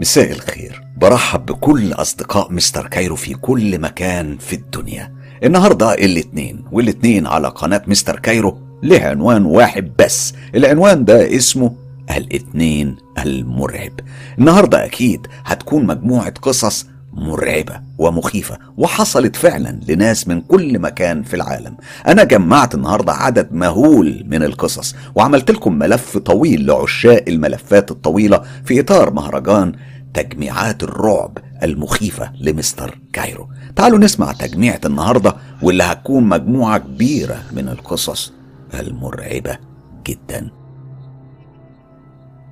[0.00, 0.82] مساء الخير.
[0.96, 5.12] برحب بكل أصدقاء مستر كايرو في كل مكان في الدنيا.
[5.44, 10.34] النهاردة الاتنين والاتنين على قناة مستر كايرو له عنوان واحد بس.
[10.54, 11.74] العنوان ده اسمه
[12.16, 13.92] الاتنين المرعب.
[14.38, 21.76] النهاردة أكيد هتكون مجموعة قصص مرعبة ومخيفة وحصلت فعلا لناس من كل مكان في العالم.
[22.06, 28.80] أنا جمعت النهاردة عدد مهول من القصص وعملت لكم ملف طويل لعشاق الملفات الطويلة في
[28.80, 29.72] إطار مهرجان
[30.14, 33.48] تجميعات الرعب المخيفة لمستر كايرو.
[33.76, 38.32] تعالوا نسمع تجميعة النهاردة واللي هتكون مجموعة كبيرة من القصص
[38.74, 39.58] المرعبة
[40.06, 40.50] جدا.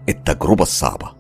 [0.09, 1.13] التجربة الصعبة.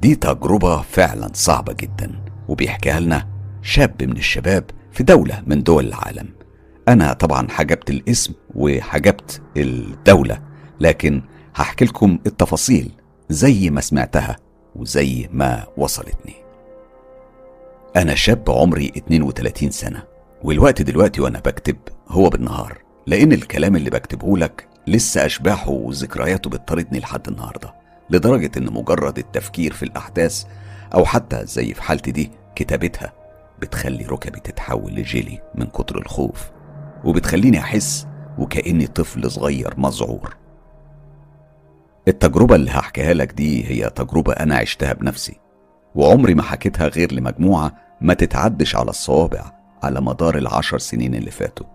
[0.00, 2.20] دي تجربة فعلا صعبة جدا.
[2.48, 3.26] وبيحكيها لنا
[3.62, 6.28] شاب من الشباب في دولة من دول العالم.
[6.88, 10.38] أنا طبعا حجبت الاسم وحجبت الدولة
[10.80, 11.22] لكن
[11.54, 12.90] هحكي لكم التفاصيل
[13.30, 14.36] زي ما سمعتها.
[14.80, 16.34] وزي ما وصلتني.
[17.96, 20.02] أنا شاب عمري 32 سنة
[20.42, 21.76] والوقت دلوقتي وأنا بكتب
[22.08, 27.74] هو بالنهار لأن الكلام اللي بكتبه لك لسه أشباحه وذكرياته بتطاردني لحد النهاردة
[28.10, 30.44] لدرجة إن مجرد التفكير في الأحداث
[30.94, 33.12] أو حتى زي في حالتي دي كتابتها
[33.58, 36.50] بتخلي ركبي تتحول لجيلي من كتر الخوف
[37.04, 38.06] وبتخليني أحس
[38.38, 40.36] وكأني طفل صغير مذعور.
[42.10, 45.36] التجربة اللي هحكيها لك دي هي تجربة أنا عشتها بنفسي
[45.94, 49.52] وعمري ما حكيتها غير لمجموعة ما تتعدش على الصوابع
[49.82, 51.66] على مدار العشر سنين اللي فاتوا.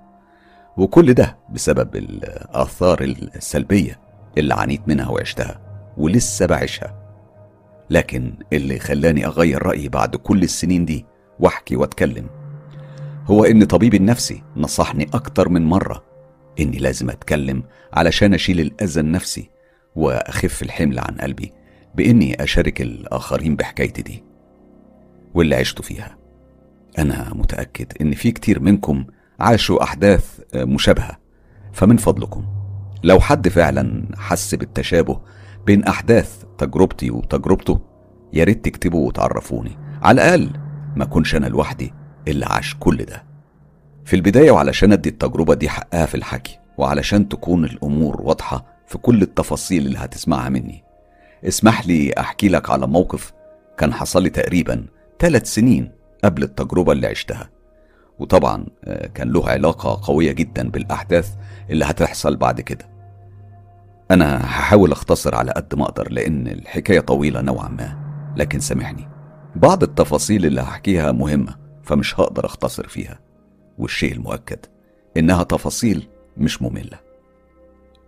[0.77, 3.01] وكل ده بسبب الآثار
[3.35, 3.99] السلبية
[4.37, 5.59] اللي عانيت منها وعشتها
[5.97, 6.95] ولسه بعيشها.
[7.89, 11.05] لكن اللي خلاني أغير رأيي بعد كل السنين دي
[11.39, 12.27] وأحكي وأتكلم
[13.25, 16.03] هو إن طبيبي النفسي نصحني أكتر من مرة
[16.59, 19.49] إني لازم أتكلم علشان أشيل الأذى النفسي
[19.95, 21.51] وأخف الحمل عن قلبي
[21.95, 24.23] بإني أشارك الآخرين بحكايتي دي
[25.33, 26.17] واللي عشت فيها.
[26.99, 29.05] أنا متأكد إن في كتير منكم
[29.39, 31.17] عاشوا أحداث مشابهة
[31.73, 32.45] فمن فضلكم.
[33.03, 35.21] لو حد فعلا حس بالتشابه
[35.65, 37.79] بين أحداث تجربتي وتجربته
[38.33, 39.77] يا ريت تكتبوا وتعرفوني.
[40.01, 40.49] على الأقل
[40.95, 41.93] ما أكونش أنا لوحدي
[42.27, 43.23] اللي عاش كل ده.
[44.05, 49.21] في البداية وعلشان أدي التجربة دي حقها في الحكي وعلشان تكون الأمور واضحة في كل
[49.21, 50.83] التفاصيل اللي هتسمعها مني.
[51.47, 53.33] اسمح لي أحكي لك على موقف
[53.77, 54.85] كان حصل لي تقريبا
[55.19, 55.91] ثلاث سنين
[56.23, 57.49] قبل التجربة اللي عشتها.
[58.19, 58.65] وطبعا
[59.13, 61.35] كان له علاقة قوية جدا بالأحداث
[61.69, 62.89] اللي هتحصل بعد كده.
[64.11, 67.97] أنا هحاول أختصر على قد ما أقدر لأن الحكاية طويلة نوعا ما
[68.37, 69.09] لكن سامحني.
[69.55, 73.19] بعض التفاصيل اللي هحكيها مهمة فمش هقدر أختصر فيها.
[73.77, 74.59] والشيء المؤكد
[75.17, 76.07] إنها تفاصيل
[76.37, 77.04] مش مملة.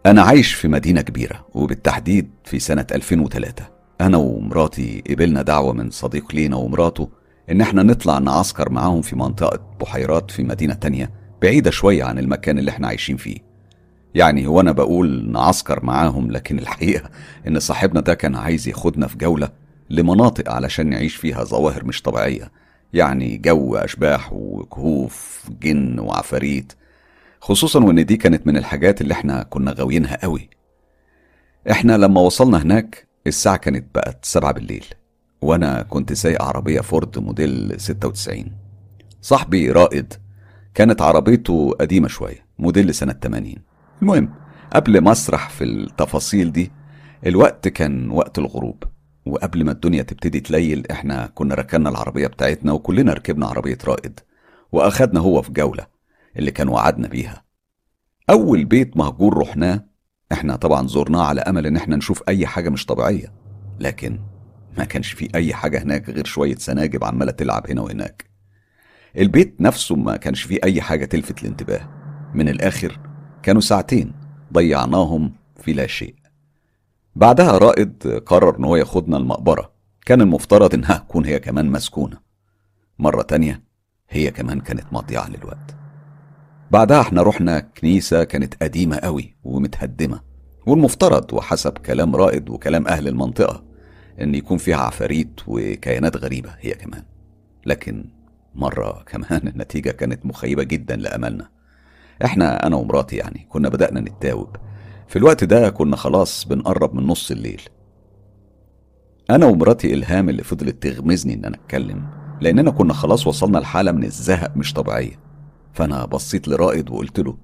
[0.08, 3.66] أنا عايش في مدينة كبيرة وبالتحديد في سنة 2003
[4.02, 7.10] أنا ومراتي قبلنا دعوة من صديق لينا ومراته
[7.52, 12.60] إن إحنا نطلع نعسكر معاهم في منطقة بحيرات في مدينة تانية بعيدة شوية عن المكان
[12.60, 13.38] اللي إحنا عايشين فيه.
[14.16, 17.10] يعني هو أنا بقول نعسكر معاهم لكن الحقيقة
[17.48, 19.50] إن صاحبنا ده كان عايز ياخدنا في جولة
[19.90, 22.52] لمناطق علشان نعيش فيها ظواهر مش طبيعية.
[22.94, 26.74] يعني جو أشباح وكهوف جن وعفاريت.
[27.48, 30.50] خصوصا وإن دي كانت من الحاجات اللي إحنا كنا غاويينها قوي.
[31.72, 34.86] إحنا لما وصلنا هناك الساعة كانت بقت سبعة بالليل
[35.42, 38.46] وأنا كنت سايق عربية فورد موديل 96
[39.22, 40.14] صاحبي رائد
[40.74, 43.54] كانت عربيته قديمة شوية موديل سنة 80
[44.02, 44.34] المهم
[44.74, 46.72] قبل ما أسرح في التفاصيل دي
[47.26, 48.84] الوقت كان وقت الغروب
[49.26, 54.20] وقبل ما الدنيا تبتدي تليل إحنا كنا ركنا العربية بتاعتنا وكلنا ركبنا عربية رائد
[54.72, 55.97] وأخدنا هو في جولة.
[56.36, 57.44] اللي كان وعدنا بيها.
[58.30, 59.86] أول بيت مهجور رحناه
[60.32, 63.34] إحنا طبعا زرناه على أمل إن إحنا نشوف أي حاجة مش طبيعية.
[63.80, 64.20] لكن
[64.78, 68.26] ما كانش في أي حاجة هناك غير شوية سناجب عمالة تلعب هنا وهناك.
[69.18, 71.90] البيت نفسه ما كانش فيه أي حاجة تلفت الانتباه.
[72.34, 73.00] من الآخر
[73.44, 74.14] كانوا ساعتين
[74.54, 76.16] ضيعناهم في لا شيء.
[77.16, 79.72] بعدها رائد قرر إن هو ياخدنا المقبرة.
[80.06, 82.18] كان المفترض إنها تكون هي كمان مسكونة.
[83.00, 83.64] مرة تانية
[84.10, 85.76] هي كمان كانت مضيعة للوقت
[86.72, 90.22] بعدها إحنا رحنا كنيسة كانت قديمة قوي ومتهدمة
[90.66, 93.64] والمفترض وحسب كلام رائد وكلام أهل المنطقة
[94.22, 97.04] إن يكون فيها عفاريت وكيانات غريبة هي كمان.
[97.66, 98.06] لكن
[98.56, 101.50] مرة كمان النتيجة كانت مخيبة جدا لأملنا.
[102.26, 104.56] إحنا أنا ومراتي يعني كنا بدأنا نتاوب
[105.08, 107.62] في الوقت ده كنا خلاص بنقرب من نص الليل.
[109.30, 112.08] أنا ومراتي إلهام اللي فضلت تغمزني إن أنا أتكلم
[112.42, 115.27] لأننا كنا خلاص وصلنا لحالة من الزهق مش طبيعية.
[115.78, 117.38] فأنا بصيت لرائد وقلت له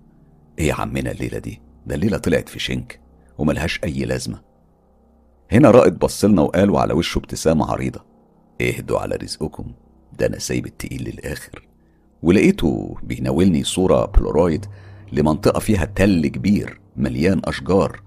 [0.60, 3.00] إيه يا عمنا الليلة دي؟ ده الليلة طلعت في شنك
[3.38, 4.42] وملهاش أي لازمة.
[5.52, 8.06] هنا رائد بصلنا وقال وعلى وشه ابتسامة عريضة
[8.62, 9.74] اهدوا على رزقكم
[10.20, 11.68] ده أنا سايب التقيل للآخر.
[12.24, 14.66] ولقيته بيناولني صورة بلورايد
[15.12, 18.02] لمنطقة فيها تل كبير مليان أشجار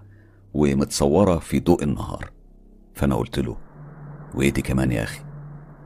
[0.55, 2.31] ومتصورة في ضوء النهار.
[2.94, 3.56] فأنا قلت له
[4.34, 5.20] وإيه دي كمان يا أخي؟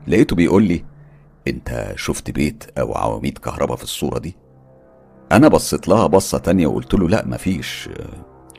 [0.07, 0.85] لقيته بيقول لي
[1.47, 4.35] أنت شفت بيت أو عواميد كهرباء في الصورة دي؟
[5.31, 7.89] أنا بصيت لها بصة تانية وقلت له لأ مفيش.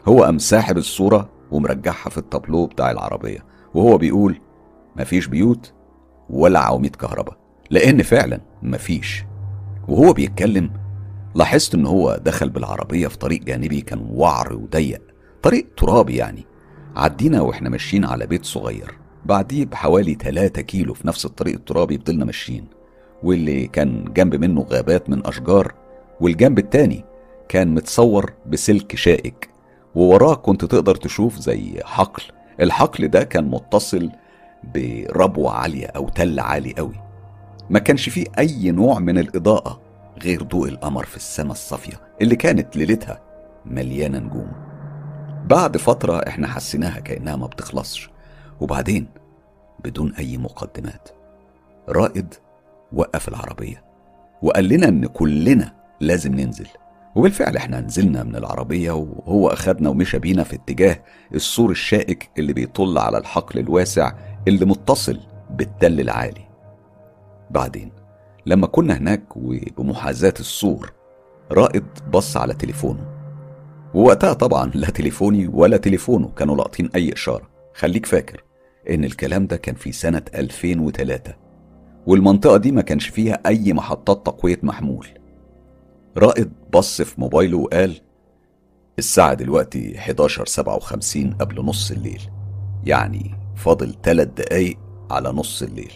[0.09, 3.45] هو قام ساحب الصورة ومرجعها في التابلو بتاع العربية
[3.75, 4.41] وهو بيقول
[4.97, 5.73] مفيش بيوت
[6.31, 7.37] ولا عواميد كهرباء
[7.71, 9.25] لأن فعلا مفيش.
[9.89, 10.71] وهو بيتكلم
[11.35, 15.03] لاحظت ان هو دخل بالعربية في طريق جانبي كان وعر وضيق
[15.43, 16.47] طريق ترابي يعني
[16.97, 19.02] عدينا وإحنا ماشيين على بيت صغير.
[19.27, 22.67] بعديه بحوالي 3 كيلو في نفس الطريق الترابي فضلنا ماشيين
[23.23, 25.75] واللي كان جنب منه غابات من أشجار
[26.21, 27.05] والجنب التاني
[27.49, 29.49] كان متصور بسلك شائك
[29.95, 32.23] ووراه كنت تقدر تشوف زي حقل
[32.61, 34.11] الحقل ده كان متصل
[34.75, 36.95] بربوة عالية أو تل عالي قوي
[37.71, 39.81] ما كانش فيه أي نوع من الإضاءة
[40.23, 43.21] غير ضوء القمر في السماء الصافية اللي كانت ليلتها
[43.67, 44.53] مليانة نجوم.
[45.47, 48.11] بعد فترة إحنا حسيناها كأنها ما بتخلصش.
[48.63, 49.07] وبعدين
[49.85, 51.09] بدون أي مقدمات.
[51.89, 52.35] رائد
[52.93, 53.85] وقف العربية
[54.43, 56.69] وقال لنا إن كلنا لازم ننزل.
[57.15, 61.03] وبالفعل إحنا نزلنا من العربية وهو أخدنا ومشى بينا في اتجاه
[61.35, 64.13] السور الشائك اللي بيطل على الحقل الواسع
[64.49, 65.21] اللي متصل
[65.51, 66.49] بالتل العالي.
[67.51, 67.93] بعدين
[68.47, 70.93] لما كنا هناك وبمحاذاة السور
[71.53, 73.07] رائد بص على تليفونه.
[73.95, 77.49] ووقتها طبعا لا تليفوني ولا تليفونه كانوا لاقطين أي إشارة.
[77.75, 78.45] خليك فاكر.
[78.91, 81.35] إن الكلام ده كان في سنة 2003
[82.07, 85.07] والمنطقة دي ما كانش فيها أي محطات تقوية محمول.
[86.17, 88.01] رائد بص في موبايله وقال
[88.99, 92.21] الساعة دلوقتي 11:57 قبل نص الليل
[92.85, 94.79] يعني فاضل تلات دقايق
[95.11, 95.93] على نص الليل.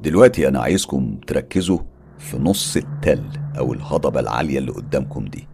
[0.00, 1.78] دلوقتي أنا عايزكم تركزوا
[2.18, 3.24] في نص التل
[3.58, 5.48] أو الهضبة العالية اللي قدامكم دي.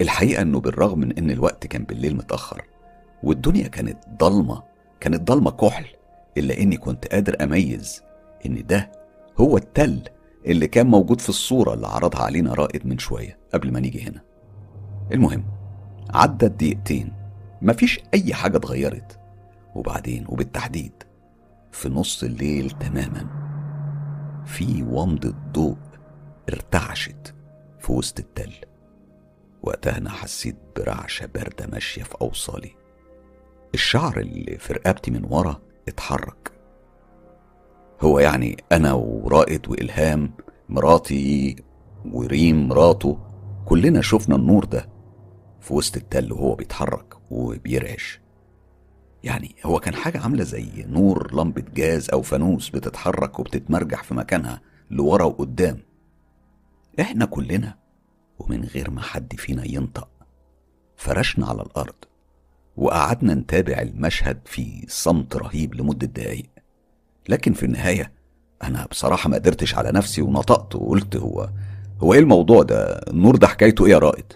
[0.00, 2.62] الحقيقة إنه بالرغم من إن الوقت كان بالليل متأخر
[3.22, 4.62] والدنيا كانت ضلمة
[5.00, 5.86] كانت ضلمة كحل
[6.36, 8.02] إلا إني كنت قادر أميز
[8.46, 8.92] إن ده
[9.40, 10.02] هو التل
[10.46, 14.20] اللي كان موجود في الصورة اللي عرضها علينا رائد من شوية قبل ما نيجي هنا.
[15.12, 15.44] المهم
[16.10, 17.12] عدت دقيقتين
[17.62, 19.20] مفيش أي حاجة اتغيرت.
[19.74, 20.92] وبعدين وبالتحديد
[21.72, 23.26] في نص الليل تماما
[24.46, 25.76] في ومضة ضوء
[26.48, 27.34] ارتعشت
[27.78, 28.52] في وسط التل.
[29.62, 32.83] وقتها أنا حسيت برعشة باردة ماشية في أوصالي.
[33.74, 36.52] الشعر اللي في رقبتي من ورا اتحرك.
[38.00, 40.32] هو يعني أنا ورائد وإلهام
[40.68, 41.56] مراتي
[42.04, 43.18] وريم مراته
[43.64, 44.88] كلنا شفنا النور ده
[45.60, 48.20] في وسط التل وهو بيتحرك وبيرعش.
[49.24, 54.60] يعني هو كان حاجة عاملة زي نور لمبة جاز أو فانوس بتتحرك وبتتمرجح في مكانها
[54.90, 55.78] لورا وقدام.
[57.00, 57.78] إحنا كلنا
[58.38, 60.08] ومن غير ما حد فينا ينطق
[60.96, 61.94] فرشنا على الأرض.
[62.76, 66.46] وقعدنا نتابع المشهد في صمت رهيب لمدة دقايق.
[67.28, 68.12] لكن في النهاية
[68.62, 71.50] أنا بصراحة ما قدرتش على نفسي ونطقت وقلت هو
[72.02, 74.32] هو إيه الموضوع ده؟ النور ده حكايته إيه يا رائد؟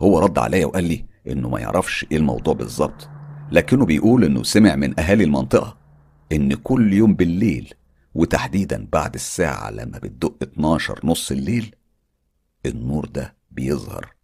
[0.00, 3.08] هو رد عليا وقال لي إنه ما يعرفش إيه الموضوع بالظبط
[3.52, 5.76] لكنه بيقول إنه سمع من أهالي المنطقة
[6.32, 7.74] إن كل يوم بالليل
[8.14, 11.74] وتحديدا بعد الساعة لما بتدق 12 نص الليل
[12.66, 14.14] النور ده بيظهر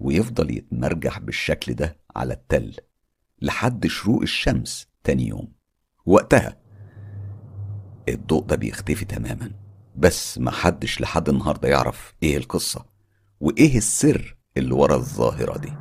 [0.00, 2.76] ويفضل يتمرجح بالشكل ده على التل
[3.42, 5.52] لحد شروق الشمس تاني يوم.
[6.06, 6.56] وقتها
[8.08, 9.50] الضوء ده بيختفي تماما
[9.96, 12.86] بس محدش لحد النهارده يعرف إيه القصة
[13.40, 15.72] وإيه السر اللي ورا الظاهرة دي.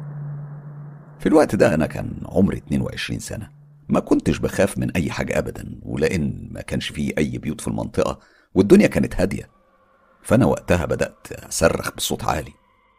[1.19, 3.51] في الوقت ده أنا كان عمري 22 سنة
[3.89, 8.19] ما كنتش بخاف من أي حاجة ابدا ولأن ما كانش فيه أي بيوت في المنطقة
[8.53, 9.49] والدنيا كانت هادية.
[10.23, 12.53] فأنا وقتها بدأت أصرخ بصوت عالي.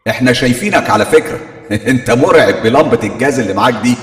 [0.09, 1.41] إحنا شايفينك على فكرة.
[1.91, 3.95] انت مرعب بلمبة الجاز اللي معاك دي.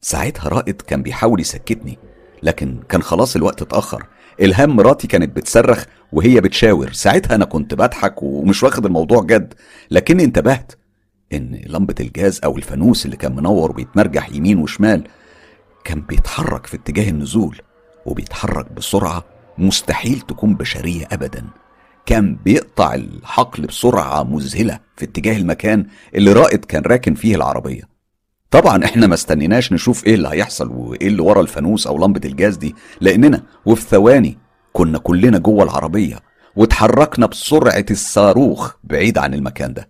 [0.00, 1.98] ساعتها رائد كان بيحاول يسكتني
[2.42, 4.06] لكن كان خلاص الوقت اتأخر.
[4.40, 6.92] إلهام مراتي كانت بتصرخ وهي بتشاور.
[6.92, 9.54] ساعتها أنا كنت بضحك ومش واخد الموضوع جد
[9.90, 10.72] لكني انتبهت
[11.32, 15.04] إن لمبة الجاز أو الفانوس اللي كان منور وبيتمرجح يمين وشمال
[15.84, 17.60] كان بيتحرك في اتجاه النزول
[18.06, 19.24] وبيتحرك بسرعة
[19.58, 21.46] مستحيل تكون بشرية أبدا.
[22.10, 27.82] كان بيقطع الحقل بسرعة مذهلة في اتجاه المكان اللي رائد كان راكن فيه العربية.
[28.50, 32.56] طبعا إحنا ما استنيناش نشوف إيه اللي هيحصل وإيه اللي ورا الفانوس أو لمبة الجاز
[32.56, 34.38] دي لأننا وفي ثواني
[34.72, 36.20] كنا كلنا جوه العربية
[36.56, 39.88] واتحركنا بسرعة الصاروخ بعيد عن المكان ده.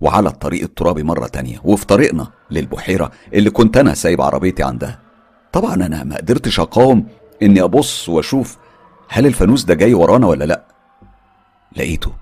[0.00, 5.00] وعلى الطريق الترابي مرة تانية وفي طريقنا للبحيرة اللي كنت أنا سايب عربيتي عندها.
[5.52, 7.06] طبعا أنا ما قدرتش أقاوم
[7.42, 8.58] إني أبص وأشوف
[9.08, 10.75] هل الفانوس ده جاي ورانا ولا لأ.
[11.76, 12.12] لقيته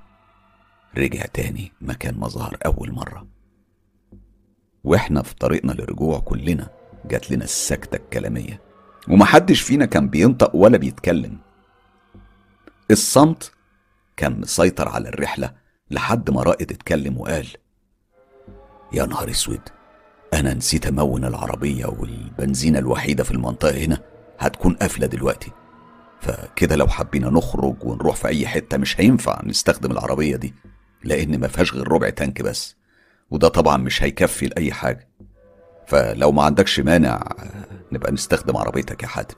[0.98, 3.26] رجع تاني مكان ما ظهر أول مرة.
[4.84, 6.68] وإحنا في طريقنا للرجوع كلنا
[7.04, 8.60] جات لنا السكتة الكلامية
[9.08, 11.38] ومحدش فينا كان بينطق ولا بيتكلم.
[12.90, 13.52] الصمت
[14.16, 15.52] كان مسيطر على الرحلة
[15.90, 17.46] لحد ما رائد اتكلم وقال
[18.92, 19.60] يا نهار أسود
[20.34, 24.00] أنا نسيت أمون العربية والبنزينة الوحيدة في المنطقة هنا
[24.38, 25.50] هتكون قافلة دلوقتي.
[26.24, 30.54] فكده لو حبينا نخرج ونروح في أي حتة مش هينفع نستخدم العربية دي
[31.04, 32.76] لأن ما فيهاش غير ربع تانك بس
[33.30, 35.08] وده طبعا مش هيكفي لأي حاجة.
[35.86, 37.22] فلو ما عندكش مانع
[37.92, 39.36] نبقى نستخدم عربيتك يا حاتم.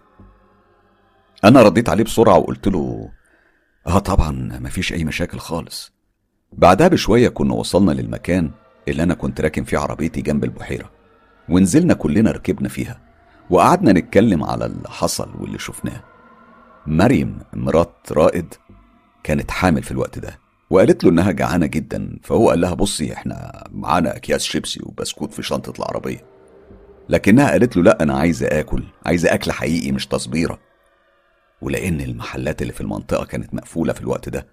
[1.45, 3.11] أنا رديت عليه بسرعة وقلت له
[3.87, 5.93] آه طبعا مفيش أي مشاكل خالص.
[6.53, 8.51] بعدها بشوية كنا وصلنا للمكان
[8.89, 10.91] اللي أنا كنت راكن فيه عربيتي جنب البحيرة
[11.49, 13.01] ونزلنا كلنا ركبنا فيها
[13.51, 16.03] وقعدنا نتكلم على اللي حصل واللي شفناه.
[16.87, 18.55] مريم مرات رائد
[19.25, 20.39] كانت حامل في الوقت ده
[20.71, 25.43] وقالت له إنها جعانة جدا فهو قال لها بصي إحنا معانا أكياس شيبسي وبسكوت في
[25.43, 26.25] شنطة العربية.
[27.09, 30.59] لكنها قالت له لا أنا عايزة آكل عايزة أكل حقيقي مش تصبيرة.
[31.63, 34.47] ولأن المحلات اللي في المنطقة كانت مقفولة في الوقت ده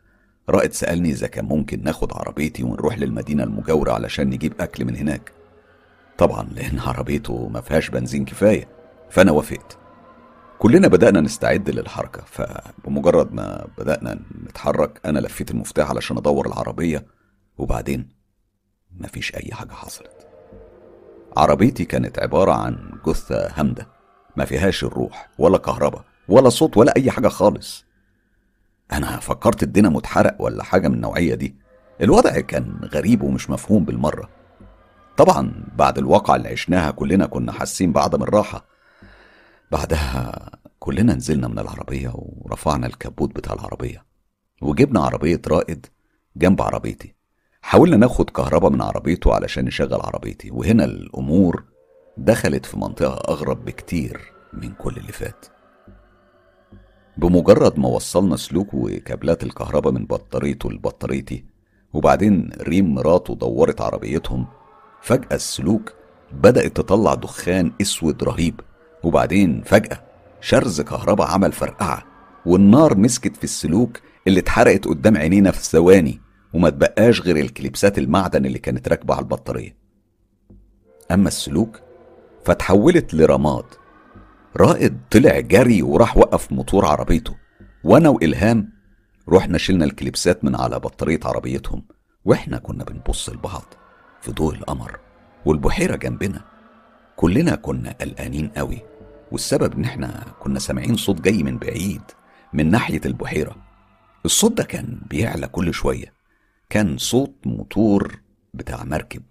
[0.49, 5.31] رائد سألني إذا كان ممكن ناخد عربيتي ونروح للمدينة المجاورة علشان نجيب أكل من هناك.
[6.17, 8.67] طبعا لأن عربيته ما فيهاش بنزين كفاية
[9.09, 9.77] فأنا وافقت.
[10.63, 17.05] كلنا بدأنا نستعد للحركة فبمجرد ما بدأنا نتحرك أنا لفيت المفتاح علشان أدور العربية
[17.57, 18.09] وبعدين
[18.99, 20.27] مفيش أي حاجة حصلت.
[21.37, 23.87] عربيتي كانت عبارة عن جثة هامدة
[24.35, 27.85] ما فيهاش الروح ولا كهرباء ولا صوت ولا أي حاجة خالص.
[28.91, 31.55] أنا فكرت الدينامو اتحرق ولا حاجة من النوعية دي.
[32.01, 34.29] الوضع كان غريب ومش مفهوم بالمرة.
[35.17, 38.72] طبعا بعد الواقعة اللي عشناها كلنا كنا حاسين بعدم الراحة
[39.73, 40.49] بعدها
[40.79, 44.05] كلنا نزلنا من العربية ورفعنا الكبوت بتاع العربية
[44.61, 45.85] وجبنا عربية رائد
[46.35, 47.15] جنب عربيتي.
[47.61, 51.63] حاولنا ناخد كهرباء من عربيته علشان نشغل عربيتي وهنا الأمور
[52.17, 54.21] دخلت في منطقة أغرب بكتير
[54.53, 55.45] من كل اللي فات.
[57.17, 61.45] بمجرد ما وصلنا سلوك وكابلات الكهرباء من بطاريته لبطاريتي
[61.93, 64.47] وبعدين ريم مراته دورت عربيتهم
[65.01, 65.93] فجأة السلوك
[66.31, 68.61] بدأت تطلع دخان أسود رهيب.
[69.03, 70.01] وبعدين فجأة
[70.41, 72.03] شرز كهرباء عمل فرقعة
[72.45, 76.21] والنار مسكت في السلوك اللي اتحرقت قدام عينينا في ثواني
[76.53, 79.77] وما تبقاش غير الكليبسات المعدن اللي كانت راكبة على البطارية.
[81.11, 81.79] أما السلوك
[82.45, 83.65] فتحولت لرماد.
[84.57, 87.35] رائد طلع جري وراح وقف موتور عربيته
[87.83, 88.73] وأنا وإلهام
[89.29, 91.83] رحنا شلنا الكليبسات من على بطارية عربيتهم
[92.25, 93.73] وإحنا كنا بنبص لبعض
[94.21, 94.99] في ضوء القمر
[95.45, 96.41] والبحيرة جنبنا.
[97.15, 98.81] كلنا كنا قلقانين قوي.
[99.33, 102.01] والسبب إن إحنا كنا سامعين صوت جاي من بعيد
[102.53, 103.55] من ناحية البحيرة.
[104.25, 106.13] الصوت ده كان بيعلى كل شوية.
[106.69, 108.19] كان صوت موتور
[108.53, 109.21] بتاع مركب.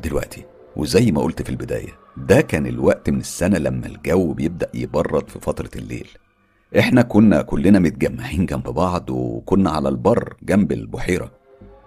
[0.00, 0.44] دلوقتي
[0.76, 5.40] وزي ما قلت في البداية ده كان الوقت من السنة لما الجو بيبدأ يبرد في
[5.40, 6.08] فترة الليل.
[6.78, 11.32] إحنا كنا كلنا متجمعين جنب بعض وكنا على البر جنب البحيرة.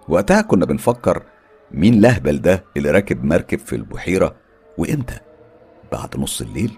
[0.08, 1.24] وقتها كنا بنفكر
[1.72, 4.36] مين لهبل ده اللي راكب مركب في البحيرة
[4.78, 5.20] وإمتى؟
[5.92, 6.78] بعد نص الليل.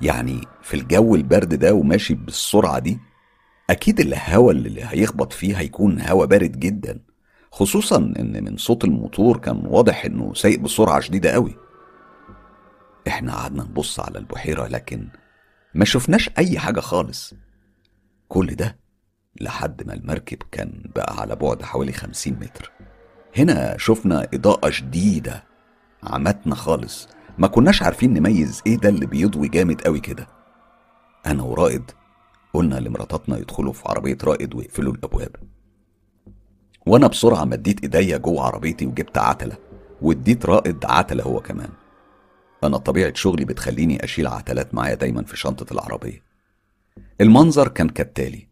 [0.00, 2.98] يعني في الجو البرد ده وماشي بالسرعة دي
[3.70, 7.00] أكيد الهوا اللي هيخبط فيه هيكون هوا بارد جدا.
[7.52, 11.56] خصوصا إن من صوت الموتور كان واضح إنه سايق بسرعة شديدة قوي.
[13.08, 15.08] إحنا قعدنا نبص على البحيرة لكن
[15.74, 17.34] ما شفناش أي حاجة خالص.
[18.28, 18.76] كل ده
[19.40, 22.70] لحد ما المركب كان بقى على بعد حوالي خمسين متر.
[23.36, 25.44] هنا شفنا إضاءة شديدة
[26.02, 27.08] عمتنا خالص.
[27.38, 30.26] ما كناش عارفين نميز إيه ده اللي بيضوي جامد قوي كده.
[31.26, 31.90] أنا ورائد
[32.54, 35.36] قلنا لمراتاتنا يدخلوا في عربية رائد ويقفلوا الابواب.
[36.86, 39.56] وأنا بسرعة مديت ايديا جوه عربيتي وجبت عتلة
[40.02, 41.70] واديت رائد عتلة هو كمان.
[42.64, 46.22] أنا طبيعة شغلي بتخليني اشيل عتلات معايا دايما في شنطة العربية.
[47.20, 48.48] المنظر كان كالتالي.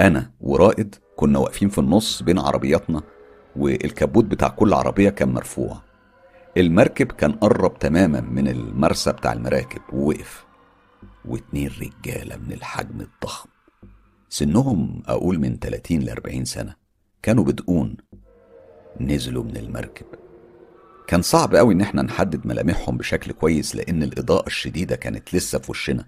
[0.00, 3.02] أنا ورائد كنا واقفين في النص بين عربياتنا
[3.56, 5.82] والكبوت بتاع كل عربية كان مرفوع.
[6.56, 10.44] المركب كان قرب تماما من المرسى بتاع المراكب ووقف.
[11.24, 13.48] واتنين رجالة من الحجم الضخم
[14.28, 16.74] سنهم أقول من 30 ل 40 سنة
[17.22, 17.96] كانوا بدقون.
[19.00, 20.06] نزلوا من المركب.
[21.06, 25.70] كان صعب قوي إن إحنا نحدد ملامحهم بشكل كويس لأن الإضاءة الشديدة كانت لسه في
[25.70, 26.04] وشنا.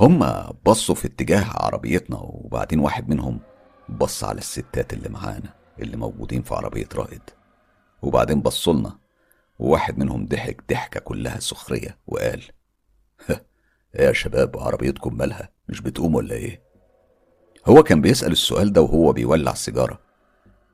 [0.00, 3.40] هما بصوا في اتجاه عربيتنا وبعدين واحد منهم
[3.88, 7.22] بص على الستات اللي معانا اللي موجودين في عربية رائد.
[8.02, 9.07] وبعدين بصوا لنا.
[9.58, 12.42] وواحد منهم ضحك ضحكة كلها سخرية وقال
[13.30, 16.62] إيه يا شباب عربيتكم مالها؟ مش بتقوم ولا إيه؟
[17.66, 20.00] هو كان بيسأل السؤال ده وهو بيولع سيجارة.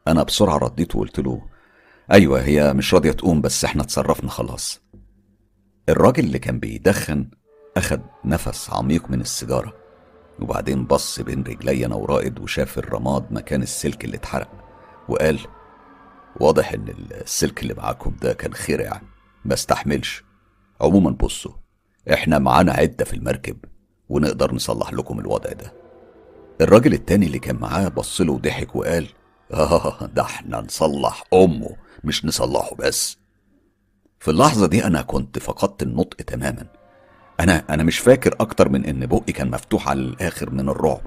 [0.08, 1.42] أنا بسرعة رديت وقلت له
[2.12, 4.80] أيوة هي مش راضية تقوم بس إحنا اتصرفنا خلاص.
[5.88, 7.30] الراجل اللي كان بيدخن
[7.76, 9.72] أخد نفس عميق من السيجارة
[10.40, 14.50] وبعدين بص بين رجلي أنا ورائد وشاف الرماد مكان السلك اللي اتحرق
[15.08, 15.38] وقال
[16.40, 19.00] واضح إن السلك اللي معاكم ده كان خرع
[19.44, 20.24] ما استحملش.
[20.80, 21.52] عموما بصوا
[22.12, 23.56] إحنا معانا عدة في المركب
[24.08, 25.72] ونقدر نصلح لكم الوضع ده.
[26.60, 29.06] الراجل التاني اللي كان معاه بصله وضحك وقال
[29.52, 33.18] آه ده إحنا نصلح أمه مش نصلحه بس.
[34.20, 36.66] في اللحظة دي أنا كنت فقدت النطق تماما.
[37.40, 41.00] أنا أنا مش فاكر أكتر من إن بقي كان مفتوح على الآخر من الرعب.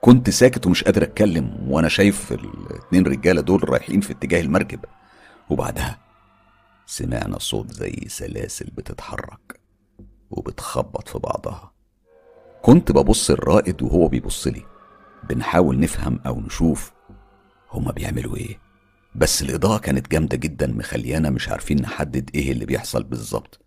[0.00, 4.84] كنت ساكت ومش قادر أتكلم وأنا شايف الاتنين رجالة دول رايحين في اتجاه المركب.
[5.50, 5.98] وبعدها
[6.86, 9.60] سمعنا صوت زي سلاسل بتتحرك
[10.30, 11.72] وبتخبط في بعضها.
[12.62, 14.62] كنت ببص الرائد وهو بيبص لي.
[15.28, 16.92] بنحاول نفهم أو نشوف
[17.72, 18.58] هما بيعملوا إيه.
[19.14, 23.60] بس الإضاءة كانت جامدة جدا مخليانا مش عارفين نحدد إيه اللي بيحصل بالظبط.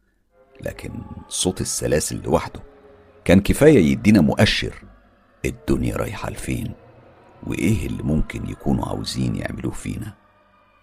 [0.61, 0.91] لكن
[1.27, 2.59] صوت السلاسل لوحده
[3.25, 4.83] كان كفاية يدينا مؤشر.
[5.45, 6.73] الدنيا رايحة لفين؟
[7.43, 10.13] وإيه اللي ممكن يكونوا عاوزين يعملوه فينا؟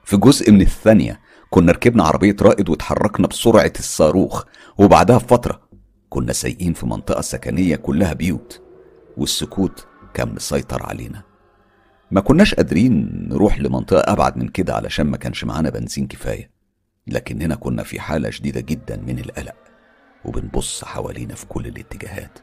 [0.04, 1.20] في جزء من الثانية
[1.50, 4.44] كنا ركبنا عربية رائد واتحركنا بسرعة الصاروخ
[4.78, 5.60] وبعدها بفترة
[6.08, 8.62] كنا سايقين في منطقة سكنية كلها بيوت
[9.16, 11.22] والسكوت كان مسيطر علينا.
[12.10, 16.50] ما كناش قادرين نروح لمنطقة أبعد من كده علشان ما كانش معانا بنزين كفاية
[17.06, 19.56] لكننا كنا في حالة شديدة جدا من القلق
[20.24, 22.38] وبنبص حوالينا في كل الاتجاهات.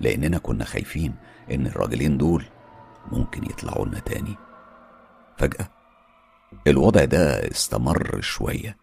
[0.00, 1.14] لأننا كنا خايفين
[1.50, 2.44] إن الراجلين دول
[3.12, 4.36] ممكن يطلعوا لنا تاني.
[5.38, 5.68] فجأة
[6.66, 8.76] الوضع ده استمر شوية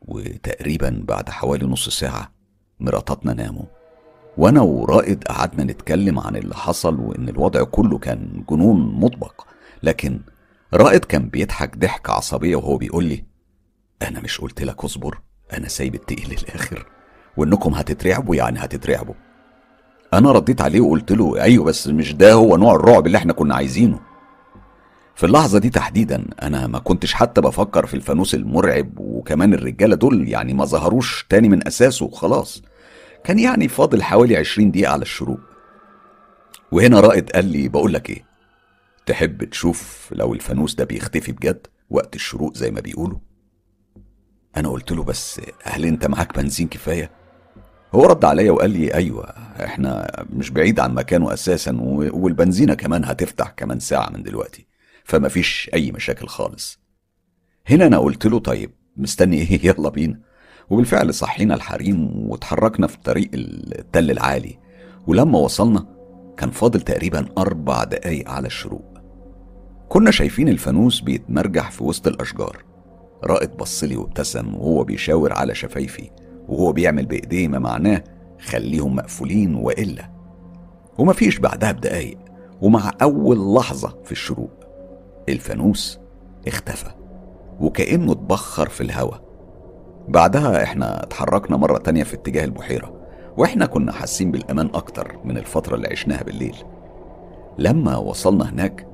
[0.00, 2.32] وتقريبا بعد حوالي نص ساعة
[2.80, 3.64] مراتاتنا ناموا.
[4.36, 9.46] وأنا ورائد قعدنا نتكلم عن اللي حصل وإن الوضع كله كان جنون مطبق.
[9.82, 10.20] لكن
[10.74, 13.24] رائد كان بيضحك ضحك عصبية وهو بيقول لي
[14.02, 15.18] أنا مش قلت لك اصبر
[15.52, 16.86] أنا سايب التقيل للآخر
[17.36, 19.14] وإنكم هتترعبوا يعني هتترعبوا.
[20.18, 23.54] أنا رديت عليه وقلت له أيوه بس مش ده هو نوع الرعب اللي إحنا كنا
[23.54, 24.00] عايزينه.
[25.14, 30.28] في اللحظة دي تحديدا أنا ما كنتش حتى بفكر في الفانوس المرعب وكمان الرجالة دول
[30.28, 32.62] يعني ما ظهروش تاني من أساسه وخلاص.
[33.24, 35.40] كان يعني فاضل حوالي عشرين دقيقة على الشروق.
[36.72, 38.24] وهنا رائد قال لي بقول لك إيه؟
[39.06, 43.18] تحب تشوف لو الفانوس ده بيختفي بجد وقت الشروق زي ما بيقولوا؟
[44.56, 47.10] أنا قلت له بس هل أنت معاك بنزين كفاية؟
[47.94, 49.24] هو رد عليا وقال لي أيوه
[49.64, 51.76] إحنا مش بعيد عن مكانه أساسا
[52.12, 54.66] والبنزينة كمان هتفتح كمان ساعة من دلوقتي
[55.04, 56.80] فمفيش أي مشاكل خالص.
[57.66, 60.20] هنا أنا قلت له طيب مستني إيه؟ يلا بينا.
[60.70, 64.58] وبالفعل صحينا الحريم وتحركنا في طريق التل العالي.
[65.06, 65.86] ولما وصلنا
[66.36, 68.98] كان فاضل تقريبا أربع دقايق على الشروق.
[69.88, 72.64] كنا شايفين الفانوس بيتمرجح في وسط الأشجار.
[73.24, 76.10] رائد بصلي وابتسم وهو بيشاور على شفايفي.
[76.48, 78.04] وهو بيعمل بإيديه ما معناه
[78.40, 80.10] خليهم مقفولين وإلا.
[80.98, 82.18] ومفيش بعدها بدقايق
[82.62, 84.50] ومع أول لحظة في الشروق
[85.28, 85.98] الفانوس
[86.48, 86.90] اختفى
[87.60, 89.20] وكأنه اتبخر في الهواء
[90.08, 92.92] بعدها إحنا اتحركنا مرة تانية في اتجاه البحيرة
[93.36, 96.56] وإحنا كنا حاسين بالأمان أكتر من الفترة اللي عشناها بالليل.
[97.58, 98.86] لما وصلنا هناك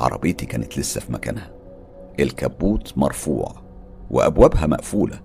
[0.00, 1.50] عربيتي كانت لسه في مكانها.
[2.20, 3.52] الكبوت مرفوع
[4.10, 5.20] وأبوابها مقفولة.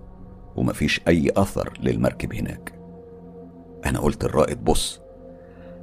[0.56, 2.72] ومفيش أي أثر للمركب هناك.
[3.86, 5.00] أنا قلت الرائد بص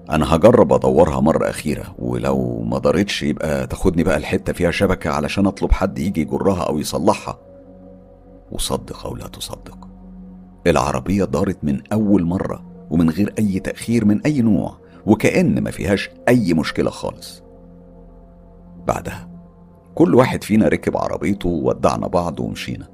[0.10, 5.48] أنا هجرب أدورها مرة أخيرة ولو ما دارتش يبقى تاخدني بقى الحتة فيها شبكة علشان
[5.48, 7.40] أطلب حد يجي يجرها أو يصلحها.
[8.52, 9.88] وصدق أو لا تصدق
[10.68, 16.10] العربية دارت من أول مرة ومن غير أي تأخير من أي نوع وكأن ما فيهاش
[16.28, 17.44] أي مشكلة خالص.
[18.88, 19.30] بعدها
[19.96, 22.88] كل واحد فينا ركب عربيته وودعنا بعض ومشينا.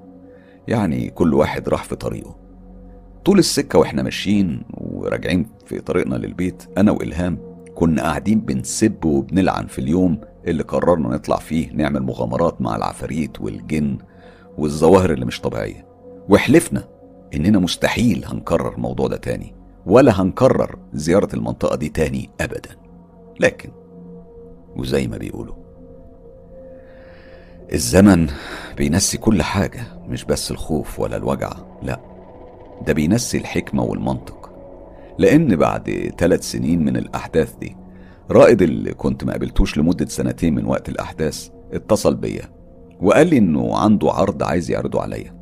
[0.67, 2.35] يعني كل واحد راح في طريقه.
[3.25, 7.37] طول السكة وإحنا ماشيين وراجعين في طريقنا للبيت أنا وإلهام
[7.75, 13.97] كنا قاعدين بنسب وبنلعن في اليوم اللي قررنا نطلع فيه نعمل مغامرات مع العفاريت والجن
[14.57, 15.87] والظواهر اللي مش طبيعية.
[16.29, 16.83] وحلفنا
[17.35, 22.69] إننا مستحيل هنكرر الموضوع ده تاني ولا هنكرر زيارة المنطقة دي تاني أبدا.
[23.39, 23.69] لكن
[24.75, 25.55] وزي ما بيقولوا
[27.73, 28.27] الزمن
[28.77, 31.99] بينسي كل حاجة مش بس الخوف ولا الوجع لا.
[32.87, 34.51] ده بينسي الحكمة والمنطق.
[35.17, 37.75] لأن بعد ثلاث سنين من الأحداث دي
[38.31, 42.49] رائد اللي كنت ما قابلتوش لمدة سنتين من وقت الأحداث اتصل بيا
[43.01, 45.35] وقال لي إنه عنده عرض عايز يعرضه عليا.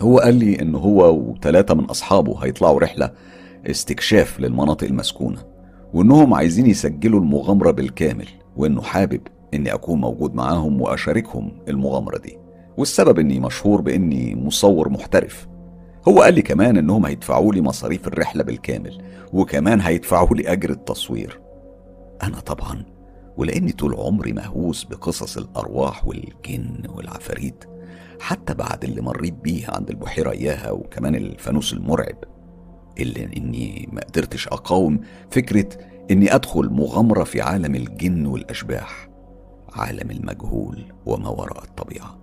[0.00, 3.10] هو قال لي إن هو وثلاثة من أصحابه هيطلعوا رحلة
[3.66, 5.38] استكشاف للمناطق المسكونة
[5.94, 9.20] وإنهم عايزين يسجلوا المغامرة بالكامل وإنه حابب
[9.54, 12.38] إني أكون موجود معاهم وأشاركهم المغامرة دي.
[12.76, 15.48] والسبب إني مشهور بإني مصور محترف.
[16.08, 21.40] هو قال لي كمان إنهم هيدفعوا لي مصاريف الرحلة بالكامل وكمان هيدفعوا لي أجر التصوير.
[22.22, 22.84] أنا طبعا
[23.36, 27.64] ولأني طول عمري مهووس بقصص الأرواح والجن والعفاريت
[28.20, 32.16] حتى بعد اللي مريت بيه عند البحيرة إياها وكمان الفانوس المرعب
[33.00, 35.68] إلا إني ما قدرتش أقاوم فكرة
[36.10, 39.08] إني أدخل مغامرة في عالم الجن والأشباح.
[39.76, 42.18] عالم المجهول وما وراء الطبيعة.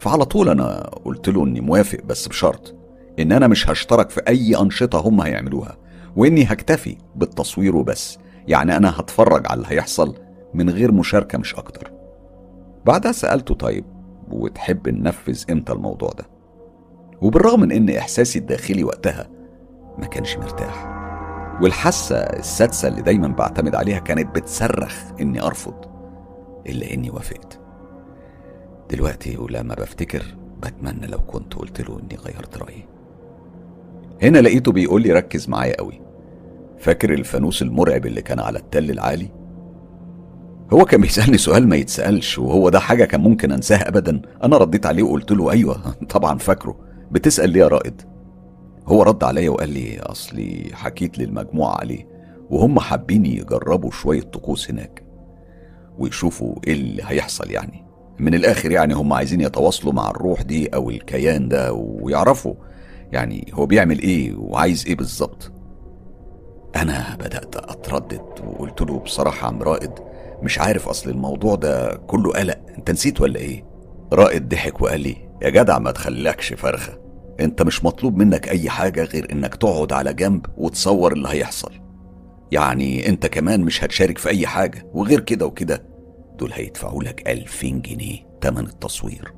[0.00, 2.74] فعلى طول أنا قلت له إني موافق بس بشرط
[3.18, 5.76] إن أنا مش هشترك في أي أنشطة هم هيعملوها
[6.16, 8.18] وإني هكتفي بالتصوير وبس.
[8.48, 10.16] يعني أنا هتفرج على اللي هيحصل
[10.54, 11.92] من غير مشاركة مش أكتر.
[12.86, 13.84] بعدها سألته طيب
[14.30, 16.24] وتحب ننفذ إمتى الموضوع ده؟
[17.22, 19.28] وبالرغم من إن إحساسي الداخلي وقتها
[19.98, 20.96] ما كانش مرتاح
[21.62, 25.89] والحاسة السادسة اللي دايما بعتمد عليها كانت بتصرخ إني أرفض.
[26.66, 27.60] إلا إني وافقت.
[28.90, 30.22] دلوقتي ولما بفتكر
[30.62, 32.86] بتمنى لو كنت قلت له إني غيرت رأيي.
[34.22, 36.00] هنا لقيته بيقول لي ركز معايا قوي.
[36.78, 39.28] فاكر الفانوس المرعب اللي كان على التل العالي؟
[40.72, 44.22] هو كان بيسألني سؤال ما يتسألش وهو ده حاجة كان ممكن أنساها أبدا.
[44.44, 46.76] أنا رديت عليه وقلت له أيوة طبعا فاكره.
[47.10, 48.02] بتسأل ليه يا رائد؟
[48.86, 52.08] هو رد عليا وقال لي أصلي حكيت للمجموعة عليه
[52.50, 55.09] وهم حابين يجربوا شوية طقوس هناك.
[56.00, 57.84] ويشوفوا إيه اللي هيحصل يعني.
[58.18, 62.54] من الآخر يعني هم عايزين يتواصلوا مع الروح دي أو الكيان ده ويعرفوا
[63.12, 65.52] يعني هو بيعمل إيه وعايز إيه بالظبط.
[66.76, 69.90] أنا بدأت أتردد وقلت له بصراحة عم رائد
[70.42, 72.58] مش عارف أصل الموضوع ده كله قلق.
[72.78, 73.64] أنت نسيت ولا إيه؟
[74.12, 76.98] رائد ضحك وقال لي يا جدع ما تخليكش فرخة.
[77.40, 81.72] أنت مش مطلوب منك أي حاجة غير إنك تقعد على جنب وتصور اللي هيحصل.
[82.52, 85.89] يعني أنت كمان مش هتشارك في أي حاجة وغير كده وكده.
[86.40, 89.34] دول هيدفعوا لك ألفين جنيه تمن التصوير.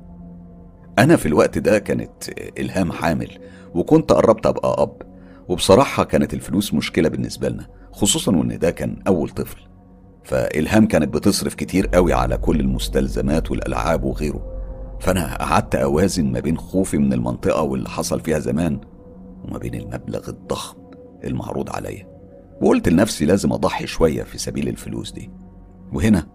[0.99, 3.29] أنا في الوقت ده كانت إلهام حامل
[3.75, 5.01] وكنت قربت أبقى أب
[5.47, 9.57] وبصراحة كانت الفلوس مشكلة بالنسبة لنا خصوصا وإن ده كان أول طفل.
[10.23, 14.53] فإلهام كانت بتصرف كتير قوي على كل المستلزمات والألعاب وغيره.
[14.99, 18.79] فأنا قعدت أوازن ما بين خوفي من المنطقة واللي حصل فيها زمان
[19.43, 20.77] وما بين المبلغ الضخم
[21.23, 22.07] المعروض عليا.
[22.61, 25.31] وقلت لنفسي لازم أضحي شوية في سبيل الفلوس دي.
[25.93, 26.27] وهنا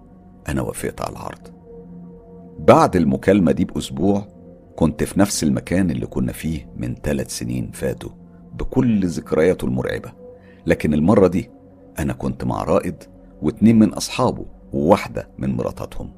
[0.49, 1.49] أنا وافقت على العرض.
[2.59, 4.29] بعد المكالمة دي بأسبوع
[4.77, 8.11] كنت في نفس المكان اللي كنا فيه من ثلاث سنين فاتوا
[8.53, 10.13] بكل ذكرياته المرعبة.
[10.67, 11.51] لكن المرة دي
[11.99, 13.05] أنا كنت مع رائد
[13.43, 16.13] واتنين من أصحابه وواحدة من مراتاتهم.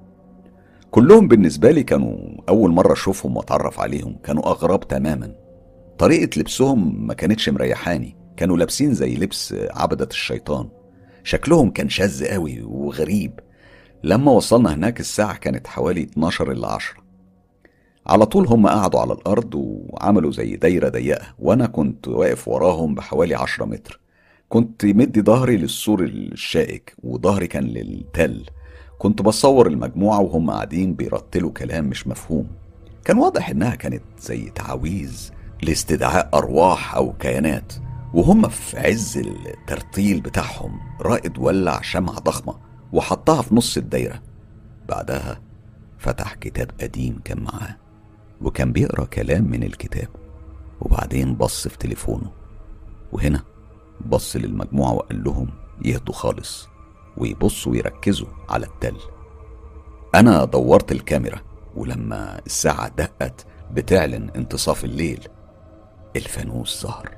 [0.90, 2.16] كلهم بالنسبة لي كانوا
[2.49, 5.35] أول مرة أشوفهم وأتعرف عليهم كانوا أغراب تماما.
[5.99, 10.69] طريقة لبسهم ما كانتش مريحاني كانوا لابسين زي لبس عبدة الشيطان.
[11.25, 13.40] شكلهم كان شاذ قوي وغريب.
[14.03, 17.01] لما وصلنا هناك الساعة كانت حوالي 12 إلا 10
[18.07, 23.35] على طول هم قعدوا على الأرض وعملوا زي دايرة ضيقة وأنا كنت واقف وراهم بحوالي
[23.35, 24.01] 10 متر.
[24.49, 28.47] كنت مدي ظهري للسور الشائك وظهري كان للتل.
[28.99, 32.47] كنت بصور المجموعة وهم قاعدين بيرتلوا كلام مش مفهوم.
[33.05, 35.31] كان واضح إنها كانت زي تعاويذ
[35.63, 37.73] لاستدعاء أرواح أو كيانات
[38.15, 42.69] وهم في عز الترتيل بتاعهم رائد ولع شمعة ضخمة.
[42.92, 44.22] وحطها في نص الدايرة.
[44.88, 45.40] بعدها
[45.98, 47.76] فتح كتاب قديم كان معاه
[48.40, 50.09] وكان بيقرأ كلام من الكتاب
[50.81, 52.31] وبعدين بص في تليفونه.
[53.12, 53.42] وهنا
[54.07, 55.48] بص للمجموعة وقال لهم
[55.85, 56.68] يهدوا خالص
[57.16, 58.96] ويبصوا ويركزوا على التل.
[60.14, 61.40] أنا دورت الكاميرا
[61.76, 65.29] ولما الساعة دقت بتعلن انتصاف الليل
[66.16, 67.16] الفانوس ظهر.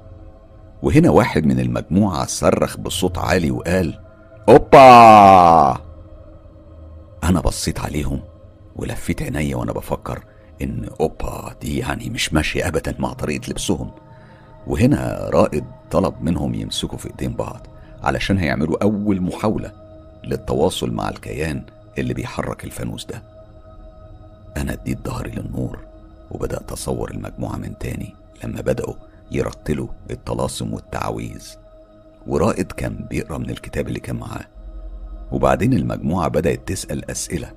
[0.82, 4.00] وهنا واحد من المجموعة صرخ بصوت عالي وقال
[4.48, 5.80] أوبا!
[7.24, 8.20] أنا بصيت عليهم
[8.76, 10.24] ولفيت عينيا وأنا بفكر
[10.62, 13.90] إن أوبا دي يعني مش ماشية أبدا مع طريقة لبسهم.
[14.66, 17.66] وهنا رائد طلب منهم يمسكوا في إيدين بعض
[18.02, 19.72] علشان هيعملوا أول محاولة
[20.24, 21.64] للتواصل مع الكيان
[21.98, 23.22] اللي بيحرك الفانوس ده.
[24.56, 25.78] أنا أديت ظهري للنور
[26.30, 28.94] وبدأت أصور المجموعة من تاني لما بدأوا
[29.30, 31.54] يرتلوا الطلاسم والتعاويذ
[32.26, 34.46] ورائد كان بيقرأ من الكتاب اللي كان معاه.
[35.32, 37.52] وبعدين المجموعة بدأت تسأل أسئلة.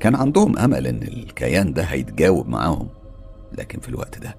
[0.00, 2.88] كان عندهم أمل إن الكيان ده هيتجاوب معاهم.
[3.58, 4.36] لكن في الوقت ده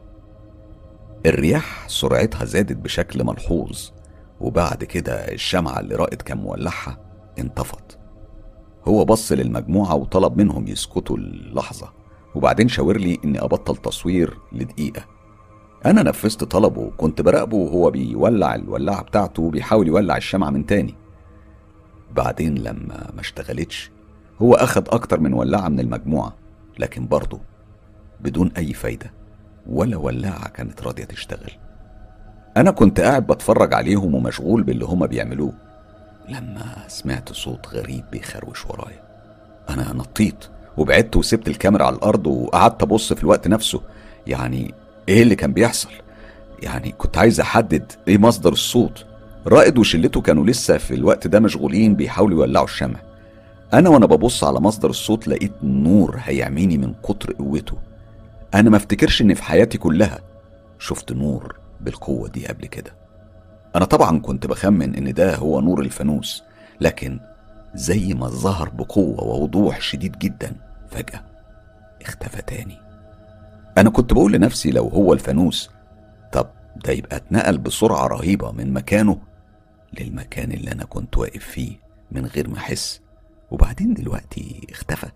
[1.25, 3.89] الرياح سرعتها زادت بشكل ملحوظ.
[4.41, 6.97] وبعد كده الشمعة اللي رائد كان مولعها
[7.39, 7.97] انطفت
[8.87, 11.93] هو بص للمجموعة وطلب منهم يسكتوا اللحظة.
[12.35, 15.16] وبعدين شاور لي إني أبطل تصوير لدقيقة.
[15.85, 20.95] أنا نفذت طلبه وكنت براقبه وهو بيولع الولاعة بتاعته وبيحاول يولع الشمعة من تاني.
[22.11, 23.91] بعدين لما ما اشتغلتش
[24.41, 26.33] هو أخد أكتر من ولاعة من المجموعة
[26.79, 27.39] لكن برضه
[28.19, 29.11] بدون أي فايدة
[29.67, 31.51] ولا ولاعة كانت راضية تشتغل.
[32.57, 35.53] أنا كنت قاعد بتفرج عليهم ومشغول باللي هما بيعملوه.
[36.29, 39.03] لما سمعت صوت غريب بيخروش ورايا
[39.69, 40.45] أنا نطيت
[40.77, 43.81] وبعدت وسبت الكاميرا على الأرض وقعدت أبص في الوقت نفسه.
[44.27, 44.73] يعني
[45.09, 45.89] إيه اللي كان بيحصل؟
[46.63, 49.05] يعني كنت عايز أحدد إيه مصدر الصوت.
[49.47, 52.99] رائد وشلته كانوا لسه في الوقت ده مشغولين بيحاولوا يولعوا الشمع.
[53.73, 57.77] أنا وأنا ببص على مصدر الصوت لقيت نور هيعميني من كتر قوته.
[58.55, 60.19] أنا ما افتكرش إن في حياتي كلها
[60.79, 62.93] شفت نور بالقوة دي قبل كده.
[63.75, 66.43] أنا طبعا كنت بخمن إن ده هو نور الفانوس
[66.81, 67.19] لكن
[67.75, 70.55] زي ما ظهر بقوة ووضوح شديد جدا
[70.91, 71.21] فجأة
[72.01, 72.86] اختفى تاني.
[73.77, 75.69] أنا كنت بقول لنفسي لو هو الفانوس
[76.33, 76.49] طب
[76.85, 79.21] ده يبقى اتنقل بسرعة رهيبة من مكانه
[79.99, 81.79] للمكان اللي أنا كنت واقف فيه
[82.11, 83.01] من غير ما أحس
[83.51, 85.07] وبعدين دلوقتي اختفى.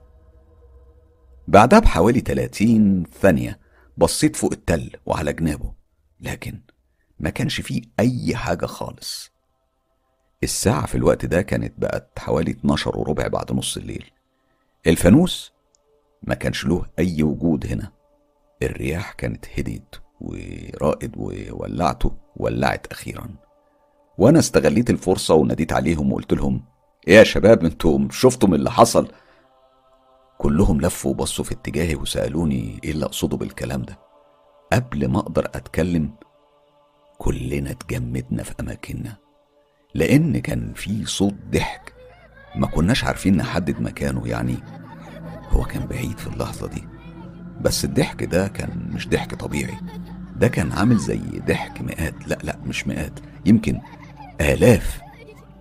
[1.48, 3.60] بعدها بحوالي 30 ثانية
[3.98, 5.74] بصيت فوق التل وعلى جنابه
[6.22, 6.62] لكن
[7.20, 9.32] ما كانش فيه أي حاجة خالص.
[10.44, 14.12] الساعة في الوقت ده كانت بقت حوالي 12 وربع بعد نص الليل.
[14.88, 15.52] الفانوس
[16.24, 17.92] ما كانش له أي وجود هنا.
[18.64, 23.28] الرياح كانت هديت ورائد وولعته ولعت أخيرا.
[24.18, 26.66] وأنا استغليت الفرصة وناديت عليهم وقلت لهم
[27.08, 29.08] إيه يا شباب أنتم شفتم اللي حصل؟
[30.38, 34.00] كلهم لفوا وبصوا في اتجاهي وسألوني إيه اللي أقصده بالكلام ده.
[34.74, 36.12] قبل ما أقدر أتكلم
[37.18, 39.18] كلنا اتجمدنا في أماكننا
[39.96, 41.94] لأن كان في صوت ضحك
[42.56, 44.28] ما كناش عارفين نحدد مكانه.
[44.28, 44.58] يعني
[45.50, 46.84] هو كان بعيد في اللحظة دي.
[47.62, 49.78] بس الضحك ده كان مش ضحك طبيعي.
[50.36, 53.80] ده كان عامل زي ضحك مئات لا لا مش مئات يمكن
[54.42, 55.02] آلاف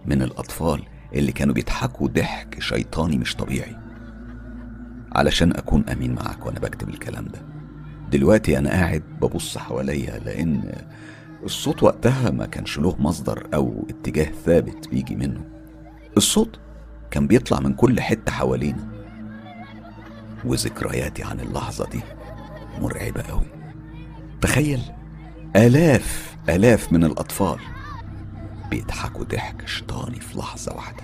[0.06, 0.82] من الأطفال
[1.14, 3.76] اللي كانوا بيضحكوا ضحك شيطاني مش طبيعي.
[5.12, 7.42] علشان أكون أمين معاك وأنا بكتب الكلام ده.
[8.10, 10.72] دلوقتي أنا قاعد ببص حواليا لأن
[11.44, 15.44] الصوت وقتها ما كانش له مصدر أو اتجاه ثابت بيجي منه.
[16.16, 16.58] الصوت
[17.10, 18.88] كان بيطلع من كل حتة حوالينا.
[20.44, 22.00] وذكرياتي عن اللحظة دي
[22.80, 23.46] مرعبة أوي
[24.40, 24.80] تخيل
[25.56, 27.58] آلاف آلاف من الأطفال
[28.70, 31.02] بيضحكوا ضحك شيطاني في لحظة واحدة.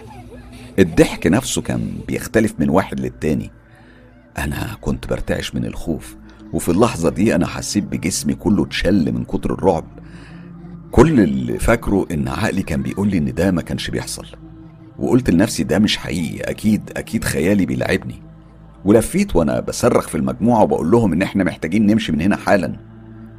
[0.79, 3.51] الضحك نفسه كان بيختلف من واحد للتاني.
[4.39, 6.17] أنا كنت برتعش من الخوف
[6.53, 9.85] وفي اللحظة دي أنا حسيت بجسمي كله اتشل من كتر الرعب.
[10.93, 14.27] كل اللي فاكره إن عقلي كان بيقول لي إن ده ما كانش بيحصل.
[14.99, 18.23] وقلت لنفسي ده مش حقيقي أكيد أكيد خيالي بيلعبني.
[18.87, 22.73] ولفيت وأنا بصرخ في المجموعة وبقول لهم إن إحنا محتاجين نمشي من هنا حالا.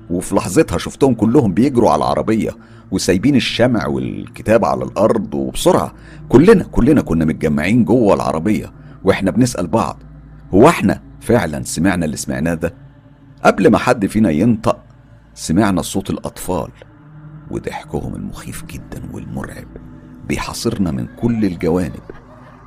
[0.09, 2.49] وفي لحظتها شفتهم كلهم بيجروا على العربية
[2.91, 5.93] وسايبين الشمع والكتاب على الأرض وبسرعة.
[6.29, 8.71] كلنا كلنا كنا متجمعين جوه العربية
[9.03, 10.03] وإحنا بنسأل بعض
[10.53, 12.73] هو إحنا فعلا سمعنا اللي سمعناه ده؟
[13.43, 14.79] قبل ما حد فينا ينطق
[15.33, 16.69] سمعنا صوت الأطفال
[17.51, 19.67] وضحكهم المخيف جدا والمرعب.
[20.27, 22.01] بيحاصرنا من كل الجوانب.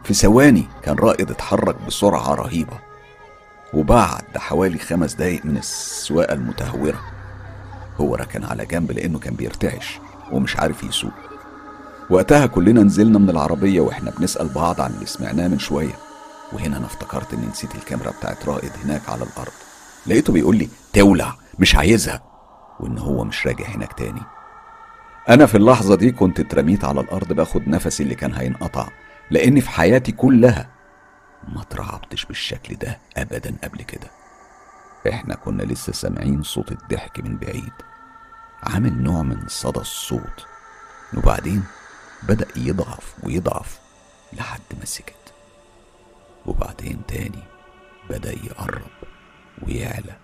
[0.05, 2.79] في ثواني كان رائد اتحرك بسرعة رهيبة
[3.75, 7.01] وبعد حوالي خمس دقايق من السواقة المتهورة.
[8.01, 9.99] هو ركن على جنب لأنه كان بيرتعش
[10.33, 11.13] ومش عارف يسوق.
[12.11, 15.95] وقتها كلنا نزلنا من العربية وإحنا بنسأل بعض عن اللي سمعناه من شوية.
[16.53, 19.53] وهنا أنا افتكرت إني نسيت الكاميرا بتاعت رائد هناك على الأرض.
[20.07, 22.23] لقيته بيقول لي تولع مش عايزها.
[22.81, 24.23] وإن هو مش راجع هناك تاني.
[25.29, 28.89] أنا في اللحظة دي كنت اترميت على الأرض باخد نفسي اللي كان هينقطع.
[29.31, 30.69] لاني في حياتي كلها
[31.49, 34.11] ما اترعبتش بالشكل ده ابدا قبل كده.
[35.09, 37.73] إحنا كنا لسه سامعين صوت الضحك من بعيد.
[38.63, 40.47] عامل نوع من صدى الصوت.
[41.17, 41.63] وبعدين
[42.23, 43.79] بدأ يضعف ويضعف
[44.33, 45.15] لحد ما سكت.
[46.47, 47.43] وبعدين تاني
[48.11, 48.91] بدأ يقرب
[49.63, 50.17] ويعلى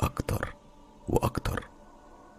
[0.00, 0.54] أكتر
[1.08, 1.64] وأكتر.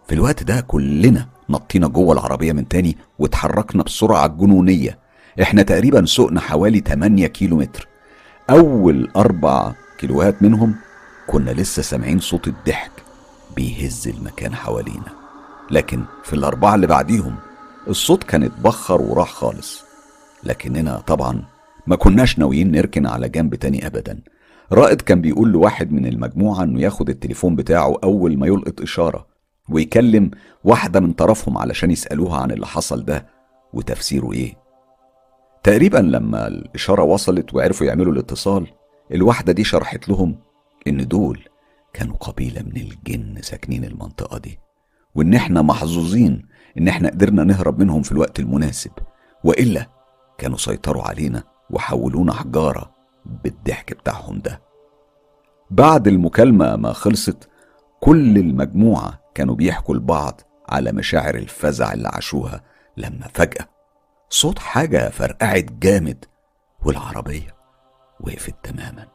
[0.08, 4.98] في الوقت ده كلنا نطينا جوه العربية من تاني واتحركنا بسرعة جنونية.
[5.42, 7.88] إحنا تقريبا سوقنا حوالي 8 كيلو متر
[8.50, 10.74] أول أربع كيلوات منهم
[11.26, 12.90] كنا لسه سامعين صوت الضحك
[13.56, 15.12] بيهز المكان حوالينا.
[15.70, 17.36] لكن في الأربعة اللي بعديهم
[17.88, 19.84] الصوت كان اتبخر وراح خالص.
[20.44, 21.42] لكننا طبعا
[21.86, 24.20] ما كناش ناويين نركن على جنب تاني أبدا.
[24.72, 29.26] رائد كان بيقول لواحد من المجموعة إنه ياخد التليفون بتاعه أول ما يلقط إشارة
[29.70, 30.30] ويكلم
[30.64, 33.26] واحدة من طرفهم علشان يسألوها عن اللي حصل ده
[33.72, 34.67] وتفسيره إيه.
[35.62, 38.66] تقريبا لما الإشارة وصلت وعرفوا يعملوا الاتصال
[39.14, 40.38] الواحدة دي شرحت لهم
[40.86, 41.40] إن دول
[41.92, 44.58] كانوا قبيلة من الجن ساكنين المنطقة دي
[45.14, 46.46] وإن إحنا محظوظين
[46.78, 48.90] إن إحنا قدرنا نهرب منهم في الوقت المناسب
[49.44, 49.86] وإلا
[50.38, 52.94] كانوا سيطروا علينا وحولونا حجارة
[53.26, 54.60] بالضحك بتاعهم ده.
[55.70, 57.48] بعد المكالمة ما خلصت
[58.00, 62.62] كل المجموعة كانوا بيحكوا لبعض على مشاعر الفزع اللي عاشوها
[62.96, 63.68] لما فجأة
[64.30, 66.24] صوت حاجة فرقعت جامد
[66.84, 67.54] والعربية
[68.20, 69.06] وقفت تماما.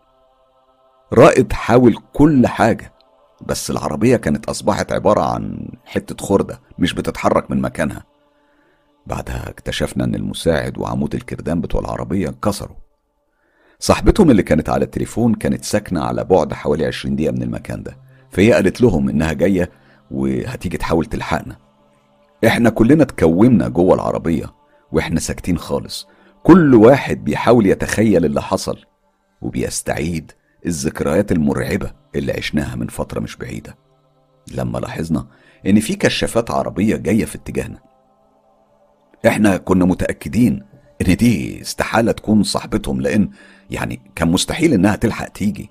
[1.13, 2.93] رائد حاول كل حاجة
[3.41, 8.03] بس العربية كانت أصبحت عبارة عن حتة خردة مش بتتحرك من مكانها.
[9.07, 12.75] بعدها اكتشفنا إن المساعد وعمود الكردان بتوع العربية انكسروا.
[13.79, 17.97] صاحبتهم اللي كانت على التليفون كانت ساكنة على بعد حوالي 20 دقيقة من المكان ده
[18.31, 19.71] فهي قالت لهم إنها جاية
[20.11, 21.55] وهتيجي تحاول تلحقنا.
[22.47, 24.62] إحنا كلنا اتكومنا جوه العربية.
[24.93, 26.07] وإحنا ساكتين خالص.
[26.43, 28.79] كل واحد بيحاول يتخيل اللي حصل
[29.41, 30.31] وبيستعيد
[30.65, 33.75] الذكريات المرعبة اللي عشناها من فترة مش بعيدة.
[34.55, 35.27] لما لاحظنا
[35.67, 37.79] إن في كشافات عربية جاية في اتجاهنا.
[39.27, 40.63] إحنا كنا متأكدين
[41.07, 43.29] إن دي استحالة تكون صاحبتهم لأن
[43.69, 45.69] يعني كان مستحيل إنها تلحق تيجي.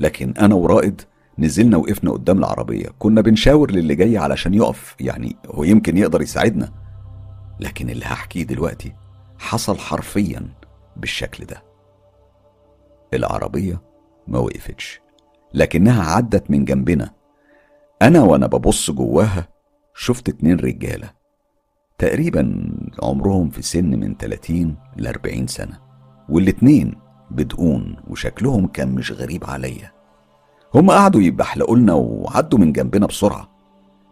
[0.00, 1.00] لكن أنا ورائد
[1.38, 2.86] نزلنا وقفنا قدام العربية.
[2.98, 6.83] كنا بنشاور للي جاي علشان يقف يعني هو يمكن يقدر يساعدنا.
[7.60, 8.94] لكن اللي هحكيه دلوقتي
[9.38, 10.48] حصل حرفيا
[10.96, 11.62] بالشكل ده.
[13.14, 13.82] العربية
[14.28, 15.00] ما وقفتش
[15.54, 17.10] لكنها عدت من جنبنا.
[18.02, 19.48] أنا وأنا ببص جواها
[19.94, 21.10] شفت اتنين رجالة
[21.98, 22.70] تقريبا
[23.02, 25.80] عمرهم في سن من 30 ل 40 سنة
[26.28, 26.94] والاتنين
[27.30, 29.92] بدقون وشكلهم كان مش غريب عليا.
[30.74, 33.53] هم قعدوا يبحلقوا لنا وعدوا من جنبنا بسرعة.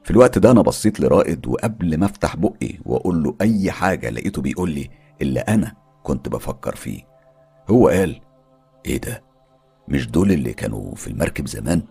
[0.05, 4.43] في الوقت ده أنا بصيت لرائد وقبل ما أفتح بقي وأقول له أي حاجة لقيته
[4.43, 4.91] بيقول لي
[5.23, 7.01] اللي أنا كنت بفكر فيه
[7.71, 8.21] هو قال
[8.87, 9.23] إيه ده؟
[9.89, 11.83] مش دول اللي كانوا في المركب زمان؟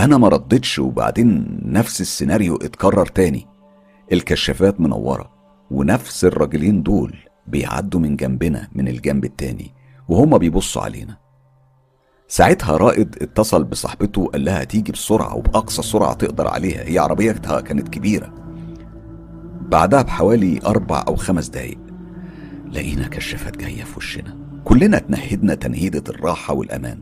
[0.00, 3.46] أنا ما ردتش وبعدين نفس السيناريو اتكرر تاني
[4.12, 5.30] الكشافات منورة
[5.70, 7.16] ونفس الراجلين دول
[7.46, 9.70] بيعدوا من جنبنا من الجنب التاني
[10.08, 11.16] وهما بيبصوا علينا
[12.28, 17.88] ساعتها رائد اتصل بصاحبته قال لها تيجي بسرعة وبأقصى سرعة تقدر عليها هي عربيتها كانت
[17.88, 18.34] كبيرة.
[19.68, 21.78] بعدها بحوالي أربع أو خمس دقايق
[22.72, 24.36] لقينا كشافات جاية في وشنا.
[24.64, 27.00] كلنا اتنهدنا تنهيدة الراحة والأمان.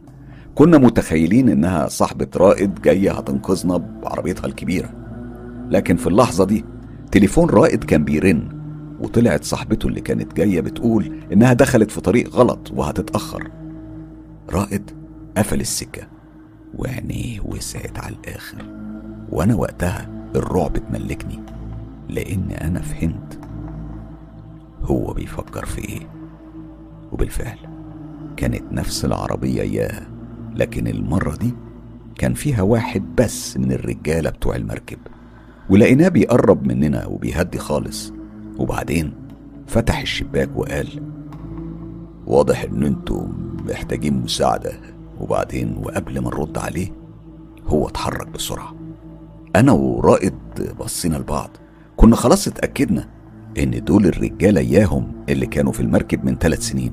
[0.54, 4.90] كنا متخيلين إنها صاحبة رائد جاية هتنقذنا بعربيتها الكبيرة.
[5.70, 6.64] لكن في اللحظة دي
[7.12, 8.48] تليفون رائد كان بيرن
[9.00, 13.50] وطلعت صاحبته اللي كانت جاية بتقول إنها دخلت في طريق غلط وهتتأخر.
[14.50, 15.03] رائد
[15.36, 16.02] قفل السكة
[16.74, 18.64] وعينيه وسعت على الآخر.
[19.30, 21.40] وأنا وقتها الرعب اتملكني
[22.08, 23.38] لأن أنا فهمت
[24.82, 26.08] هو بيفكر في إيه.
[27.12, 27.58] وبالفعل
[28.36, 30.06] كانت نفس العربية إياها
[30.54, 31.54] لكن المرة دي
[32.18, 34.98] كان فيها واحد بس من الرجالة بتوع المركب.
[35.70, 38.12] ولقيناه بيقرب مننا وبيهدي خالص.
[38.58, 39.14] وبعدين
[39.66, 41.02] فتح الشباك وقال
[42.26, 43.32] واضح إن أنتم
[43.68, 44.72] محتاجين مساعدة.
[45.24, 46.88] وبعدين وقبل ما نرد عليه
[47.66, 48.74] هو اتحرك بسرعة.
[49.56, 50.34] أنا ورائد
[50.80, 51.50] بصينا لبعض
[51.96, 53.08] كنا خلاص اتأكدنا
[53.58, 56.92] إن دول الرجالة إياهم اللي كانوا في المركب من ثلاث سنين.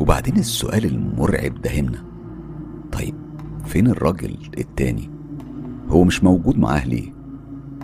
[0.00, 2.04] وبعدين السؤال المرعب دهمنا
[2.92, 3.14] طيب
[3.64, 5.10] فين الراجل التاني؟
[5.88, 7.12] هو مش موجود معاه ليه؟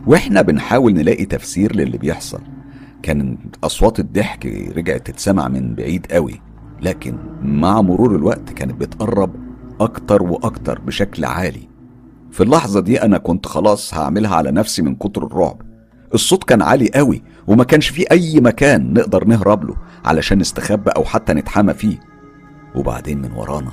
[0.06, 2.40] وإحنا بنحاول نلاقي تفسير للي بيحصل.
[3.02, 6.40] كان أصوات الضحك رجعت تتسمع من بعيد قوي.
[6.82, 9.34] لكن مع مرور الوقت كانت بتقرب
[9.80, 11.68] أكتر وأكتر بشكل عالي.
[12.30, 15.62] في اللحظة دي أنا كنت خلاص هعملها على نفسي من كتر الرعب.
[16.14, 21.04] الصوت كان عالي قوي وما كانش فيه أي مكان نقدر نهرب له علشان نستخبى أو
[21.04, 22.00] حتى نتحمى فيه.
[22.74, 23.72] وبعدين من ورانا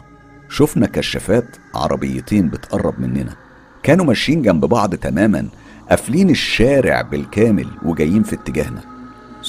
[0.50, 3.36] شفنا كشافات عربيتين بتقرب مننا.
[3.84, 5.48] كانوا ماشيين جنب بعض تماما
[5.90, 8.99] قافلين الشارع بالكامل وجايين في اتجاهنا.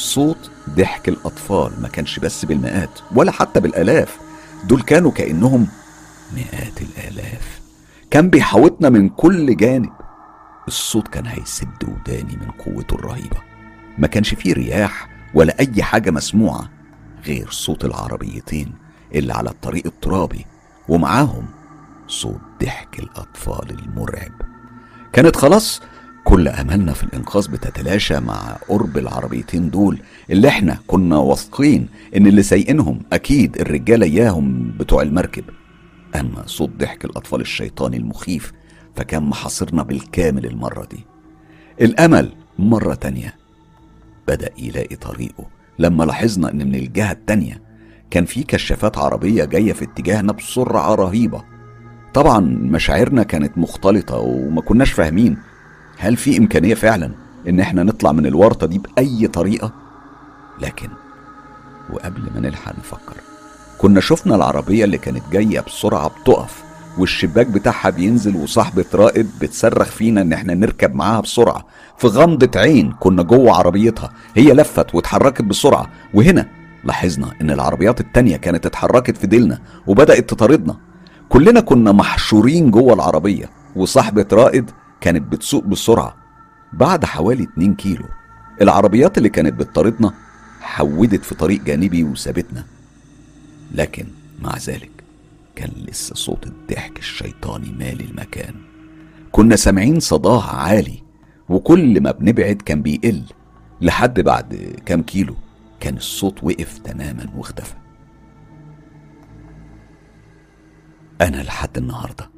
[0.01, 4.19] صوت ضحك الأطفال ما كانش بس بالمئات ولا حتى بالآلاف.
[4.65, 5.67] دول كانوا كأنهم
[6.35, 7.61] مئات الآلاف.
[8.11, 9.93] كان بيحاوطنا من كل جانب.
[10.69, 13.37] الصوت كان هيسد وداني من قوته الرهيبة.
[13.99, 16.69] ما كانش فيه رياح ولا أي حاجة مسموعة
[17.27, 18.75] غير صوت العربيتين
[19.15, 20.47] اللي على الطريق الترابي
[20.89, 21.47] ومعاهم
[22.09, 24.33] صوت ضحك الأطفال المرعب.
[25.13, 25.83] كانت خلاص
[26.25, 29.99] كل أملنا في الإنقاذ بتتلاشى مع قرب العربيتين دول
[30.31, 35.45] اللي إحنا كنا واثقين إن اللي سايقينهم أكيد الرجالة إياهم بتوع المركب.
[36.21, 38.53] أما صوت ضحك الأطفال الشيطاني المخيف
[38.97, 41.05] فكان محاصرنا بالكامل المرة دي.
[41.81, 43.35] الأمل مرة تانية
[44.29, 45.47] بدأ يلاقي طريقه.
[45.79, 47.63] لما لاحظنا إن من الجهة التانية
[48.11, 51.45] كان في كشافات عربية جاية في اتجاهنا بسرعة رهيبة.
[52.15, 55.37] طبعا مشاعرنا كانت مختلطة وما كناش فاهمين.
[56.01, 57.11] هل في إمكانية فعلا
[57.49, 59.73] إن إحنا نطلع من الورطة دي بأي طريقة؟
[60.61, 60.89] لكن
[61.93, 63.17] وقبل ما نلحق نفكر
[63.79, 66.63] كنا شفنا العربية اللي كانت جاية بسرعة بتقف
[66.99, 71.67] والشباك بتاعها بينزل وصاحبة رائد بتصرخ فينا إن إحنا نركب معاها بسرعة
[71.99, 76.49] في غمضة عين كنا جوه عربيتها هي لفت واتحركت بسرعة وهنا
[76.85, 80.77] لاحظنا إن العربيات التانية كانت اتحركت في ديلنا وبدأت تطاردنا
[81.29, 84.71] كلنا كنا محشورين جوه العربية وصاحبة رائد
[85.01, 86.17] كانت بتسوق بسرعة
[86.73, 88.05] بعد حوالي 2 كيلو.
[88.61, 90.15] العربيات اللي كانت بتطاردنا
[90.61, 92.65] حودت في طريق جانبي وسابتنا.
[93.75, 94.07] لكن
[94.43, 94.91] مع ذلك
[95.57, 98.55] كان لسه صوت الضحك الشيطاني مالي المكان.
[99.33, 101.03] كنا سامعين صداه عالي
[101.49, 103.23] وكل ما بنبعد كان بيقل.
[103.81, 105.37] لحد بعد كام كيلو
[105.81, 107.75] كان الصوت وقف تماما واختفى.
[111.21, 112.31] أنا لحد النهاردة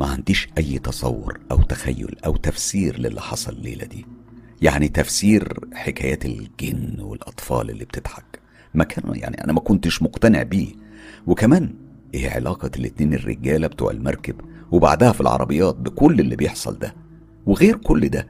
[0.00, 4.06] ما عنديش أي تصور أو تخيل أو تفسير للي حصل الليلة دي.
[4.62, 8.40] يعني تفسير حكايات الجن والأطفال اللي بتضحك.
[8.74, 10.72] ما كان يعني أنا ما كنتش مقتنع بيه.
[11.26, 11.74] وكمان
[12.14, 14.40] إيه علاقة الاتنين الرجالة بتوع المركب
[14.72, 16.94] وبعدها في العربيات بكل اللي بيحصل ده.
[17.46, 18.28] وغير كل ده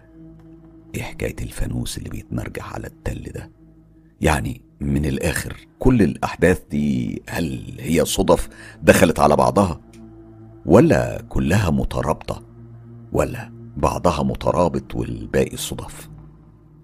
[0.94, 3.50] إيه حكاية الفانوس اللي بيتمرجح على التل ده؟
[4.20, 8.48] يعني من الآخر كل الأحداث دي هل هي صدف
[8.82, 9.80] دخلت على بعضها؟
[10.66, 12.42] ولا كلها مترابطة
[13.12, 16.08] ولا بعضها مترابط والباقي صدف.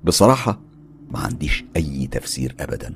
[0.04, 0.60] بصراحة
[1.10, 2.94] ما عنديش أي تفسير أبدا.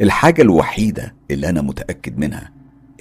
[0.00, 2.52] الحاجة الوحيدة اللي أنا متأكد منها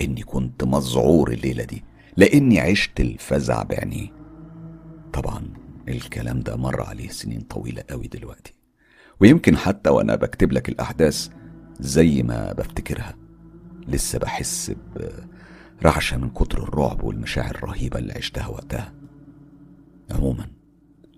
[0.02, 1.84] إني كنت مذعور الليلة دي
[2.18, 4.08] لأني عشت الفزع بعينيه
[5.14, 5.44] طبعا
[5.88, 8.54] الكلام ده مر عليه سنين طويلة قوي دلوقتي.
[9.20, 11.30] ويمكن حتى وأنا بكتب لك الأحداث
[11.80, 13.16] زي ما بفتكرها.
[13.88, 14.72] لسه بحس
[15.82, 18.94] برعشة من كتر الرعب والمشاعر الرهيبة اللي عشتها وقتها.
[20.12, 20.48] عموما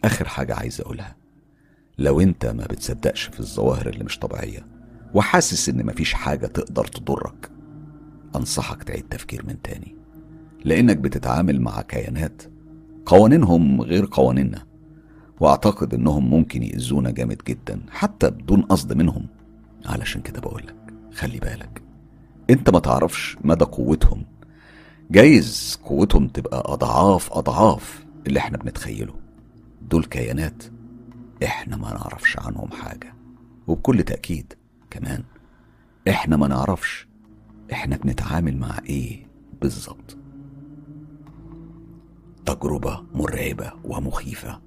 [0.04, 1.16] آخر حاجة عايز أقولها.
[1.98, 4.68] لو أنت ما بتصدقش في الظواهر اللي مش طبيعية
[5.14, 7.52] وحاسس إن مفيش حاجة تقدر تضرك
[8.36, 9.96] أنصحك تعيد تفكير من تاني.
[10.66, 12.42] لأنك بتتعامل مع كيانات
[13.06, 14.66] قوانينهم غير قوانيننا
[15.40, 19.28] وأعتقد إنهم ممكن يأذونا جامد جدا حتى بدون قصد منهم.
[19.86, 20.76] علشان كده بقولك
[21.14, 21.82] خلي بالك.
[22.50, 24.26] أنت ما تعرفش مدى قوتهم
[25.12, 29.14] جايز قوتهم تبقى أضعاف أضعاف اللي إحنا بنتخيله.
[29.82, 30.64] دول كيانات
[31.44, 33.14] إحنا ما نعرفش عنهم حاجة.
[33.68, 34.54] وبكل تأكيد
[34.90, 35.24] كمان
[36.10, 37.08] إحنا ما نعرفش
[37.72, 39.28] إحنا بنتعامل مع إيه
[39.62, 40.18] بالظبط.
[42.46, 44.62] تجربة مرعبة ومخيفة.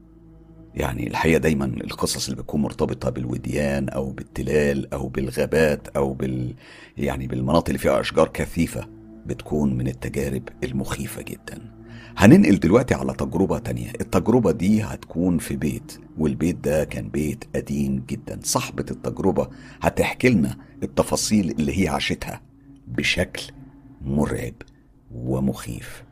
[0.75, 6.55] يعني الحقيقة دايما القصص اللي بتكون مرتبطة بالوديان أو بالتلال أو بالغابات أو بال
[6.97, 8.89] يعني بالمناطق اللي فيها أشجار كثيفة.
[9.31, 11.73] بتكون من التجارب المخيفة جدا.
[12.17, 13.91] هننقل دلوقتي على تجربة تانية.
[14.01, 18.41] التجربة دي هتكون في بيت والبيت ده كان بيت قديم جدا.
[18.43, 19.49] صاحبة التجربة
[19.83, 22.41] هتحكي لنا التفاصيل اللي هي عاشتها
[22.87, 23.43] بشكل
[24.03, 24.55] مرعب
[25.15, 26.05] ومخيف.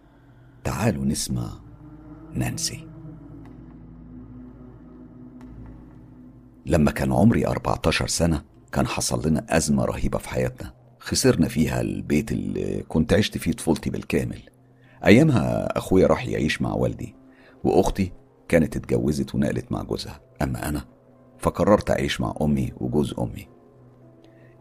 [0.64, 1.50] تعالوا نسمع
[2.34, 2.86] نانسي.
[6.66, 8.42] لما كان عمري 14 سنة
[8.72, 10.77] كان حصل لنا أزمة رهيبة في حياتنا.
[11.08, 14.38] خسرنا فيها البيت اللي كنت عشت فيه طفولتي بالكامل.
[15.06, 17.14] أيامها أخويا راح يعيش مع والدي
[17.64, 18.12] وأختي
[18.48, 20.20] كانت اتجوزت ونقلت مع جوزها.
[20.42, 20.84] أما أنا
[21.38, 23.48] فقررت أعيش مع أمي وجوز أمي.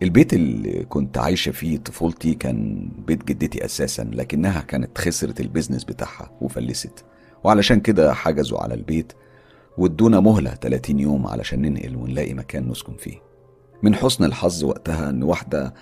[0.03, 6.31] البيت اللي كنت عايشة فيه طفولتي كان بيت جدتي أساسا لكنها كانت خسرت البيزنس بتاعها
[6.41, 7.05] وفلست.
[7.43, 9.13] وعلشان كده حجزوا على البيت
[9.77, 13.27] وادونا مهلة 30 يوم علشان ننقل ونلاقي مكان نسكن فيه.
[13.83, 15.73] من حسن الحظ وقتها إن واحدة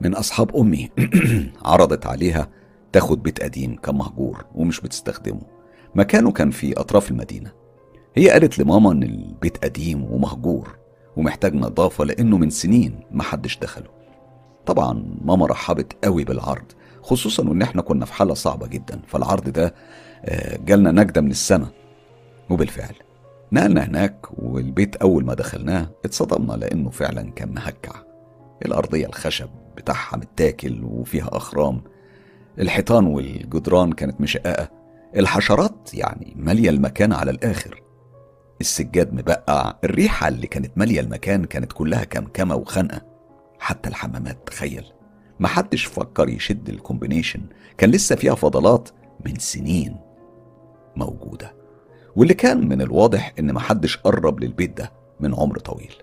[0.00, 0.90] من أصحاب أمي.
[1.64, 2.48] عرضت عليها
[2.92, 5.40] تاخد بيت قديم كان مهجور ومش بتستخدمه.
[5.94, 7.52] مكانه كان في أطراف المدينة.
[8.14, 10.76] هي قالت لماما إن البيت قديم ومهجور
[11.16, 13.90] ومحتاج نظافة لأنه من سنين محدش دخله.
[14.66, 16.72] طبعا ماما رحبت قوي بالعرض
[17.02, 19.00] خصوصا وان إحنا كنا في حالة صعبة جدا.
[19.06, 19.74] فالعرض ده
[20.24, 21.68] آه، جالنا نجدة من السماء
[22.50, 22.94] وبالفعل
[23.52, 27.92] نقلنا هناك والبيت أول ما دخلناه اتصدمنا لأنه فعلا كان مهكع
[28.66, 29.48] الأرضية الخشب
[29.80, 31.82] بتاعها متاكل وفيها أخرام.
[32.58, 34.68] الحيطان والجدران كانت مشققة.
[35.16, 37.82] الحشرات يعني مالية المكان على الآخر.
[38.60, 39.74] السجاد مبقع.
[39.84, 43.02] الريحة اللي كانت مالية المكان كانت كلها كمكمة وخنقة.
[43.58, 44.84] حتى الحمامات تخيل.
[45.40, 47.40] محدش فكر يشد الكومبينيشن
[47.78, 48.88] كان لسه فيها فضلات
[49.26, 49.96] من سنين
[50.96, 51.54] موجودة.
[52.16, 55.94] واللي كان من الواضح إن محدش قرب للبيت ده من عمر طويل.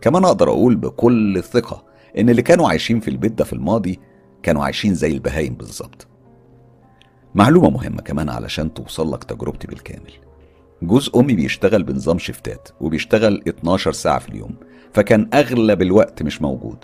[0.00, 1.84] كمان أقدر أقول بكل ثقة
[2.18, 4.00] إن اللي كانوا عايشين في البيت ده في الماضي
[4.42, 6.06] كانوا عايشين زي البهايم بالظبط.
[7.34, 10.12] معلومة مهمة كمان علشان توصل لك تجربتي بالكامل.
[10.82, 14.54] جوز أمي بيشتغل بنظام شفتات وبيشتغل 12 ساعة في اليوم
[14.92, 16.78] فكان أغلب الوقت مش موجود.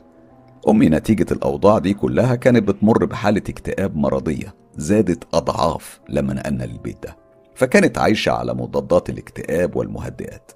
[0.69, 7.03] أمي نتيجة الأوضاع دي كلها كانت بتمر بحالة اكتئاب مرضية زادت أضعاف لما نقلنا للبيت
[7.03, 7.17] ده.
[7.55, 10.53] فكانت عايشة على مضادات الاكتئاب والمهدئات.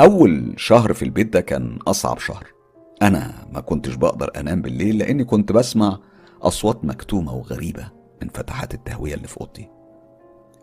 [0.00, 2.53] أول شهر في البيت ده كان أصعب شهر.
[3.02, 5.98] أنا ما كنتش بقدر أنام بالليل لأني كنت بسمع
[6.42, 7.90] أصوات مكتومة وغريبة
[8.22, 9.68] من فتحات التهوية اللي في أوضتي.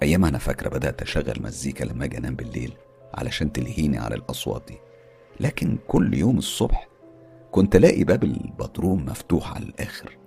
[0.04, 2.74] أيامها أنا فاكرة بدأت أشغل مزيكا لما أجي أنام بالليل
[3.14, 4.78] علشان تلهيني على الأصوات دي.
[5.40, 6.88] لكن كل يوم الصبح
[7.52, 10.18] كنت ألاقي باب البدروم مفتوح على الآخر.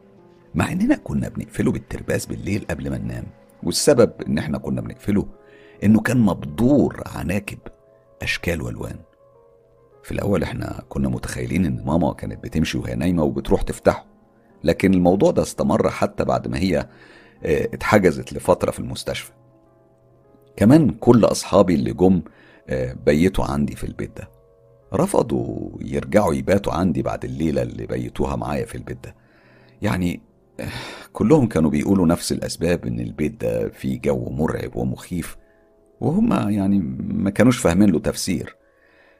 [0.54, 3.26] مع إننا كنا بنقفله بالترباس بالليل قبل ما ننام
[3.62, 5.26] والسبب إن إحنا كنا بنقفله
[5.84, 7.58] إنه كان مبدور عناكب
[8.22, 8.98] أشكال وألوان.
[10.04, 14.06] في الأول إحنا كنا متخيلين إن ماما كانت بتمشي وهي نايمة وبتروح تفتحه
[14.64, 16.78] لكن الموضوع ده استمر حتى بعد ما هي
[17.44, 19.32] آه، اتحجزت لفترة في المستشفى.
[20.56, 22.22] كمان كل أصحابي اللي جم
[22.68, 24.28] آه، بيتوا عندي في البيت ده.
[24.94, 29.14] رفضوا يرجعوا يباتوا عندي بعد الليلة اللي بيتوها معايا في البيت ده.
[29.82, 30.20] يعني
[30.60, 30.68] آه،
[31.12, 35.36] كلهم كانوا بيقولوا نفس الأسباب إن البيت ده فيه جو مرعب ومخيف
[36.00, 38.56] وهم يعني ما كانوش فاهمين له تفسير.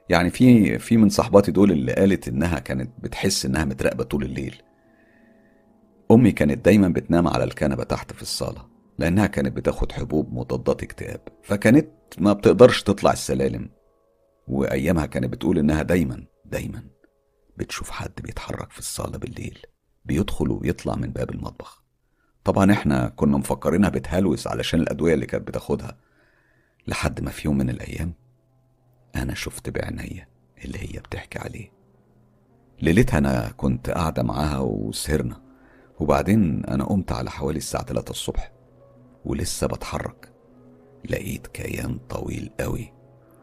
[0.09, 4.63] يعني في في من صحباتي دول اللي قالت إنها كانت بتحس إنها متراقبة طول الليل.
[6.11, 8.67] أمي كانت دايما بتنام على الكنبة تحت في الصالة
[8.99, 11.21] لأنها كانت بتاخد حبوب مضادات اكتئاب.
[11.43, 11.89] فكانت
[12.19, 13.71] ما بتقدرش تطلع السلالم
[14.49, 16.83] وأيامها كانت بتقول إنها دايما دايما
[17.57, 19.59] بتشوف حد بيتحرك في الصالة بالليل
[20.05, 21.85] بيدخل ويطلع من باب المطبخ.
[22.45, 25.99] طبعا إحنا كنا مفكرينها بتهلوس علشان الأدوية اللي كانت بتاخدها
[26.87, 28.15] لحد ما في يوم من الأيام
[29.17, 30.29] أنا شفت بعينيا
[30.65, 31.73] اللي هي بتحكي عليه.
[32.83, 35.41] ليلتها أنا كنت قاعدة معاها وسهرنا
[36.01, 38.53] وبعدين أنا قمت على حوالي الساعة 3 الصبح
[39.25, 40.33] ولسه بتحرك.
[41.11, 42.93] لقيت كيان طويل قوي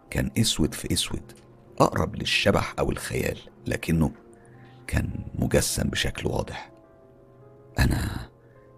[0.09, 1.31] كان أسود في أسود
[1.79, 4.11] أقرب للشبح أو الخيال لكنه
[4.87, 6.71] كان مجسم بشكل واضح.
[7.79, 8.29] أنا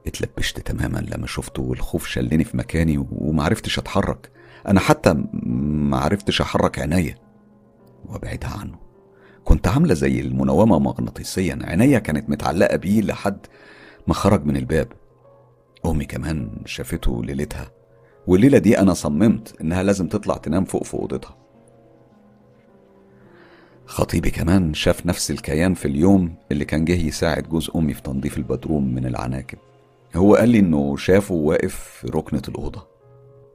[0.07, 4.31] اتلبشت تماما لما شفته والخوف شلني في مكاني ومعرفتش أتحرك.
[4.67, 5.23] أنا حتى
[5.89, 7.17] معرفتش أحرك عينيا
[8.05, 8.75] وأبعدها عنه.
[9.43, 11.59] كنت عاملة زي المنومة مغناطيسيا.
[11.61, 13.37] عينيا كانت متعلقة بيه لحد
[14.07, 14.87] ما خرج من الباب.
[15.85, 17.71] أمي كمان شافته ليلتها.
[18.27, 21.37] والليلة دي أنا صممت إنها لازم تطلع تنام فوق في أوضتها.
[23.85, 28.37] خطيبي كمان شاف نفس الكيان في اليوم اللي كان جه يساعد جوز أمي في تنظيف
[28.37, 29.57] البدروم من العناكب.
[30.15, 32.92] هو قال لي إنه شافه واقف في ركنة الأوضة.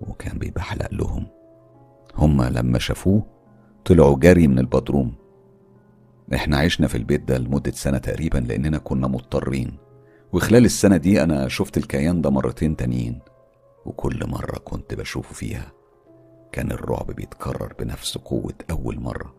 [0.00, 1.26] وكان بيبحلق لهم.
[2.14, 3.26] هما لما شافوه
[3.84, 5.14] طلعوا جري من البدروم.
[6.34, 9.76] إحنا عشنا في البيت ده لمدة سنة تقريبا لأننا كنا مضطرين.
[10.32, 13.18] وخلال السنة دي أنا شفت الكيان ده مرتين تانيين.
[13.86, 15.72] وكل مرة كنت بشوفه فيها
[16.52, 19.34] كان الرعب بيتكرر بنفس قوة أول مرة.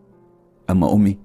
[0.70, 1.18] أما أمي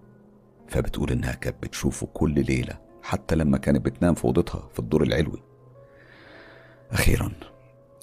[0.68, 5.44] فبتقول إنها كانت بتشوفه كل ليلة حتى لما كانت بتنام في أوضتها في الدور العلوي.
[6.92, 7.32] أخيرا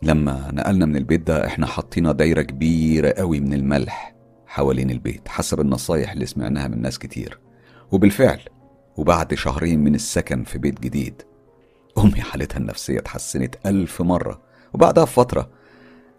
[0.03, 4.15] لما نقلنا من البيت ده إحنا حطينا دايرة كبيرة قوي من الملح
[4.47, 7.41] حوالين البيت حسب النصايح اللي سمعناها من ناس كتير.
[7.93, 8.41] وبالفعل
[8.97, 11.23] وبعد شهرين من السكن في بيت جديد
[11.99, 14.43] أمي حالتها النفسية اتحسنت ألف مرة.
[14.75, 15.51] وبعدها بفترة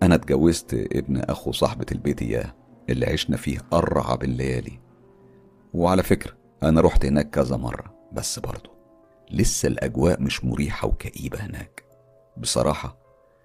[0.04, 2.54] أنا اتجوزت ابن أخو صاحبة البيت إياه
[2.90, 4.80] اللي عشنا فيه أرعب الليالي.
[5.74, 8.72] وعلى فكرة أنا رحت هناك كذا مرة بس برضه
[9.32, 11.84] لسه الأجواء مش مريحة وكئيبة هناك.
[12.38, 13.03] بصراحة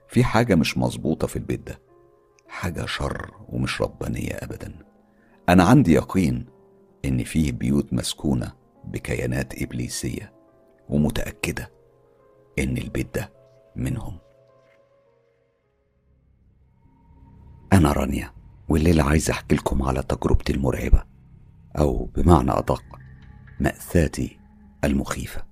[0.08, 1.80] في حاجة مش مظبوطة في البيت ده.
[2.48, 4.74] حاجة شر ومش ربانية أبدا.
[5.48, 6.46] أنا عندي يقين
[7.04, 8.52] إن فيه بيوت مسكونة
[8.84, 10.32] بكيانات إبليسية
[10.88, 11.70] ومتأكدة
[12.58, 13.32] إن البيت ده
[13.76, 14.18] منهم.
[17.72, 18.32] أنا رانيا
[18.68, 21.04] والليلة عايز أحكي لكم على تجربتي المرعبة
[21.78, 22.82] أو بمعنى أدق
[23.60, 24.38] مأساتي
[24.84, 25.44] المخيفة.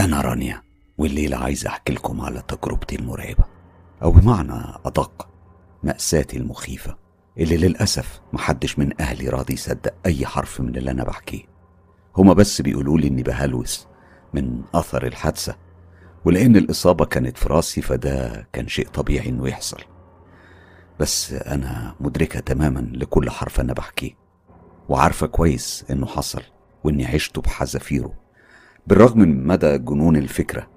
[0.00, 0.62] أنا رانيا
[0.98, 3.44] والليلة عايز أحكي لكم على تجربتي المرعبة
[4.02, 5.28] أو بمعنى أدق
[5.82, 6.96] مأساتي المخيفة
[7.38, 11.42] اللي للأسف محدش من أهلي راضي يصدق أي حرف من اللي أنا بحكيه.
[12.16, 13.86] هما بس بيقولوا لي إني بهلوس
[14.34, 15.56] من أثر الحادثة
[16.24, 19.80] ولأن الإصابة كانت في راسي فده كان شيء طبيعي إنه يحصل.
[21.00, 24.12] بس أنا مدركة تماما لكل حرف أنا بحكيه
[24.88, 26.42] وعارفة كويس إنه حصل
[26.84, 28.14] وإني عشته بحذافيره.
[28.86, 30.73] بالرغم من مدى جنون الفكرة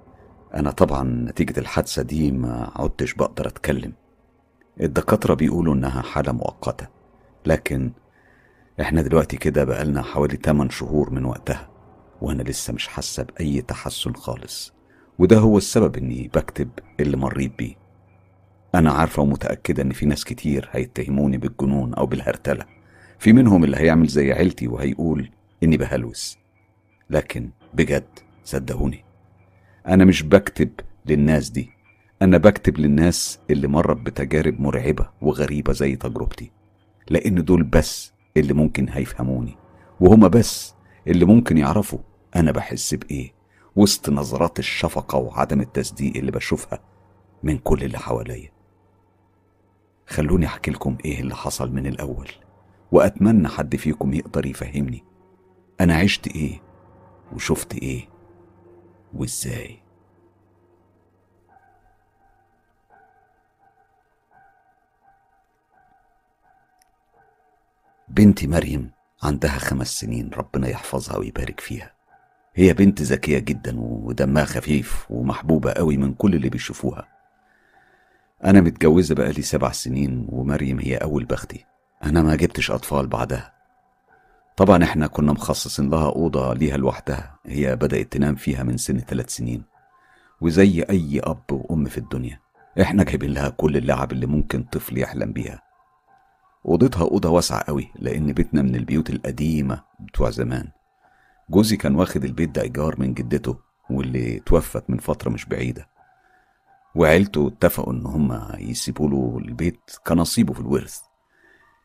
[0.54, 3.92] أنا طبعا نتيجة الحادثة دي ما عدتش بقدر أتكلم.
[4.80, 6.88] الدكاترة بيقولوا إنها حالة مؤقتة
[7.46, 7.92] لكن
[8.80, 11.68] إحنا دلوقتي كده بقالنا حوالي 8 شهور من وقتها
[12.22, 14.72] وأنا لسه مش حاسة بأي تحسن خالص.
[15.18, 16.70] وده هو السبب إني بكتب
[17.00, 17.74] اللي مريت بيه.
[18.74, 22.64] أنا عارفة ومتأكدة إن في ناس كتير هيتهموني بالجنون أو بالهرتلة.
[23.18, 25.30] في منهم اللي هيعمل زي عيلتي وهيقول
[25.62, 26.38] إني بهلوس.
[27.10, 28.08] لكن بجد
[28.44, 29.04] صدقوني
[29.86, 30.70] أنا مش بكتب
[31.06, 31.70] للناس دي.
[32.22, 36.50] أنا بكتب للناس اللي مرت بتجارب مرعبة وغريبة زي تجربتي.
[37.10, 39.56] لأن دول بس اللي ممكن هيفهموني.
[40.00, 40.74] وهما بس
[41.06, 41.98] اللي ممكن يعرفوا
[42.36, 43.32] أنا بحس بإيه.
[43.76, 46.78] وسط نظرات الشفقة وعدم التصديق اللي بشوفها
[47.42, 48.50] من كل اللي حواليا.
[50.06, 52.28] خلوني أحكي لكم إيه اللي حصل من الأول.
[52.92, 55.04] وأتمنى حد فيكم يقدر يفهمني.
[55.80, 56.60] أنا عشت إيه
[57.32, 58.08] وشفت إيه.
[59.14, 59.82] وإزاي؟
[68.08, 68.90] بنتي مريم
[69.22, 71.92] عندها خمس سنين ربنا يحفظها ويبارك فيها.
[72.54, 77.08] هي بنت ذكية جدا ودمها خفيف ومحبوبة قوي من كل اللي بيشوفوها.
[78.44, 81.64] أنا متجوزة بقالي سبع سنين ومريم هي أول بختي.
[82.04, 83.57] أنا ما جبتش أطفال بعدها.
[84.58, 87.38] طبعا إحنا كنا مخصصين لها أوضة ليها لوحدها.
[87.46, 89.64] هي بدأت تنام فيها من سن ثلاث سنين.
[90.40, 92.40] وزي أي أب وأم في الدنيا
[92.80, 95.62] إحنا جايبين لها كل اللعب اللي ممكن طفل يحلم بيها.
[96.66, 100.68] أوضتها أوضة واسعة قوي لأن بيتنا من البيوت القديمة بتوع زمان.
[101.50, 103.58] جوزي كان واخد البيت ده إيجار من جدته
[103.90, 105.88] واللي توفت من فترة مش بعيدة.
[106.94, 110.98] وعيلته اتفقوا إن هما يسيبوا له البيت كنصيبه في الورث.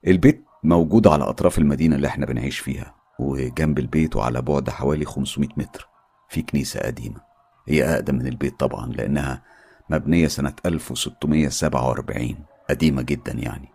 [0.07, 5.49] البيت موجود على أطراف المدينة اللي إحنا بنعيش فيها وجنب البيت وعلى بعد حوالي 500
[5.57, 5.87] متر
[6.29, 7.21] في كنيسة قديمة.
[7.67, 9.43] هي أقدم من البيت طبعا لأنها
[9.89, 12.35] مبنية سنة 1647
[12.69, 13.69] قديمة جدا يعني.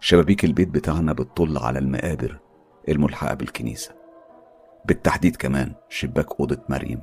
[0.00, 2.38] شبابيك البيت بتاعنا بتطل على المقابر
[2.88, 3.92] الملحقة بالكنيسة.
[4.84, 7.02] بالتحديد كمان شباك أوضة مريم.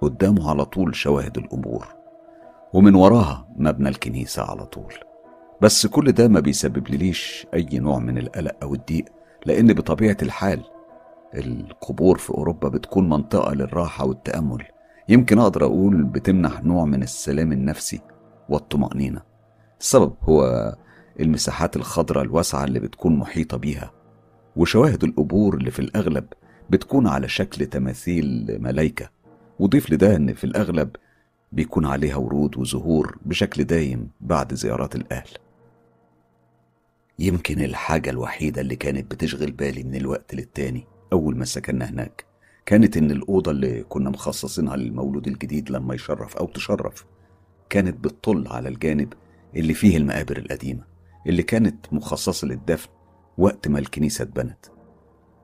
[0.00, 1.86] قدامه على طول شواهد الأمور
[2.72, 4.94] ومن وراها مبنى الكنيسة على طول.
[5.62, 9.04] بس كل ده ما بيسبب ليش أي نوع من القلق أو الضيق
[9.46, 10.64] لأن بطبيعة الحال
[11.34, 14.64] القبور في أوروبا بتكون منطقة للراحة والتأمل.
[15.08, 18.00] يمكن أقدر أقول بتمنح نوع من السلام النفسي
[18.48, 19.22] والطمأنينة.
[19.80, 20.74] السبب هو
[21.20, 23.92] المساحات الخضراء الواسعة اللي بتكون محيطة بيها
[24.56, 26.24] وشواهد القبور اللي في الأغلب
[26.70, 29.10] بتكون على شكل تماثيل ملايكة.
[29.58, 30.90] وضيف لده إن في الأغلب
[31.52, 35.28] بيكون عليها ورود وزهور بشكل دايم بعد زيارات الأهل.
[37.18, 42.24] يمكن الحاجة الوحيدة اللي كانت بتشغل بالي من الوقت للتاني أول ما سكننا هناك
[42.66, 47.04] كانت إن الأوضة اللي كنا مخصصينها للمولود الجديد لما يشرف أو تشرف
[47.70, 49.12] كانت بتطل على الجانب
[49.56, 50.84] اللي فيه المقابر القديمة
[51.26, 52.88] اللي كانت مخصصة للدفن
[53.38, 54.66] وقت ما الكنيسة اتبنت.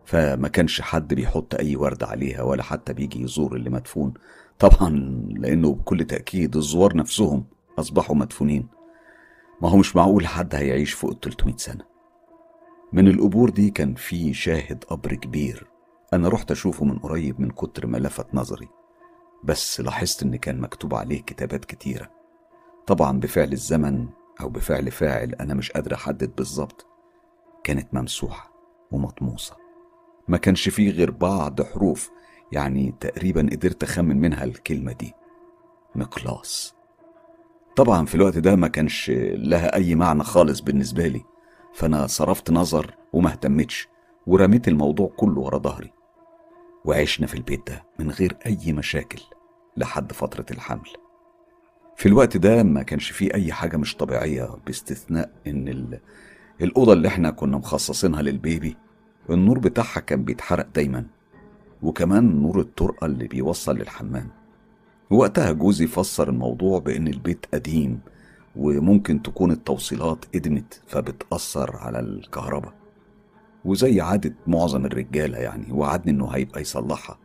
[0.05, 4.15] فما كانش حد بيحط أي ورد عليها ولا حتى بيجي يزور اللي مدفون.
[4.59, 4.91] طبعا
[5.31, 7.45] لأنه بكل تأكيد الزوار نفسهم
[7.79, 8.67] أصبحوا مدفونين.
[9.63, 11.85] ما هو مش معقول حد هيعيش فوق ال 300 سنة.
[12.93, 15.67] من القبور دي كان في شاهد قبر كبير.
[16.13, 18.69] أنا رحت أشوفه من قريب من كتر ما لفت نظري.
[19.45, 22.11] بس لاحظت إن كان مكتوب عليه كتابات كتيرة.
[22.87, 24.09] طبعا بفعل الزمن
[24.41, 26.87] أو بفعل فاعل أنا مش قادر أحدد بالظبط.
[27.65, 28.53] كانت ممسوحة
[28.91, 29.57] ومطموسة.
[30.29, 32.11] ما كانش فيه غير بعض حروف
[32.53, 35.15] يعني تقريبا قدرت أخمن منها الكلمة دي.
[35.95, 36.75] مقلاص.
[37.77, 41.25] طبعا في الوقت ده ما كانش لها أي معنى خالص بالنسبة لي
[41.75, 43.89] فأنا صرفت نظر وما اهتمتش
[44.27, 45.93] ورميت الموضوع كله ورا ظهري.
[46.85, 49.21] وعشنا في البيت ده من غير أي مشاكل
[49.77, 50.89] لحد فترة الحمل.
[51.97, 56.01] في الوقت ده ما كانش فيه أي حاجة مش طبيعية باستثناء إن ال...
[56.61, 58.77] الأوضة اللي إحنا كنا مخصصينها للبيبي
[59.31, 61.07] النور بتاعها كان بيتحرق دايما
[61.83, 64.31] وكمان نور الطرقة اللي بيوصل للحمام.
[65.15, 68.01] وقتها جوزي فسر الموضوع بإن البيت قديم
[68.57, 72.73] وممكن تكون التوصيلات قدمت فبتأثر على الكهرباء.
[73.65, 77.19] وزي عادة معظم الرجالة يعني وعدني إنه هيبقى يصلحها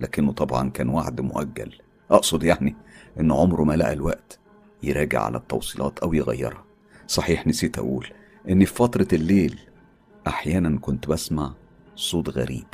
[0.00, 1.74] لكنه طبعا كان وعد مؤجل.
[2.10, 2.76] أقصد يعني
[3.20, 4.38] إن عمره ما لقى الوقت
[4.82, 6.64] يراجع على التوصيلات أو يغيرها.
[7.06, 8.06] صحيح نسيت أقول
[8.48, 9.60] إن في فترة الليل
[10.26, 11.54] أحيانا كنت بسمع
[11.96, 12.66] صوت غريب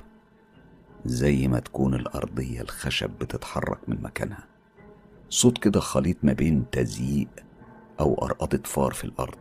[1.05, 4.50] زي ما تكون الأرضية الخشب بتتحرك من مكانها.
[5.31, 7.29] صوت كده خليط ما بين تزييق
[8.01, 9.39] أو أرقدة فار في الأرض.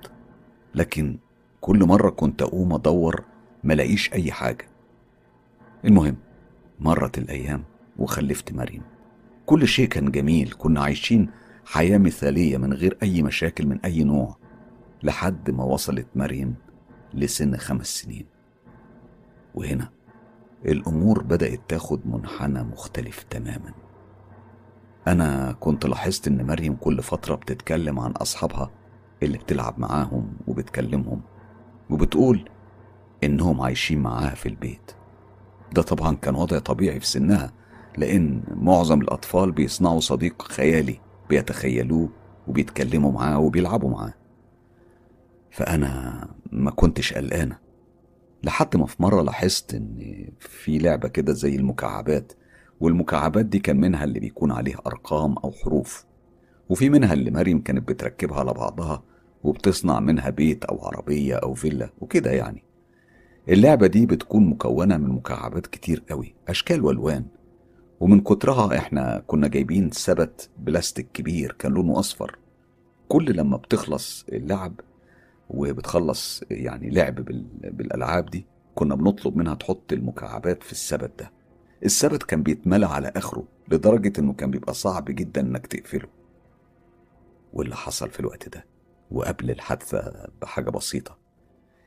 [0.76, 1.18] لكن
[1.62, 3.24] كل مرة كنت أقوم أدور
[3.64, 4.66] ملاقيش أي حاجة.
[5.86, 6.18] المهم
[6.80, 7.64] مرت الأيام
[7.98, 8.82] وخلفت مريم.
[9.46, 10.54] كل شيء كان جميل.
[10.58, 11.30] كنا عايشين
[11.66, 14.38] حياة مثالية من غير أي مشاكل من أي نوع
[15.04, 16.56] لحد ما وصلت مريم
[17.14, 18.26] لسن خمس سنين.
[19.56, 19.90] وهنا
[20.66, 23.79] الأمور بدأت تاخد منحنى مختلف تماما.
[25.10, 28.72] أنا كنت لاحظت إن مريم كل فترة بتتكلم عن أصحابها
[29.24, 31.22] اللي بتلعب معاهم وبتكلمهم
[31.90, 32.50] وبتقول
[33.24, 34.92] إنهم عايشين معاها في البيت.
[35.74, 37.54] ده طبعا كان وضع طبيعي في سنها
[37.98, 41.00] لأن معظم الأطفال بيصنعوا صديق خيالي
[41.30, 42.10] بيتخيلوه
[42.48, 44.14] وبيتكلموا معاه وبيلعبوا معاه.
[45.52, 47.58] فأنا ما كنتش قلقانة
[48.44, 52.34] لحد ما في مرة لاحظت إن في لعبة كده زي المكعبات
[52.80, 56.06] والمكعبات دي كان منها اللي بيكون عليه أرقام أو حروف.
[56.70, 59.04] وفي منها اللي مريم كانت بتركبها على بعضها
[59.44, 62.64] وبتصنع منها بيت أو عربية أو فيلا وكده يعني.
[63.50, 67.26] اللعبة دي بتكون مكونة من مكعبات كتير قوي أشكال وألوان.
[68.00, 72.38] ومن كترها إحنا كنا جايبين سبت بلاستيك كبير كان لونه أصفر.
[73.08, 74.74] كل لما بتخلص اللعب
[75.50, 77.16] وبتخلص يعني لعب
[77.64, 81.32] بالألعاب دي كنا بنطلب منها تحط المكعبات في السبت ده.
[81.86, 86.08] السبت كان بيتملى على آخره لدرجة إنه كان بيبقى صعب جدا إنك تقفله.
[87.54, 88.66] واللي حصل في الوقت ده
[89.12, 91.18] وقبل الحادثة بحاجة بسيطة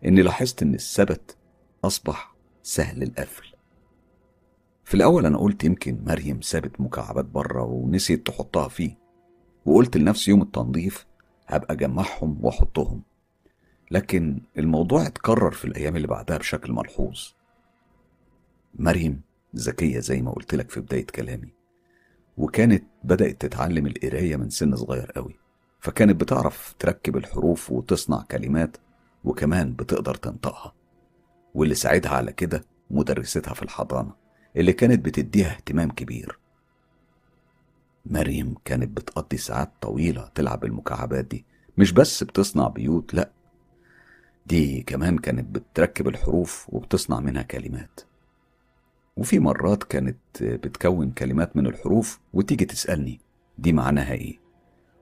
[0.05, 1.37] إني لاحظت إن السبت
[1.85, 3.53] أصبح سهل القفل.
[4.85, 8.99] في الأول أنا قلت يمكن مريم سابت مكعبات بره ونسيت تحطها فيه
[9.67, 11.07] وقلت لنفسي يوم التنظيف
[11.47, 13.03] هبقى أجمعهم وأحطهم.
[13.91, 17.21] لكن الموضوع اتكرر في الأيام اللي بعدها بشكل ملحوظ.
[18.75, 19.21] مريم
[19.57, 21.55] ذكية زي ما قلت لك في بداية كلامي.
[22.37, 25.39] وكانت بدأت تتعلم القراية من سن صغير قوي
[25.81, 28.77] فكانت بتعرف تركب الحروف وتصنع كلمات
[29.25, 30.75] وكمان بتقدر تنطقها.
[31.55, 34.15] واللي ساعدها على كده مدرستها في الحضانة
[34.57, 36.39] اللي كانت بتديها اهتمام كبير.
[38.07, 41.45] مريم كانت بتقضي ساعات طويلة تلعب المكعبات دي
[41.79, 43.31] مش بس بتصنع بيوت لأ
[44.47, 48.01] دي كمان كانت بتركب الحروف وبتصنع منها كلمات.
[49.17, 53.21] وفي مرات كانت بتكون كلمات من الحروف وتيجي تسألني
[53.59, 54.39] دي معناها إيه؟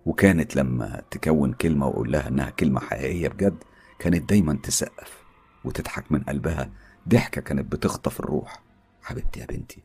[0.06, 3.64] وكانت لما تكون كلمة وأقول لها إنها كلمة حقيقية بجد
[3.98, 5.22] كانت دايما تسقف
[5.64, 6.70] وتضحك من قلبها
[7.08, 8.62] ضحكة كانت بتخطف الروح.
[9.02, 9.82] حبيبتي يا بنتي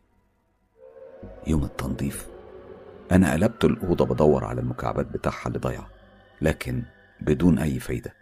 [1.47, 2.27] يوم التنظيف
[3.11, 5.89] أنا قلبت الأوضة بدور على المكعبات بتاعها اللي ضايعة
[6.41, 6.83] لكن
[7.21, 8.13] بدون أي فايدة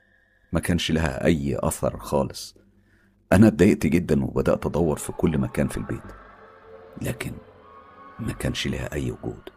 [0.51, 2.57] ما كانش لها أي أثر خالص.
[3.33, 6.01] أنا اتضايقت جدا وبدأت أدور في كل مكان في البيت
[7.01, 7.31] لكن
[8.19, 9.49] ما كانش لها أي وجود.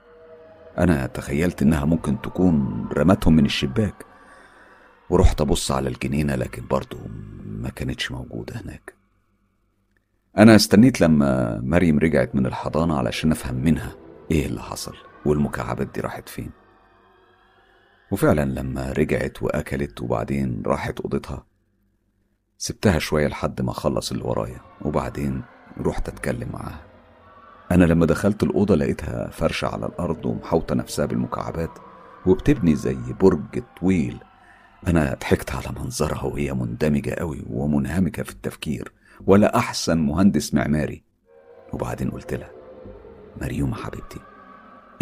[0.78, 4.04] أنا تخيلت إنها ممكن تكون رمتهم من الشباك
[5.10, 6.98] ورحت أبص على الجنينة لكن برضه
[7.46, 8.94] ما كانتش موجودة هناك.
[10.38, 13.94] أنا استنيت لما مريم رجعت من الحضانة علشان أفهم منها
[14.30, 14.96] إيه اللي حصل
[15.26, 16.50] والمكعبات دي راحت فين.
[18.10, 21.46] وفعلا لما رجعت وأكلت وبعدين راحت أوضتها
[22.58, 25.42] سبتها شوية لحد ما أخلص اللي ورايا وبعدين
[25.80, 26.86] رحت أتكلم معاها.
[27.70, 31.70] أنا لما دخلت الأوضة لقيتها فرشة على الأرض ومحوطة نفسها بالمكعبات
[32.26, 34.18] وبتبني زي برج طويل.
[34.86, 38.92] أنا ضحكت على منظرها وهي مندمجة قوي ومنهمكة في التفكير
[39.26, 41.02] ولا أحسن مهندس معماري.
[41.72, 42.50] وبعدين قلت لها
[43.40, 44.20] مريوم حبيبتي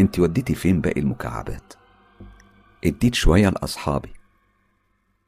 [0.00, 1.72] انت وديتي فين باقي المكعبات؟
[2.84, 4.12] اديت شوية لأصحابي.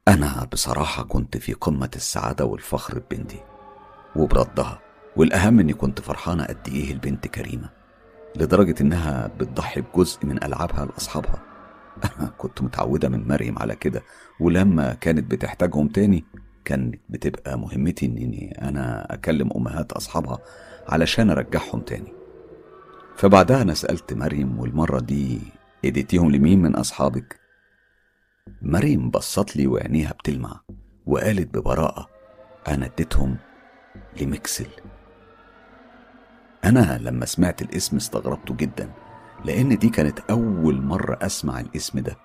[0.07, 3.39] أنا بصراحة كنت في قمة السعادة والفخر ببنتي
[4.15, 4.79] وبردها
[5.15, 7.69] والأهم إني كنت فرحانة قد إيه البنت كريمة
[8.35, 11.43] لدرجة إنها بتضحي بجزء من ألعابها لأصحابها
[12.03, 14.03] أنا كنت متعودة من مريم على كده
[14.39, 16.25] ولما كانت بتحتاجهم تاني
[16.65, 20.39] كانت بتبقى مهمتي إني أنا أكلم أمهات أصحابها
[20.89, 22.13] علشان أرجعهم تاني
[23.15, 25.39] فبعدها أنا سألت مريم والمرة دي
[25.85, 27.46] اديتيهم لمين من أصحابك؟
[28.61, 30.61] مريم بصت لي وعينيها بتلمع
[31.05, 32.07] وقالت ببراءة
[32.67, 33.37] أنا اديتهم
[34.21, 34.67] لمكسل
[36.65, 38.91] أنا لما سمعت الاسم استغربته جدا
[39.45, 42.17] لأن دي كانت أول مرة أسمع الاسم ده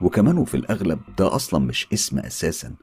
[0.00, 2.74] وكمان وفي الأغلب ده أصلا مش اسم أساسا.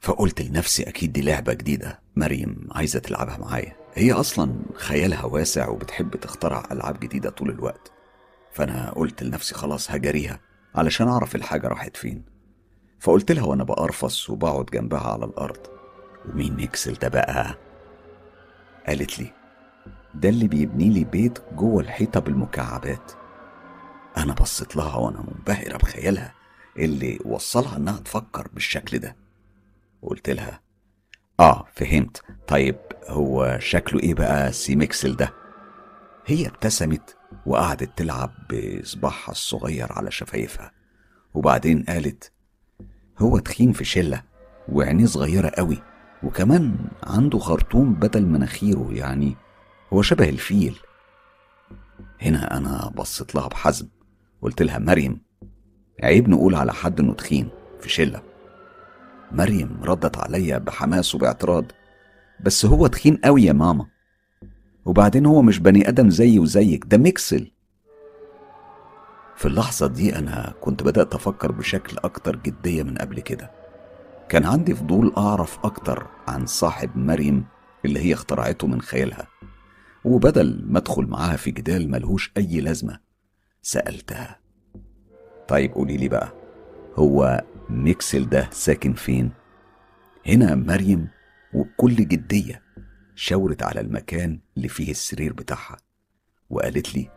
[0.00, 3.76] فقلت لنفسي أكيد دي لعبة جديدة مريم عايزة تلعبها معايا.
[3.94, 7.92] هي أصلا خيالها واسع وبتحب تخترع ألعاب جديدة طول الوقت.
[8.52, 10.40] فأنا قلت لنفسي خلاص هجريها
[10.74, 12.24] علشان أعرف الحاجة راحت فين.
[13.00, 15.58] فقلت لها وأنا بقرفص وبقعد جنبها على الأرض.
[16.28, 17.54] ومين ميكسل ده بقى؟
[18.86, 19.32] قالت لي
[20.14, 23.12] ده اللي بيبني لي بيت جوه الحيطة بالمكعبات.
[24.16, 26.34] أنا بصيت لها وأنا منبهرة بخيالها
[26.78, 29.16] اللي وصلها إنها تفكر بالشكل ده.
[30.02, 30.60] وقلت لها
[31.40, 32.22] آه فهمت.
[32.48, 32.76] طيب
[33.08, 35.32] هو شكله إيه بقى سي ميكسل ده؟
[36.26, 37.16] هي ابتسمت
[37.46, 40.72] وقعدت تلعب بصباعها الصغير على شفايفها.
[41.34, 42.32] وبعدين قالت
[43.18, 44.22] هو تخين في شلة
[44.68, 45.82] وعينيه صغيرة قوي
[46.22, 49.36] وكمان عنده خرطوم بدل مناخيره يعني
[49.92, 50.78] هو شبه الفيل.
[52.22, 53.88] هنا أنا بصيت لها بحزم
[54.42, 55.20] قلت لها مريم.
[56.02, 57.48] عيب نقول على حد إنه تخين
[57.80, 58.22] في شلة.
[59.32, 61.64] مريم ردت عليا بحماس وباعتراض
[62.40, 63.86] بس هو تخين قوي يا ماما
[64.84, 67.50] وبعدين هو مش بني آدم زيي وزيك ده ميكسل.
[69.36, 73.50] في اللحظة دي أنا كنت بدأت أفكر بشكل أكتر جدية من قبل كده.
[74.28, 77.44] كان عندي فضول أعرف أكتر عن صاحب مريم
[77.84, 79.26] اللي هي اخترعته من خيالها.
[80.04, 83.00] وبدل ما أدخل معاها في جدال ملهوش أي لازمة
[83.62, 84.40] سألتها.
[85.48, 86.32] طيب قولي لي بقى
[86.96, 89.30] هو ميكسل ده ساكن فين؟
[90.26, 91.08] هنا مريم
[91.54, 92.62] وبكل جدية
[93.14, 95.76] شاورت على المكان اللي فيه السرير بتاعها
[96.50, 97.10] وقالت لي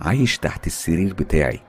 [0.00, 1.60] عايش تحت السرير بتاعي.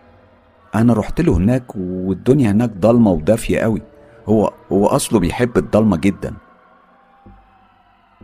[0.75, 3.81] أنا رحت له هناك والدنيا هناك ضلمة ودافية قوي.
[4.25, 6.33] هو هو أصله بيحب الضلمة جدا.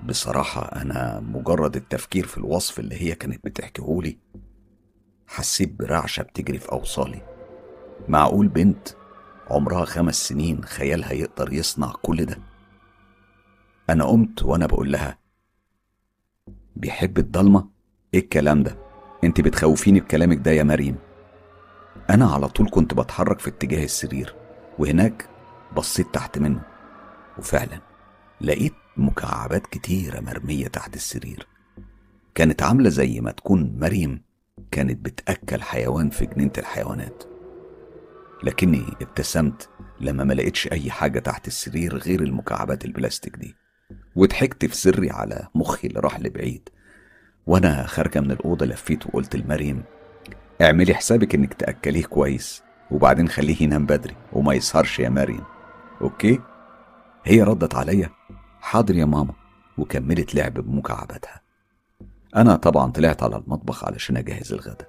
[0.06, 4.18] بصراحة أنا مجرد التفكير في الوصف اللي هي كانت بتحكيهولي
[5.28, 7.22] حسيت برعشة بتجري في أوصالي.
[8.08, 8.88] معقول بنت
[9.50, 12.40] عمرها خمس سنين خيالها يقدر يصنع كل ده؟
[13.90, 15.18] أنا قمت وأنا بقول لها
[16.76, 17.70] بيحب الضلمة؟
[18.14, 18.83] إيه الكلام ده؟
[19.24, 20.96] انت بتخوفيني بكلامك ده يا مريم.
[22.10, 24.36] أنا على طول كنت بتحرك في اتجاه السرير
[24.80, 25.30] وهناك
[25.76, 26.62] بصيت تحت منه.
[27.38, 27.80] وفعلا
[28.42, 31.48] لقيت مكعبات كتيرة مرمية تحت السرير.
[32.36, 34.22] كانت عاملة زي ما تكون مريم
[34.72, 37.24] كانت بتأكل حيوان في جنينة الحيوانات.
[38.44, 39.70] لكني ابتسمت
[40.02, 43.56] لما ما لقيتش أي حاجة تحت السرير غير المكعبات البلاستيك دي.
[44.16, 46.70] وضحكت في سري على مخي اللي راح لبعيد.
[47.48, 49.84] وأنا خارجة من الأوضة لفيت وقلت لمريم
[50.62, 55.44] اعملي حسابك إنك تأكليه كويس وبعدين خليه ينام بدري وما يسهرش يا مريم.
[56.02, 56.40] أوكي.
[57.26, 58.10] هي ردت عليا
[58.62, 59.34] حاضر يا ماما.
[59.78, 61.42] وكملت لعب بمكعباتها.
[62.36, 64.88] أنا طبعا طلعت على المطبخ علشان أجهز الغدا.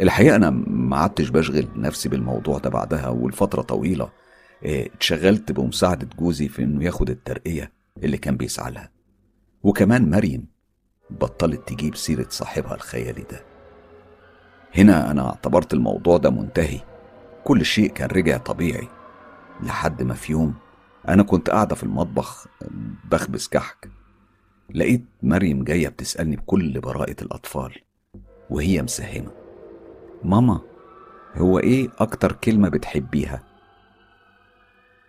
[0.00, 4.10] الحقيقة أنا ما عدتش بشغل نفسي بالموضوع ده بعدها والفترة طويلة
[4.66, 7.72] آه، اتشغلت بمساعدة جوزي في إنه ياخد الترقية
[8.02, 8.90] اللي كان بيسعى لها.
[9.62, 10.46] وكمان مريم
[11.10, 13.42] بطلت تجيب سيرة صاحبها الخيالي ده.
[14.76, 16.80] هنا أنا اعتبرت الموضوع ده منتهي.
[17.44, 18.88] كل شيء كان رجع طبيعي.
[19.62, 20.54] لحد ما في يوم
[21.08, 22.46] أنا كنت قاعدة في المطبخ
[23.10, 23.88] بخبز كحك.
[24.74, 27.74] لقيت مريم جاية بتسألني بكل براءة الأطفال
[28.50, 29.30] وهي مساهمة
[30.24, 30.60] ماما
[31.36, 33.42] هو إيه أكتر كلمة بتحبيها؟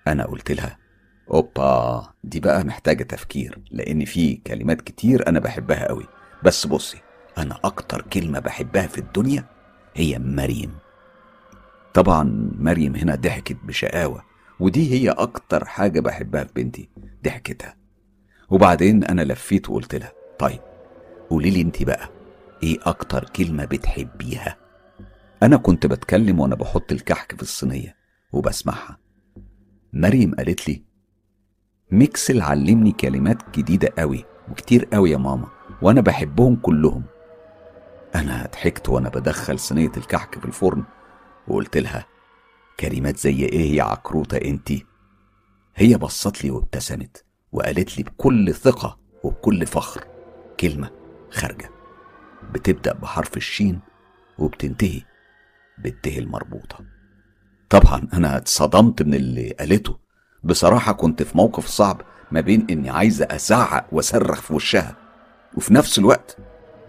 [0.07, 0.77] أنا قلت لها
[1.31, 6.05] أوبا دي بقى محتاجة تفكير لأن في كلمات كتير أنا بحبها قوي
[6.43, 6.97] بس بصي
[7.37, 9.45] أنا أكتر كلمة بحبها في الدنيا
[9.95, 10.71] هي مريم.
[11.93, 14.23] طبعا مريم هنا ضحكت بشقاوة
[14.59, 16.89] ودي هي أكتر حاجة بحبها في بنتي
[17.23, 17.75] ضحكتها.
[18.49, 20.59] وبعدين أنا لفيت وقلت لها طيب
[21.29, 22.09] قولي لي انت بقى
[22.63, 24.57] إيه أكتر كلمة بتحبيها؟
[25.43, 27.95] أنا كنت بتكلم وأنا بحط الكحك في الصينية
[28.31, 28.97] وبسمعها.
[29.93, 30.83] مريم قالت لي
[31.91, 35.47] ميكسل علمني كلمات جديدة قوي وكتير قوي يا ماما
[35.81, 37.03] وأنا بحبهم كلهم.
[38.15, 40.83] أنا ضحكت وأنا بدخل صينية الكحك في الفرن
[41.47, 42.05] وقلت لها
[42.79, 44.85] كلمات زي إيه يا عكروتة إنتي
[45.75, 50.03] هي بصت لي وابتسمت وقالت لي بكل ثقة وبكل فخر
[50.59, 50.89] كلمة
[51.31, 51.69] خارجة.
[52.51, 53.79] بتبدأ بحرف الشين
[54.37, 55.01] وبتنتهي
[55.77, 56.85] بالته المربوطة.
[57.69, 60.04] طبعا أنا اتصدمت من اللي قالته.
[60.45, 64.95] بصراحة كنت في موقف صعب ما بين إني عايزة أزعق وأصرخ في وشها.
[65.57, 66.37] وفي نفس الوقت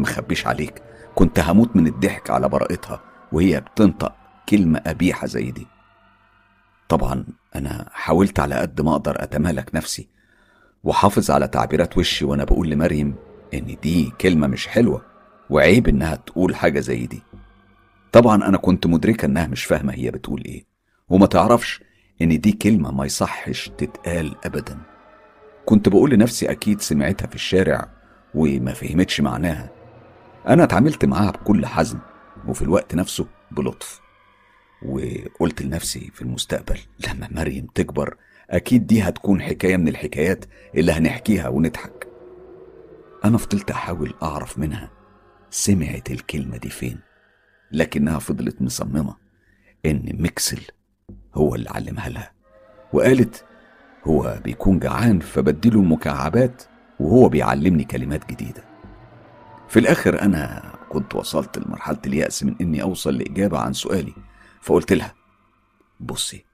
[0.00, 0.82] مخبيش عليك
[1.14, 3.00] كنت هموت من الضحك على براءتها
[3.32, 4.12] وهي بتنطق
[4.48, 5.66] كلمة قبيحة زي دي.
[6.88, 7.24] طبعا
[7.56, 10.08] أنا حاولت على قد ما أقدر أتمالك نفسي
[10.84, 13.14] وحافظ على تعبيرات وشي وأنا بقول لمريم
[13.54, 15.02] إن دي كلمة مش حلوة
[15.50, 17.22] وعيب إنها تقول حاجة زي دي.
[18.12, 20.64] طبعا أنا كنت مدركة إنها مش فاهمة هي بتقول إيه
[21.08, 21.80] وما تعرفش
[22.22, 24.78] إن دي كلمة ما يصحش تتقال أبدا.
[25.66, 27.88] كنت بقول لنفسي أكيد سمعتها في الشارع
[28.34, 29.70] وما فهمتش معناها.
[30.48, 31.98] أنا اتعاملت معاها بكل حزم
[32.48, 34.00] وفي الوقت نفسه بلطف.
[34.82, 38.16] وقلت لنفسي في المستقبل لما مريم تكبر
[38.50, 40.44] أكيد دي هتكون حكاية من الحكايات
[40.74, 42.06] اللي هنحكيها ونضحك.
[43.24, 44.90] أنا فضلت أحاول أعرف منها
[45.50, 46.98] سمعت الكلمة دي فين
[47.72, 49.16] لكنها فضلت مصممة
[49.86, 50.60] إن ميكسل
[51.36, 52.32] هو اللي علمها لها.
[52.92, 53.44] وقالت
[54.04, 56.62] هو بيكون جعان فبديله المكعبات
[57.00, 58.64] وهو بيعلمني كلمات جديدة.
[59.68, 64.12] في الآخر أنا كنت وصلت لمرحلة اليأس من إني أوصل لإجابة عن سؤالي.
[64.60, 65.14] فقلت لها
[66.00, 66.44] بصي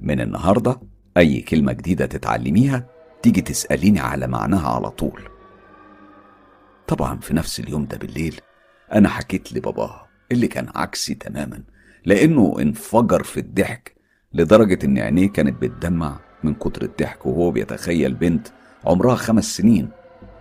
[0.00, 0.80] من النهاردة
[1.16, 2.86] أي كلمة جديدة تتعلميها
[3.22, 5.28] تيجي تسأليني على معناها على طول.
[6.88, 8.40] طبعا في نفس اليوم ده بالليل
[8.92, 11.62] أنا حكيت لباباها اللي كان عكسي تماما
[12.04, 13.95] لأنه انفجر في الضحك.
[14.36, 18.48] لدرجة إن عينيه كانت بتدمع من كتر الضحك وهو بيتخيل بنت
[18.84, 19.90] عمرها خمس سنين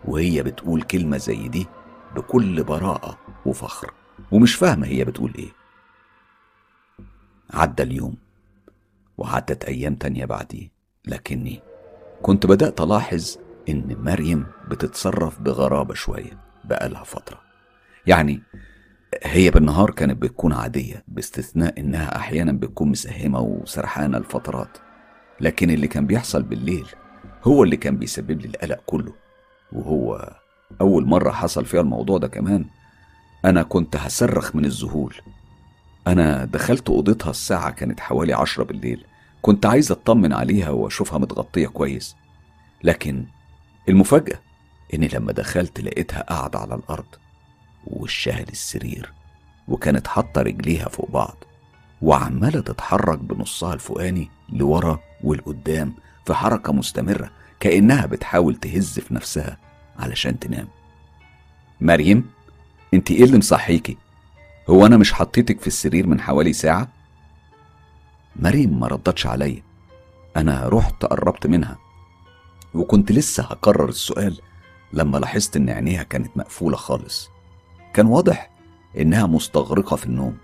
[0.06, 1.68] وهي بتقول كلمة زي دي
[2.16, 3.94] بكل براءة وفخر
[4.32, 5.52] ومش فاهمة هي بتقول إيه.
[7.54, 8.16] عدى اليوم
[9.18, 10.68] وعدت أيام تانية بعديه
[11.06, 11.62] لكني
[12.22, 13.38] كنت بدأت ألاحظ
[13.70, 17.42] إن مريم بتتصرف بغرابة شوية بقالها فترة.
[18.08, 18.42] يعني
[19.24, 24.78] هي بالنهار كانت بتكون عادية باستثناء إنها أحيانا بتكون مسهمة وسرحانة لفترات
[25.42, 26.88] لكن اللي كان بيحصل بالليل
[27.44, 29.14] هو اللي كان بيسبب لي القلق كله.
[29.72, 30.34] وهو
[30.82, 32.66] أول مرة حصل فيها الموضوع ده كمان
[33.46, 35.16] أنا كنت هصرخ من الذهول.
[36.08, 39.06] أنا دخلت أوضتها الساعة كانت حوالي عشرة بالليل.
[39.42, 42.16] كنت عايز أطمن عليها وأشوفها متغطية كويس.
[42.84, 43.26] لكن
[43.90, 44.40] المفاجأة
[44.94, 47.06] إني لما دخلت لقيتها قاعدة على الأرض.
[47.88, 49.14] ووشها للسرير
[49.68, 51.36] وكانت حاطة رجليها فوق بعض
[52.02, 55.94] وعمالة تتحرك بنصها الفوقاني لورا والقدام
[56.26, 57.30] في حركة مستمرة
[57.60, 59.58] كأنها بتحاول تهز في نفسها
[60.00, 60.68] علشان تنام.
[61.82, 62.30] مريم
[62.94, 63.98] انت إيه اللي مصحيكي؟
[64.70, 66.88] هو أنا مش حطيتك في السرير من حوالي ساعة؟
[68.36, 69.62] مريم ما ردتش عليا.
[70.38, 71.78] أنا رحت قربت منها
[72.74, 74.40] وكنت لسه هكرر السؤال
[74.94, 77.30] لما لاحظت إن عينيها كانت مقفولة خالص.
[77.96, 78.50] كان واضح
[78.98, 80.38] إنها مستغرقة في النوم.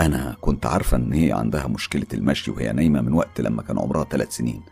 [0.00, 4.04] أنا كنت عارفة إن هي عندها مشكلة المشي وهي نايمة من وقت لما كان عمرها
[4.04, 4.62] ثلاث سنين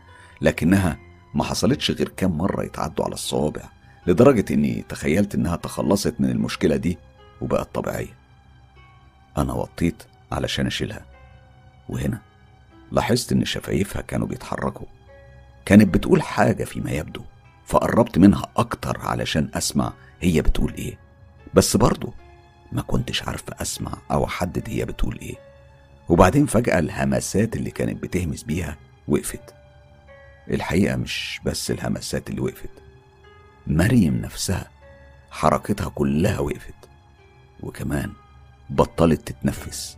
[0.41, 0.99] لكنها
[1.35, 3.63] ما حصلتش غير كام مرة يتعدوا على الصوابع
[4.07, 6.99] لدرجة إني تخيلت إنها تخلصت من المشكلة دي
[7.41, 8.15] وبقت طبيعية.
[9.39, 10.03] أنا وطيت
[10.33, 11.05] علشان أشيلها
[11.89, 12.21] وهنا
[12.93, 14.87] لاحظت إن شفايفها كانوا بيتحركوا.
[15.65, 17.23] كانت بتقول حاجة فيما يبدو
[17.67, 21.06] فقربت منها أكتر علشان أسمع هي بتقول إيه.
[21.57, 22.13] بس برضه
[22.73, 25.37] ما كنتش عارفة أسمع أو أحدد هي بتقول إيه.
[26.09, 28.77] وبعدين فجأة الهمسات اللي كانت بتهمس بيها
[29.09, 29.55] وقفت.
[30.51, 32.71] الحقيقة مش بس الهمسات اللي وقفت
[33.67, 34.71] مريم نفسها
[35.31, 36.75] حركتها كلها وقفت
[37.61, 38.13] وكمان
[38.71, 39.97] بطلت تتنفس.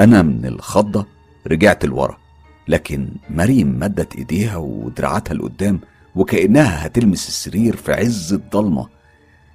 [0.00, 1.06] أنا من الخضة
[1.46, 2.18] رجعت لورا
[2.68, 5.80] لكن مريم مدت إيديها ودراعاتها لقدام
[6.14, 8.99] وكأنها هتلمس السرير في عز الضلمة.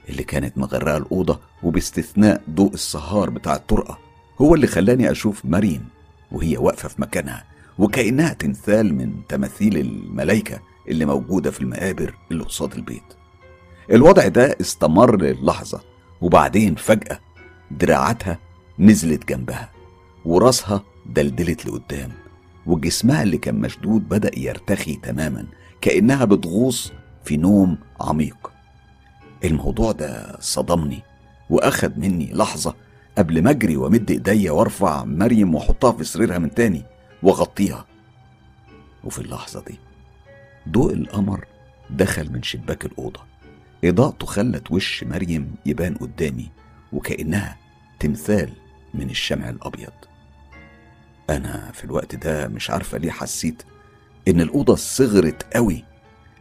[0.09, 3.99] اللي كانت مغرقة الأوضة وباستثناء ضوء السهار بتاع الطرقة
[4.41, 5.85] هو اللي خلاني أشوف مريم
[6.31, 7.43] وهي واقفة في مكانها
[7.79, 13.03] وكأنها تمثال من تماثيل الملايكة اللي موجودة في المقابر اللي قصاد البيت.
[13.91, 15.81] الوضع ده استمر للحظة
[16.21, 17.19] وبعدين فجأة
[17.71, 18.39] دراعاتها
[18.79, 19.71] نزلت جنبها
[20.25, 22.11] وراسها دلدلت لقدام
[22.65, 25.47] وجسمها اللي كان مشدود بدأ يرتخي تماما
[25.81, 26.91] كأنها بتغوص
[27.23, 28.51] في نوم عميق.
[29.47, 31.01] الموضوع ده صدمني
[31.49, 32.75] وأخد مني لحظة
[33.17, 36.83] قبل ما أجري وأمد إيديا وأرفع مريم وأحطها في سريرها من تاني
[37.23, 37.85] وأغطيها.
[39.03, 39.79] وفي اللحظة دي
[40.69, 41.45] ضوء القمر
[41.89, 43.19] دخل من شباك الأوضة.
[43.83, 46.49] إضاءته خلت وش مريم يبان قدامي
[46.93, 47.57] وكأنها
[47.99, 48.49] تمثال
[48.93, 49.93] من الشمع الأبيض.
[51.29, 53.63] أنا في الوقت ده مش عارفة ليه حسيت
[54.27, 55.83] إن الأوضة صغرت قوي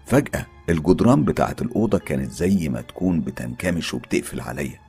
[0.07, 4.81] فجأة الجدران بتاعت الأوضة كانت زي ما تكون بتنكمش وبتقفل عليا.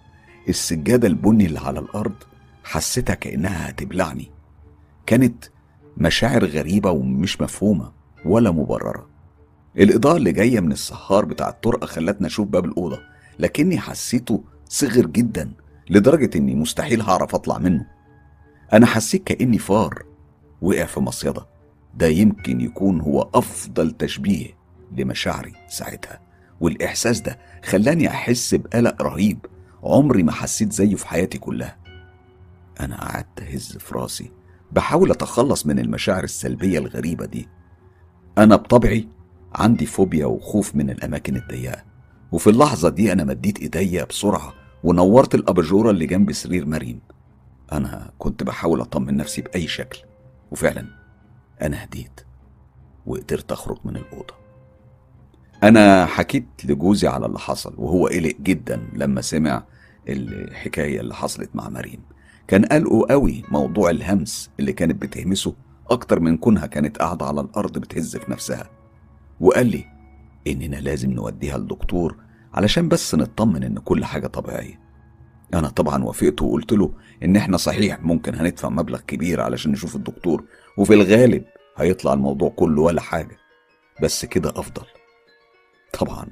[0.50, 2.14] السجادة البني اللي على الأرض
[2.64, 4.32] حسيتها كأنها هتبلعني.
[5.06, 5.46] كانت
[5.98, 7.92] مشاعر غريبة ومش مفهومة
[8.26, 9.08] ولا مبررة.
[9.78, 13.00] الإضاءة اللي جاية من السهار بتاع الطرقة خلتني أشوف باب الأوضة
[13.40, 15.52] لكني حسيته صغر جدا
[15.90, 17.86] لدرجة إني مستحيل هعرف أطلع منه.
[18.74, 20.06] أنا حسيت كأني فار
[20.62, 21.46] وقع في مصيدة.
[21.96, 24.55] ده يمكن يكون هو أفضل تشبيه
[24.92, 26.22] لمشاعري ساعتها.
[26.62, 29.46] والإحساس ده خلاني أحس بقلق رهيب.
[29.84, 31.78] عمري ما حسيت زيه في حياتي كلها.
[32.80, 34.32] أنا قعدت أهز في راسي.
[34.72, 37.48] بحاول أتخلص من المشاعر السلبية الغريبة دي.
[38.38, 39.08] أنا بطبعي
[39.56, 41.84] عندي فوبيا وخوف من الأماكن الضيقة.
[42.32, 47.00] وفي اللحظة دي أنا مديت إيديا بسرعة ونورت الأباجورة اللي جنب سرير مريم.
[47.72, 50.00] أنا كنت بحاول أطمن نفسي بأي شكل.
[50.52, 50.86] وفعلا
[51.62, 52.22] أنا هديت
[53.06, 54.45] وقدرت أخرج من الأوضة.
[55.66, 59.64] أنا حكيت لجوزي على اللي حصل وهو قلق جدا لما سمع
[60.10, 62.02] الحكاية اللي حصلت مع مريم.
[62.48, 65.56] كان قلقه قوي موضوع الهمس اللي كانت بتهمسه
[65.90, 68.70] أكتر من كونها كانت قاعدة على الأرض بتهز في نفسها.
[69.40, 69.86] وقال لي
[70.48, 72.16] إننا لازم نوديها لدكتور
[72.54, 74.80] علشان بس نطمن إن كل حاجة طبيعية.
[75.54, 76.92] أنا طبعا وافقت وقلت له
[77.24, 80.44] إن إحنا صحيح ممكن هندفع مبلغ كبير علشان نشوف الدكتور
[80.78, 81.44] وفي الغالب
[81.78, 83.38] هيطلع الموضوع كله ولا حاجة.
[84.02, 84.86] بس كده أفضل.
[85.96, 86.28] طبعا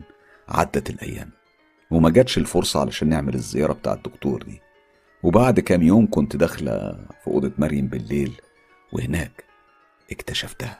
[0.49, 1.30] عدت الأيام
[1.91, 4.61] وما جاتش الفرصة علشان نعمل الزيارة بتاع الدكتور دي.
[5.24, 6.72] وبعد كام يوم كنت داخلة
[7.24, 8.41] في أوضة مريم بالليل
[8.93, 9.43] وهناك
[10.11, 10.80] اكتشفتها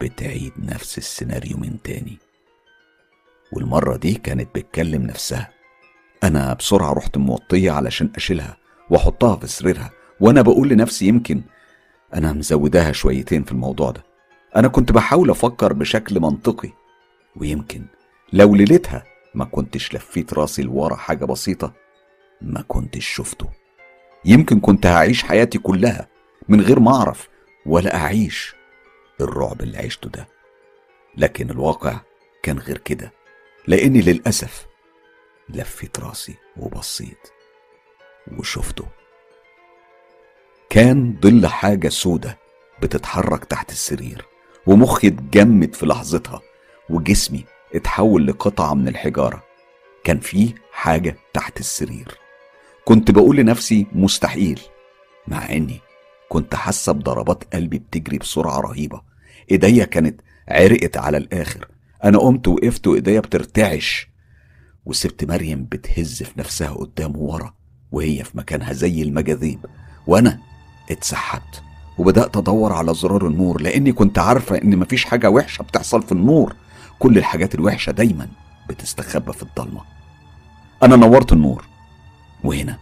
[0.00, 2.18] بتعيد نفس السيناريو من تاني.
[3.52, 5.50] والمرة دي كانت بتكلم نفسها.
[6.24, 8.56] أنا بسرعة رحت موطية علشان أشيلها
[8.90, 11.42] وأحطها في سريرها وأنا بقول لنفسي يمكن
[12.14, 14.02] أنا مزوداها شويتين في الموضوع ده.
[14.56, 16.70] أنا كنت بحاول أفكر بشكل منطقي
[17.40, 17.86] ويمكن
[18.32, 21.72] لو ليلتها ما كنتش لفيت راسي لورا حاجة بسيطة
[22.40, 23.50] ما كنتش شفته.
[24.24, 26.08] يمكن كنت هعيش حياتي كلها
[26.48, 27.28] من غير ما أعرف
[27.66, 28.54] ولا أعيش
[29.20, 30.28] الرعب اللي عشته ده.
[31.16, 32.00] لكن الواقع
[32.42, 33.12] كان غير كده
[33.66, 34.66] لأني للأسف
[35.48, 37.28] لفيت راسي وبصيت
[38.38, 38.86] وشفته.
[40.70, 42.38] كان ظل حاجة سودة
[42.82, 44.24] بتتحرك تحت السرير
[44.66, 46.40] ومخي اتجمد في لحظتها.
[46.90, 49.42] وجسمي اتحول لقطعة من الحجارة.
[50.04, 52.18] كان فيه حاجة تحت السرير.
[52.84, 54.60] كنت بقول لنفسي مستحيل
[55.28, 55.80] مع إني
[56.28, 59.00] كنت حاسة بضربات قلبي بتجري بسرعة رهيبة.
[59.50, 61.68] إيديا كانت عرقت على الآخر.
[62.04, 64.08] أنا قمت وقفت وإيديا بترتعش.
[64.86, 67.54] وسبت مريم بتهز في نفسها قدام وورا
[67.92, 69.66] وهي في مكانها زي المجاذيب.
[70.06, 70.38] وأنا
[70.90, 71.62] اتسحبت
[71.98, 76.54] وبدأت أدور على زرار النور لأني كنت عارفة إن مفيش حاجة وحشة بتحصل في النور.
[76.98, 78.28] كل الحاجات الوحشة دايما
[78.68, 79.80] بتستخبى في الضلمة.
[80.82, 81.64] أنا نورت النور
[82.44, 82.78] وهنا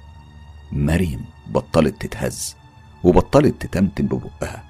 [0.72, 2.56] مريم بطلت تتهز
[3.04, 4.64] وبطلت تتمتم ببقها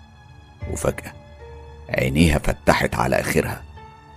[0.73, 1.13] وفجأة
[1.89, 3.63] عينيها فتحت على آخرها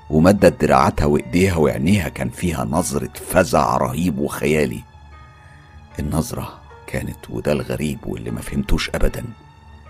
[0.09, 4.83] ومدت دراعاتها وإيديها وعينيها كان فيها نظرة فزع رهيب وخيالي.
[5.99, 9.25] النظرة كانت وده الغريب واللي ما فهمتوش أبدا.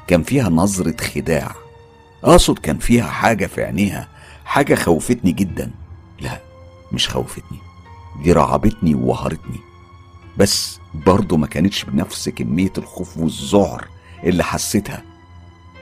[0.07, 1.51] كان فيها نظرة خداع.
[2.23, 4.07] أقصد كان فيها حاجة في عينيها
[4.49, 5.71] حاجة خوفتني جدا.
[6.19, 6.41] لا
[6.91, 7.59] مش خوفتني.
[8.23, 9.59] دي رعبتني ووهرتني.
[10.37, 13.87] بس برضه ما كانتش بنفس كمية الخوف والذعر
[14.23, 15.03] اللي حسيتها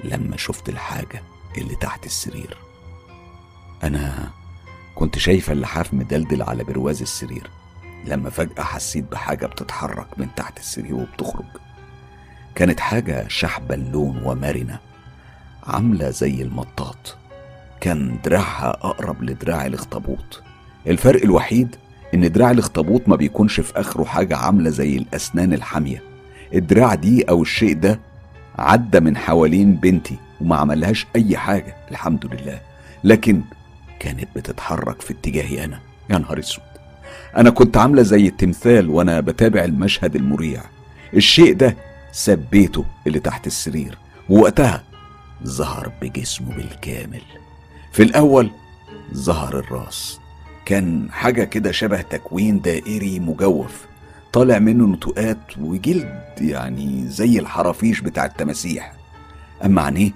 [0.03, 1.23] لما شفت الحاجة
[1.57, 2.57] اللي تحت السرير.
[3.83, 4.31] أنا
[4.95, 7.49] كنت شايفة اللحاف مدلدل على برواز السرير.
[8.05, 11.45] لما فجأة حسيت بحاجة بتتحرك من تحت السرير وبتخرج.
[12.55, 14.79] كانت حاجة شحبة اللون ومرنة
[15.63, 17.17] عاملة زي المطاط.
[17.81, 20.43] كان دراعها أقرب لدراع الأخطبوط.
[20.87, 21.75] الفرق الوحيد
[22.13, 26.03] إن دراع الأخطبوط ما بيكونش في آخره حاجة عاملة زي الأسنان الحامية.
[26.53, 27.99] الدراع دي أو الشيء ده
[28.57, 32.61] عدى من حوالين بنتي وما عملهاش أي حاجة الحمد لله.
[33.03, 33.41] لكن
[33.99, 35.79] كانت بتتحرك في اتجاهي أنا.
[36.09, 36.63] يا نهار أسود.
[37.37, 40.63] أنا كنت عاملة زي التمثال وأنا بتابع المشهد المريع.
[41.13, 41.75] الشيء ده
[42.11, 43.97] ساب بيته اللي تحت السرير.
[44.29, 44.83] ووقتها
[45.43, 47.21] ظهر بجسمه بالكامل.
[47.97, 48.51] في الأول
[49.13, 50.19] ظهر الراس.
[50.65, 53.85] كان حاجة كده شبه تكوين دائري مجوف.
[54.33, 58.93] طالع منه نتوءات وجلد يعني زي الحرافيش بتاع التماسيح.
[59.65, 60.11] أما عينيه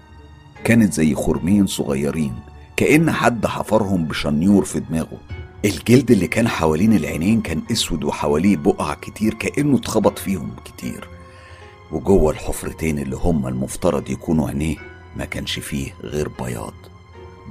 [0.63, 2.36] كانت زي خرمين صغيرين
[2.75, 5.17] كأن حد حفرهم بشنيور في دماغه.
[5.65, 11.07] الجلد اللي كان حوالين العينين كان أسود وحواليه بقع كتير كأنه اتخبط فيهم كتير.
[11.91, 14.76] وجوه الحفرتين اللي هما المفترض يكونوا عينيه
[15.15, 16.73] ما كانش فيه غير بياض.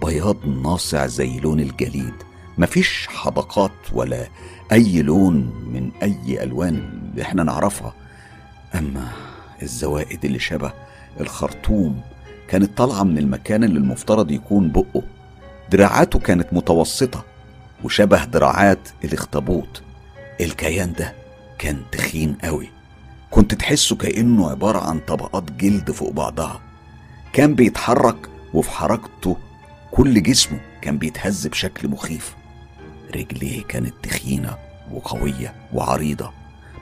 [0.04, 2.14] بياض ناصع زي لون الجليد.
[2.58, 4.26] مفيش حدقات ولا
[4.72, 5.34] أي لون
[5.74, 7.94] من أي ألوان إحنا نعرفها.
[8.74, 9.08] أما
[9.62, 10.72] الزوائد اللي شبه
[11.20, 12.00] الخرطوم
[12.48, 15.02] كانت طالعة من المكان اللي المفترض يكون بقه.
[15.70, 17.24] دراعاته كانت متوسطة
[17.84, 19.82] وشبه دراعات الاخطبوط.
[20.40, 21.14] الكيان ده
[21.58, 22.68] كان تخين قوي.
[23.30, 26.60] كنت تحسه كأنه عبارة عن طبقات جلد فوق بعضها.
[27.32, 29.36] كان بيتحرك وفي حركته
[29.90, 32.36] كل جسمه كان بيتهز بشكل مخيف.
[33.14, 34.56] رجليه كانت تخينة
[34.92, 36.32] وقوية وعريضة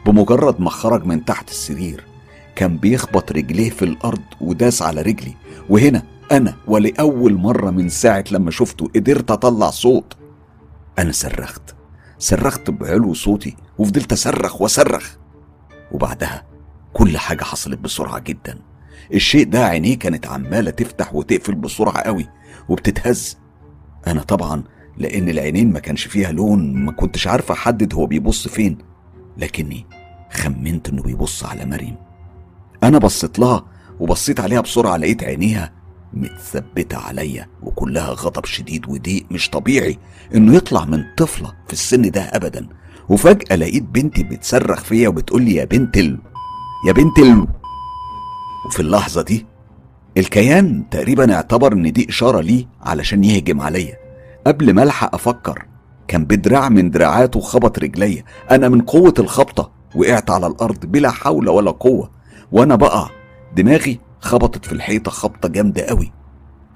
[0.07, 2.05] بمجرد ما خرج من تحت السرير
[2.57, 5.35] كان بيخبط رجليه في الأرض وداس على رجلي.
[5.69, 6.03] وهنا
[6.33, 10.17] أنا ولأول مرة من ساعة لما شفته قدرت أطلع صوت.
[10.99, 11.75] أنا صرخت
[12.19, 15.17] صرخت بعلو صوتي وفضلت أصرخ وأصرخ.
[15.93, 16.47] وبعدها
[16.93, 18.59] كل حاجة حصلت بسرعة جدا.
[19.15, 22.29] الشيء ده عينيه كانت عمالة تفتح وتقفل بسرعة قوي.
[22.69, 23.39] وبتتهز.
[24.07, 24.65] أنا طبعا
[24.97, 28.79] لأن العينين ما كانش فيها لون ما كنتش عارفة أحدد هو بيبص فين.
[29.37, 29.87] لكني
[30.33, 31.97] خمنت إنه بيبص على مريم.
[32.83, 33.65] أنا بصيت لها
[34.01, 35.73] وبصيت عليها بسرعة لقيت عينيها
[36.13, 39.99] متثبتة عليا وكلها غضب شديد وضيق مش طبيعي
[40.35, 42.69] إنه يطلع من طفلة في السن ده أبدا.
[43.09, 46.19] وفجأة لقيت بنتي بتصرخ فيا وبتقول لي يا بنت ال...
[46.87, 47.47] يا بنت ال...
[48.67, 49.47] وفي اللحظة دي
[50.19, 53.97] الكيان تقريبا اعتبر إن دي إشارة ليه علشان يهجم عليا.
[54.47, 55.67] قبل ما ألحق أفكر
[56.09, 58.25] كان بدراع من دراعاته خبط رجليا.
[58.51, 62.11] أنا من قوة الخبطة وقعت على الأرض بلا حول ولا قوة.
[62.53, 63.11] وأنا بقع
[63.57, 66.13] دماغي خبطت في الحيطة خبطة جامدة قوي.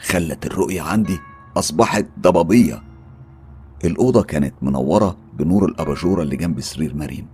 [0.01, 1.19] خلت الرؤية عندي
[1.56, 2.82] أصبحت ضبابية.
[3.85, 7.27] الأوضة كانت منورة بنور الأباجورة اللي جنب سرير مريم.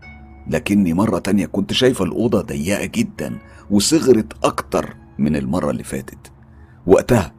[0.51, 3.39] لكني مرة تانية كنت شايفة الأوضة ضيقة جدا
[3.71, 4.97] وصغرت أكتر.
[5.19, 6.33] من المرة اللي فاتت.
[6.87, 7.35] وقتها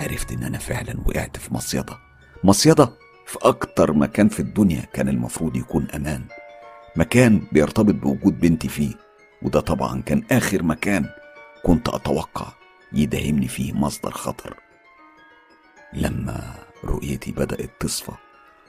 [0.00, 1.98] عرفت إن أنا فعلا وقعت في مصيدة.
[2.44, 2.84] مصيدة
[3.26, 6.24] في أكتر مكان في الدنيا كان المفروض يكون أمان.
[6.96, 8.94] مكان بيرتبط بوجود بنتي فيه
[9.42, 11.06] وده طبعا كان آخر مكان
[11.64, 12.52] كنت أتوقع
[12.92, 14.56] يداهمني فيه مصدر خطر.
[15.92, 18.12] لما رؤيتي بدأت تصفى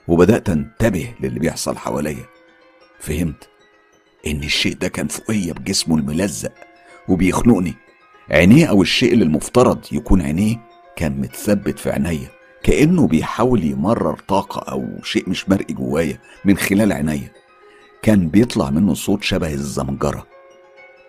[0.08, 2.24] وبدأت أنتبه للي بيحصل حواليا
[2.98, 3.48] فهمت
[4.26, 6.52] إن الشيء ده كان فوقيا بجسمه الملزق
[7.08, 7.74] وبيخنقني.
[8.30, 10.56] عينيه أو الشيء اللي المفترض يكون عينيه
[10.96, 12.28] كان متثبت في عينيا
[12.62, 17.30] كأنه بيحاول يمرر طاقة أو شيء مش مرئي جوايا من خلال عينيا.
[18.02, 20.26] كان بيطلع منه صوت شبه الزمجرة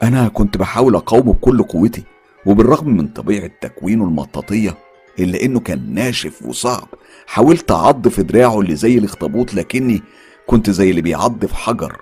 [0.03, 2.03] أنا كنت بحاول أقاومه بكل قوتي
[2.45, 4.77] وبالرغم من طبيعة تكوينه المطاطية
[5.19, 6.87] إلا إنه كان ناشف وصعب
[7.27, 10.01] حاولت أعض في دراعه اللي زي الاخطبوط لكني
[10.47, 12.01] كنت زي اللي بيعض في حجر.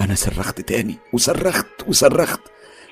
[0.00, 2.40] أنا صرخت تاني وصرخت وصرخت.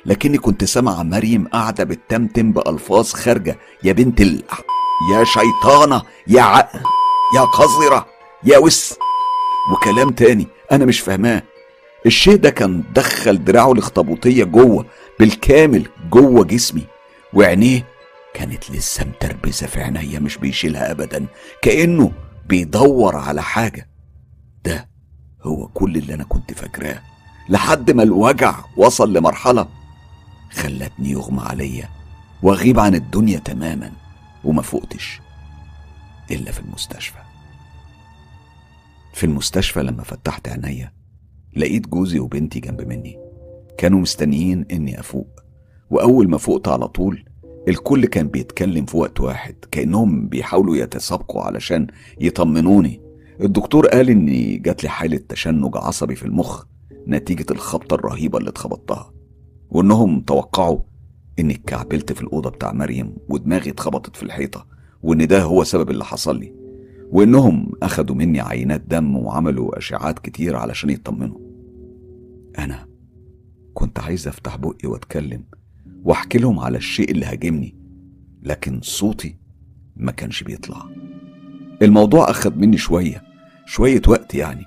[0.07, 3.59] لكني كنت سامع مريم قاعدة بتتمتم بألفاظ خارجة.
[3.85, 4.43] يا بنت ال
[5.13, 6.69] يا شيطانة يا ع...
[7.35, 8.07] يا قذرة
[8.45, 8.95] يا وس.
[9.73, 11.43] وكلام تاني أنا مش فاهماه.
[12.07, 14.87] الشيء ده كان دخل دراعه الاخطبوطية جوه
[15.21, 16.85] بالكامل جوه جسمي.
[17.33, 17.87] وعينيه
[18.35, 21.27] كانت لسه متربسة في عينيا مش بيشيلها أبدا
[21.63, 22.13] كأنه
[22.47, 23.89] بيدور على حاجة.
[24.65, 24.89] ده
[25.43, 27.03] هو كل اللي أنا كنت فاكراه.
[27.49, 29.69] لحد ما الوجع وصل لمرحلة
[30.51, 31.89] خلتني يغمى عليا
[32.43, 33.93] وأغيب عن الدنيا تماما
[34.45, 35.21] وما فقتش
[36.31, 37.19] إلا في المستشفى.
[39.15, 40.93] في المستشفى لما فتحت عينيا
[41.57, 43.19] لقيت جوزي وبنتي جنب مني.
[43.79, 45.41] كانوا مستنيين إني أفوق
[45.91, 47.25] وأول ما فقت على طول
[47.69, 51.87] الكل كان بيتكلم في وقت واحد كأنهم بيحاولوا يتسابقوا علشان
[52.21, 53.01] يطمنوني.
[53.41, 56.65] الدكتور قال إني جات لي حالة تشنج عصبي في المخ
[57.09, 59.13] نتيجة الخبطة الرهيبة اللي اتخبطتها.
[59.71, 60.79] وإنهم توقعوا
[61.39, 64.67] إني اتكعبلت في الأوضة بتاع مريم ودماغي اتخبطت في الحيطة
[65.03, 66.53] وإن ده هو سبب اللي حصل لي
[67.11, 71.39] وإنهم أخدوا مني عينات دم وعملوا اشعات كتير علشان يطمنوا.
[72.59, 72.87] أنا
[73.75, 75.45] كنت عايز أفتح بقي وأتكلم
[76.05, 77.77] وأحكي لهم على الشيء اللي هاجمني
[78.43, 79.37] لكن صوتي
[79.97, 80.83] ما كانش بيطلع.
[81.83, 83.23] الموضوع أخد مني شوية
[83.67, 84.65] شوية وقت يعني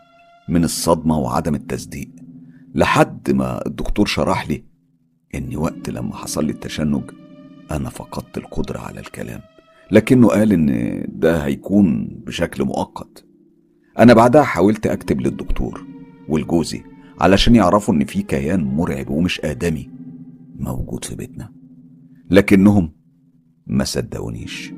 [0.49, 2.10] من الصدمة وعدم التصديق
[2.76, 4.64] لحد ما الدكتور شرح لي
[5.35, 7.03] إني وقت لما حصل لي التشنج
[7.71, 9.41] أنا فقدت القدرة على الكلام
[9.91, 13.25] لكنه قال إن ده هيكون بشكل مؤقت.
[13.99, 15.85] أنا بعدها حاولت أكتب للدكتور
[16.29, 16.83] ولجوزي
[17.21, 19.89] علشان يعرفوا إن في كيان مرعب ومش آدمي
[20.59, 21.51] موجود في بيتنا
[22.29, 22.91] لكنهم
[23.67, 24.73] ما صدقونيش.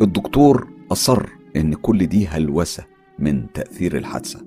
[0.00, 1.26] الدكتور أصر
[1.56, 2.84] إن كل دي هلوسة
[3.18, 4.46] من تأثير الحادثة.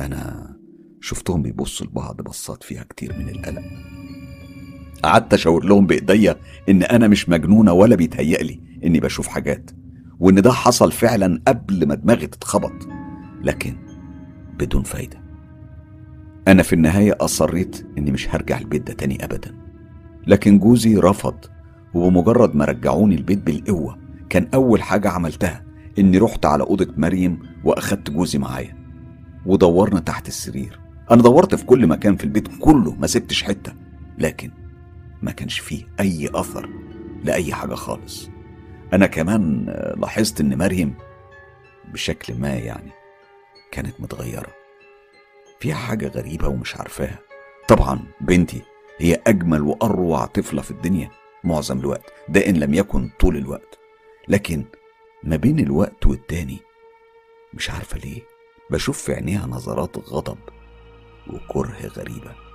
[0.00, 0.56] أنا
[1.00, 3.62] شفتهم بيبصوا لبعض بصات فيها كتير من القلق.
[5.02, 6.36] قعدت أشاور لهم بإيديا
[6.68, 9.70] إن أنا مش مجنونة ولا بيتهيألي إني بشوف حاجات
[10.20, 12.88] وإن ده حصل فعلا قبل ما دماغي تتخبط.
[13.42, 13.76] لكن
[14.58, 15.20] بدون فايدة.
[16.48, 19.54] أنا في النهاية أصريت إني مش هرجع البيت ده تاني ابدا.
[20.26, 21.34] لكن جوزي رفض
[21.94, 23.98] وبمجرد ما رجعوني البيت بالقوة
[24.30, 25.64] كان أول حاجة عملتها
[25.98, 28.76] إني رحت على أوضة مريم وأخدت جوزي معايا.
[29.46, 30.80] ودورنا تحت السرير.
[31.10, 33.72] أنا دورت في كل مكان في البيت كله ما سبتش حتة.
[34.18, 34.50] لكن
[35.22, 36.68] ما كانش فيه أي أثر
[37.24, 38.30] لأي حاجة خالص.
[38.92, 39.64] أنا كمان
[39.96, 40.94] لاحظت إن مريم
[41.92, 42.90] بشكل ما يعني
[43.70, 44.54] كانت متغيرة.
[45.60, 47.18] فيها حاجة غريبة ومش عارفاها.
[47.68, 48.62] طبعا بنتي
[48.98, 51.10] هي أجمل وأروع طفلة في الدنيا
[51.44, 53.78] معظم الوقت ده إن لم يكن طول الوقت.
[54.28, 54.64] لكن
[55.22, 56.58] ما بين الوقت والتاني
[57.54, 58.22] مش عارفة ليه
[58.70, 60.38] بشوف في عينيها نظرات غضب
[61.26, 62.47] وكره غريبة.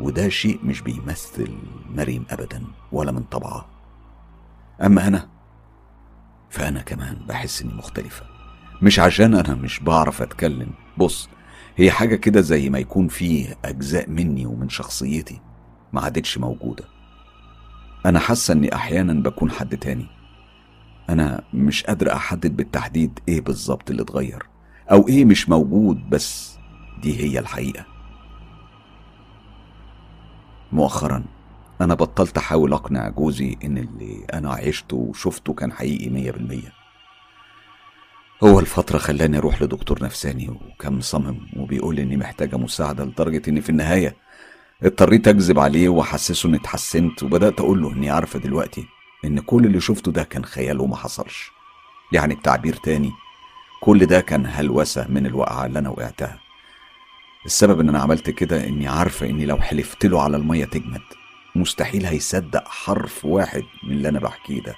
[0.00, 1.58] وده شيء مش بيمثل
[1.90, 2.62] مريم ابدا
[2.92, 3.66] ولا من طبعها
[4.82, 5.28] أما أنا
[6.50, 8.26] فأنا كمان بحس إني مختلفة.
[8.82, 10.70] مش عشان أنا مش بعرف أتكلم.
[10.98, 11.28] بص
[11.76, 15.40] هي حاجة كده زي ما يكون في أجزاء مني ومن شخصيتي
[15.92, 16.84] ما عادتش موجودة.
[18.06, 20.06] أنا حاسة إني أحيانا بكون حد تاني.
[21.08, 24.46] أنا مش قادر أحدد بالتحديد إيه بالظبط اللي اتغير
[24.90, 26.58] أو إيه مش موجود بس
[27.02, 27.84] دي هي الحقيقة.
[30.72, 31.24] مؤخرا.
[31.80, 36.72] أنا بطلت أحاول أقنع جوزي إن اللي أنا عشته وشفته كان حقيقي مية بالمية.
[38.44, 43.70] هو الفترة خلاني أروح لدكتور نفساني وكان مصمم وبيقول إني محتاجة مساعدة لدرجة إني في
[43.70, 44.16] النهاية
[44.82, 48.86] اضطريت أكذب عليه واحسسه إني اتحسنت وبدأت أقول له إني عارفة دلوقتي
[49.24, 51.50] إن كل اللي شفته ده كان خيال وما حصلش.
[52.12, 53.12] يعني بتعبير تاني
[53.82, 56.39] كل ده كان هلوسة من الوقعة اللي أنا وقعتها.
[57.46, 61.02] السبب إن أنا عملت كده إني عارفه إني لو حلفت له على المية تجمد.
[61.54, 64.76] مستحيل هيصدق حرف واحد من اللي أنا بحكيه ده.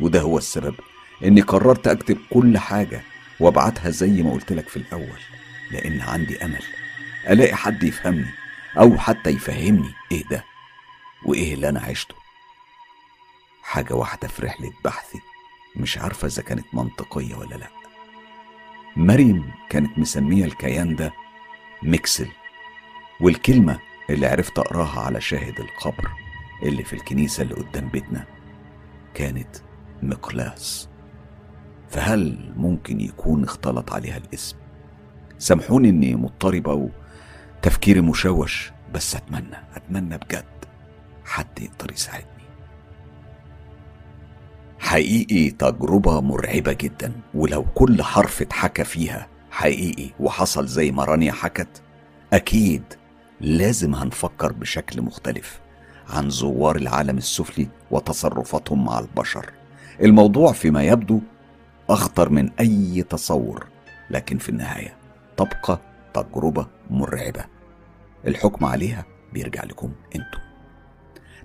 [0.00, 0.74] وده هو السبب
[1.24, 3.02] إني قررت أكتب كل حاجة
[3.40, 5.20] وأبعتها زي ما قلت لك في الأول
[5.70, 6.62] لأن عندي أمل
[7.30, 8.30] ألاقي حد يفهمني
[8.78, 10.44] أو حتى يفهمني إيه ده
[11.26, 12.14] وإيه اللي أنا عشته.
[13.62, 15.18] حاجة واحدة في رحلة بحثي
[15.76, 17.68] مش عارفة إذا كانت منطقية ولا لأ.
[18.96, 21.12] مريم كانت مسمية الكيان ده
[21.82, 22.28] ميكسل.
[23.20, 23.78] والكلمة
[24.10, 26.10] اللي عرفت أقراها على شاهد القبر
[26.62, 28.24] اللي في الكنيسة اللي قدام بيتنا
[29.14, 29.56] كانت
[30.02, 30.88] مقلاس
[31.88, 34.56] فهل ممكن يكون اختلط عليها الاسم؟
[35.38, 36.88] سامحوني إني مضطربة
[37.58, 40.44] وتفكيري مشوش بس أتمنى أتمنى بجد
[41.24, 42.28] حد يقدر يساعدني.
[44.78, 49.28] حقيقي تجربة مرعبة جدا ولو كل حرف اتحكى فيها
[49.58, 51.82] حقيقي وحصل زي ما رانيا حكت
[52.32, 52.82] أكيد
[53.40, 55.60] لازم هنفكر بشكل مختلف
[56.08, 59.50] عن زوار العالم السفلي وتصرفاتهم مع البشر.
[60.02, 61.20] الموضوع فيما يبدو
[61.90, 63.66] أخطر من أي تصور
[64.10, 64.96] لكن في النهاية
[65.36, 65.80] تبقى
[66.14, 67.44] تجربة مرعبة.
[68.26, 70.40] الحكم عليها بيرجع لكم أنتم.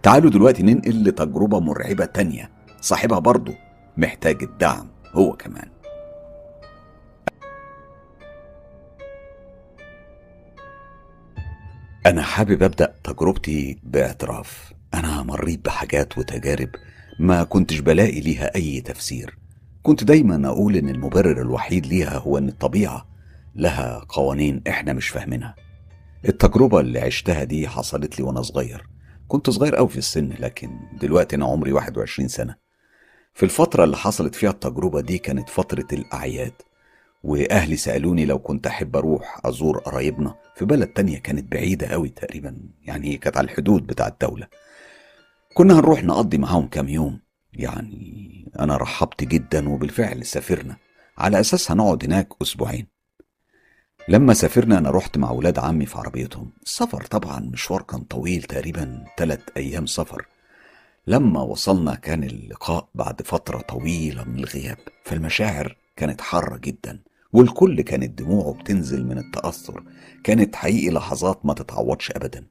[0.04, 2.52] تعالوا دلوقتي ننقل لتجربة مرعبة تانية.
[2.82, 3.54] صاحبها برضه
[3.98, 5.73] محتاج الدعم هو كمان.
[12.06, 14.74] أنا حابب أبدأ تجربتي باعتراف.
[14.94, 16.70] أنا مريت بحاجات وتجارب
[17.20, 19.38] ما كنتش بلاقي ليها أي تفسير.
[19.84, 23.08] كنت دايما أقول إن المبرر الوحيد ليها هو إن الطبيعة
[23.56, 25.56] لها قوانين إحنا مش فاهمينها.
[26.26, 28.88] التجربة اللي عشتها دي حصلت لي وأنا صغير.
[29.28, 30.70] كنت صغير أوي في السن لكن
[31.02, 32.56] دلوقتي أنا عمري 21 سنة.
[33.34, 36.54] في الفترة اللي حصلت فيها التجربة دي كانت فترة الأعياد.
[37.24, 40.36] وأهلي سألوني لو كنت أحب أروح أزور قرايبنا.
[40.56, 44.48] في بلد تانية كانت بعيدة قوي تقريبا يعني كانت على الحدود بتاع الدولة.
[45.54, 47.20] كنا هنروح نقضي معاهم كام يوم.
[47.54, 50.78] يعني أنا رحبت جدا وبالفعل سافرنا.
[51.18, 52.88] على أساس هنقعد هناك أسبوعين.
[54.10, 56.52] لما سافرنا أنا رحت مع ولاد عمي في عربيتهم.
[56.64, 60.26] السفر طبعا مشوار كان طويل تقريبا ثلاث أيام سفر.
[61.08, 64.78] لما وصلنا كان اللقاء بعد فترة طويلة من الغياب.
[65.06, 67.00] فالمشاعر كانت حارة جدا.
[67.34, 69.84] والكل كانت دموعه بتنزل من التأثر.
[70.24, 72.48] كانت حقيقي لحظات ما تتعوضش أبدا.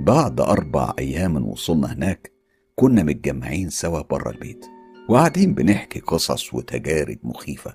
[0.00, 2.32] بعد أربع أيام من وصولنا هناك
[2.74, 4.66] كنا متجمعين سوا بره البيت.
[5.08, 7.74] وقاعدين بنحكي قصص وتجارب مخيفة.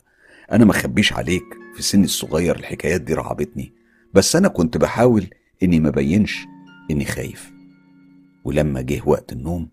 [0.51, 1.43] أنا ما خبيش عليك
[1.75, 3.73] في سني الصغير الحكايات دي رعبتني.
[4.13, 5.29] بس أنا كنت بحاول
[5.63, 6.45] إني ما بينش
[6.91, 7.51] إني خايف.
[8.45, 9.69] ولما جه وقت النوم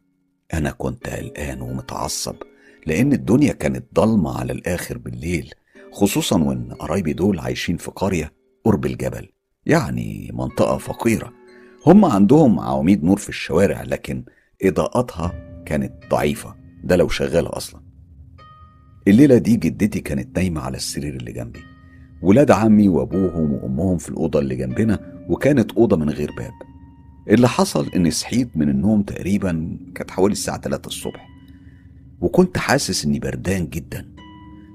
[0.54, 2.36] أنا كنت قلقان ومتعصب
[2.86, 5.54] لأن الدنيا كانت ضلمة على الآخر بالليل.
[5.96, 8.32] خصوصا وإن قرايبي دول عايشين في قرية
[8.64, 9.28] قرب الجبل
[9.66, 11.32] يعني منطقة فقيرة.
[11.86, 14.24] هم عندهم عواميد نور في الشوارع لكن
[14.62, 15.34] إضاءتها
[15.66, 16.54] كانت ضعيفة
[16.84, 17.80] ده لو شغالة أصلا.
[19.08, 21.60] الليلة دي جدتي كانت نايمة على السرير اللي جنبي.
[22.22, 26.52] ولاد عمي وأبوهم وأمهم في الأوضة اللي جنبنا وكانت أوضة من غير باب.
[27.30, 31.28] اللي حصل إني صحيت من النوم تقريبا كانت حوالي الساعة 3 الصبح.
[32.20, 34.15] وكنت حاسس إني بردان جدا.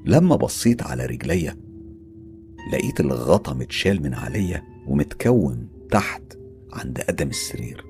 [0.05, 1.57] لما بصيت على رجليا
[2.73, 6.23] لقيت الغطا متشال من عليا ومتكون تحت
[6.73, 7.85] عند قدم السرير.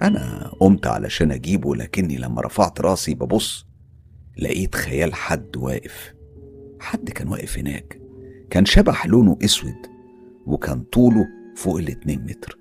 [0.00, 3.66] أنا قمت علشان أجيبه لكني لما رفعت راسي ببص
[4.38, 6.14] لقيت خيال حد واقف.
[6.80, 8.00] حد كان واقف هناك.
[8.50, 9.86] كان شبح لونه أسود
[10.46, 11.26] وكان طوله
[11.56, 12.58] فوق الاتنين متر.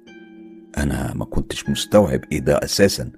[0.77, 3.11] أنا ما كنتش مستوعب إيه ده أساسا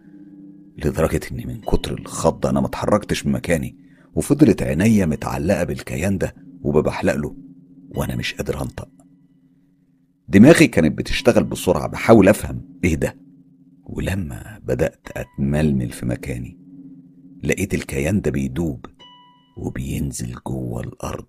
[0.77, 3.86] لدرجة إني من كتر الخضة أنا ما اتحركتش من مكاني.
[4.17, 7.35] وفضلت عينيا متعلقة بالكيان ده وببحلق له
[7.95, 8.89] وأنا مش قادر أنطق.
[10.27, 13.15] دماغي كانت بتشتغل بسرعة بحاول أفهم إيه ده.
[13.83, 16.59] ولما بدأت أتململ في مكاني
[17.43, 18.85] لقيت الكيان ده بيدوب
[19.57, 21.27] وبينزل جوه الأرض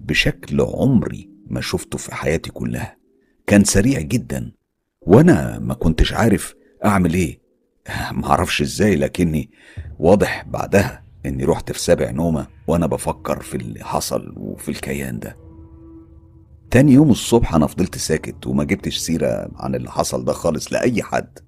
[0.00, 2.96] بشكل عمري ما شفته في حياتي كلها.
[3.46, 4.52] كان سريع جدا
[5.00, 6.54] وأنا ما كنتش عارف
[6.84, 7.40] أعمل إيه.
[8.12, 9.50] معرفش إزاي لكني
[9.98, 11.09] واضح بعدها.
[11.26, 15.36] إني رحت في سابع نومة وأنا بفكر في اللي حصل وفي الكيان ده.
[16.70, 21.02] تاني يوم الصبح أنا فضلت ساكت وما جبتش سيرة عن اللي حصل ده خالص لأي
[21.02, 21.38] حد.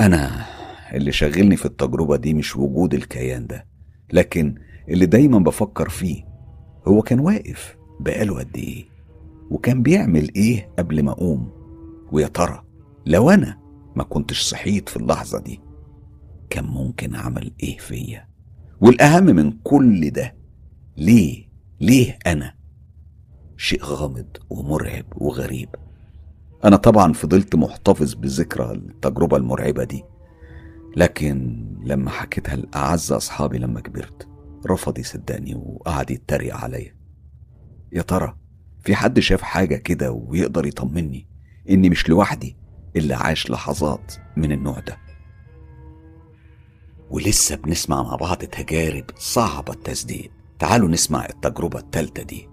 [0.00, 0.44] أنا
[0.92, 3.66] اللي شغلني في التجربة دي مش وجود الكيان ده
[4.12, 4.54] لكن
[4.88, 6.24] اللي دايما بفكر فيه
[6.88, 8.84] هو كان واقف بقاله قد إيه
[9.50, 11.50] وكان بيعمل إيه قبل ما أقوم؟
[12.12, 12.62] ويا ترى
[13.06, 13.58] لو أنا
[13.96, 15.60] ما كنتش صحيت في اللحظة دي
[16.50, 18.28] كان ممكن أعمل إيه فيا؟
[18.80, 20.34] والأهم من كل ده
[20.96, 21.48] ليه؟
[21.80, 22.54] ليه أنا؟
[23.56, 25.68] شيء غامض ومرعب وغريب.
[26.64, 30.04] أنا طبعا فضلت محتفظ بذكرى التجربة المرعبة دي
[30.96, 34.28] لكن لما حكيتها لأعز أصحابي لما كبرت
[34.66, 36.96] رفض يصدقني وقعد يتريق عليا.
[37.92, 38.36] يا ترى
[38.80, 41.26] في حد شاف حاجة كده ويقدر يطمني
[41.70, 42.56] إني مش لوحدي
[42.96, 44.96] اللي عاش لحظات من النوع ده؟
[47.10, 52.48] ولسه بنسمع مع بعض تجارب صعبة التصديق تعالوا نسمع التجربة التالتة دي.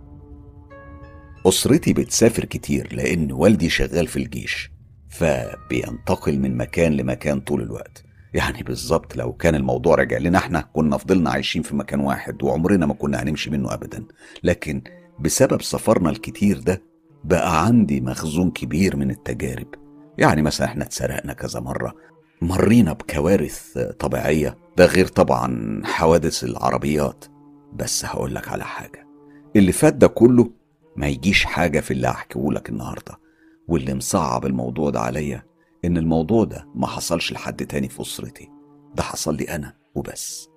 [1.45, 4.71] أسرتي بتسافر كتير لأن والدي شغال في الجيش
[5.09, 8.03] فبينتقل من مكان لمكان طول الوقت.
[8.33, 12.85] يعني بالظبط لو كان الموضوع راجع لنا إحنا كنا فضلنا عايشين في مكان واحد وعمرنا
[12.85, 14.05] ما كنا هنمشي منه ابدا.
[14.43, 14.81] لكن
[15.19, 16.81] بسبب سفرنا الكتير ده
[17.23, 19.67] بقى عندي مخزون كبير من التجارب.
[20.17, 21.95] يعني مثلا إحنا اتسرقنا كذا مرة
[22.43, 27.25] مرينا بكوارث طبيعية ده غير طبعا حوادث العربيات.
[27.73, 29.07] بس هقولك على حاجة
[29.55, 30.49] اللي فات ده كله
[30.95, 33.19] ما يجيش حاجة في اللي هحكيهولك النهاردة.
[33.67, 35.43] واللي مصعب الموضوع ده عليا
[35.85, 38.49] إن الموضوع ده ما حصلش لحد تاني في أسرتي.
[38.95, 40.49] ده حصل لي أنا وبس.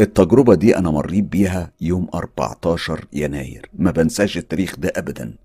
[0.00, 3.70] التجربة دي أنا مريت بيها يوم 14 يناير.
[3.74, 5.36] ما بنساش التاريخ ده أبدا.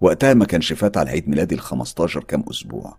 [0.00, 2.96] وقتها ما كانش فات على عيد ميلادي ال 15 كام أسبوع.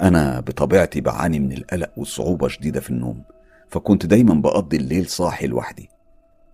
[0.00, 3.22] أنا بطبيعتي بعاني من القلق وصعوبة شديدة في النوم
[3.68, 5.88] فكنت دايما بقضي الليل صاحي لوحدي.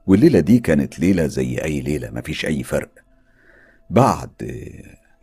[0.07, 2.91] والليلة دي كانت ليلة زي أي ليلة مفيش أي فرق.
[3.91, 4.31] بعد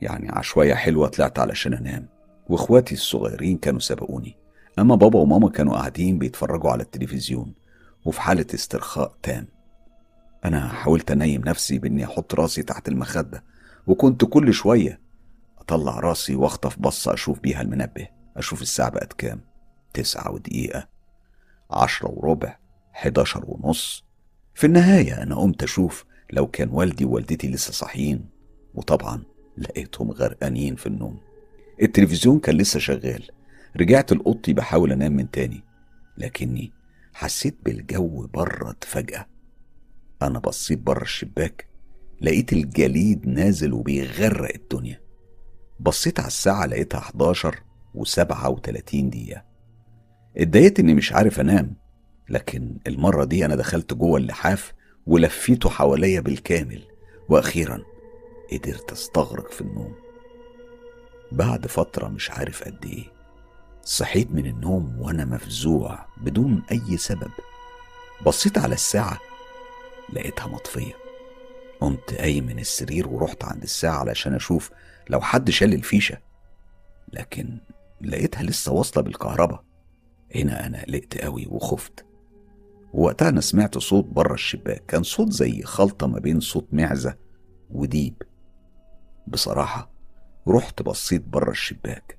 [0.01, 2.05] يعني عشوائية حلوة طلعت علشان أنام
[2.49, 4.37] وإخواتي الصغيرين كانوا سبقوني.
[4.79, 7.53] أما بابا وماما كانوا قاعدين بيتفرجوا على التلفزيون
[8.05, 9.47] وفي حالة استرخاء تام.
[10.45, 13.43] أنا حاولت أنيم نفسي بإني أحط راسي تحت المخدة
[13.87, 15.01] وكنت كل شوية
[15.59, 19.41] أطلع راسي وأخطف بصة أشوف بيها المنبه أشوف الساعة بقت كام؟
[19.93, 20.87] تسعة ودقيقة
[21.71, 22.57] عشرة وربع
[22.93, 24.05] حداشر ونص.
[24.53, 28.29] في النهاية أنا قمت أشوف لو كان والدي ووالدتي لسه صاحيين
[28.73, 29.23] وطبعا
[29.57, 31.19] لقيتهم غرقانين في النوم.
[31.81, 33.29] التلفزيون كان لسه شغال
[33.77, 35.63] رجعت لأوضتي بحاول أنام من تاني
[36.17, 36.71] لكني
[37.13, 39.27] حسيت بالجو برد فجأة.
[40.21, 41.70] أنا بصيت بره الشباك
[42.21, 45.01] لقيت الجليد نازل وبيغرق الدنيا.
[45.79, 47.59] بصيت على الساعة لقيتها 11
[47.95, 49.43] وسبعة وتلاتين دقيقة.
[50.37, 51.75] اتضايقت إني مش عارف أنام
[52.29, 54.73] لكن المرة دي أنا دخلت جوه اللحاف
[55.07, 56.81] ولفيته حواليا بالكامل
[57.29, 57.81] وأخيرا
[58.51, 59.95] قدرت أستغرق في النوم.
[61.31, 63.05] بعد فترة مش عارف قد إيه
[63.83, 67.31] صحيت من النوم وأنا مفزوع بدون أي سبب.
[68.25, 69.19] بصيت على الساعة
[70.13, 71.00] لقيتها مطفية.
[71.81, 74.71] قمت قايم من السرير ورحت عند الساعة علشان أشوف
[75.09, 76.17] لو حد شال الفيشة.
[77.13, 77.57] لكن
[78.01, 79.63] لقيتها لسه واصلة بالكهرباء.
[80.35, 82.05] هنا أنا قلقت قوي وخفت.
[82.93, 84.83] وقتها أنا سمعت صوت بره الشباك.
[84.87, 87.15] كان صوت زي خلطة ما بين صوت معزة
[87.71, 88.21] وديب.
[89.27, 89.91] بصراحة
[90.47, 92.17] رحت بصيت بره الشباك.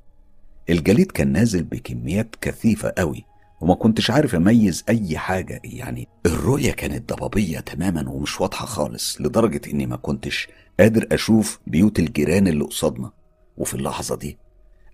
[0.71, 3.25] الجليد كان نازل بكميات كثيفة قوي.
[3.63, 5.61] وما كنتش عارف أميز أي حاجة.
[5.65, 10.49] يعني الرؤية كانت ضبابية تماما ومش واضحة خالص لدرجة إني ما كنتش
[10.81, 13.11] قادر أشوف بيوت الجيران اللي قصادنا.
[13.57, 14.39] وفي اللحظة دي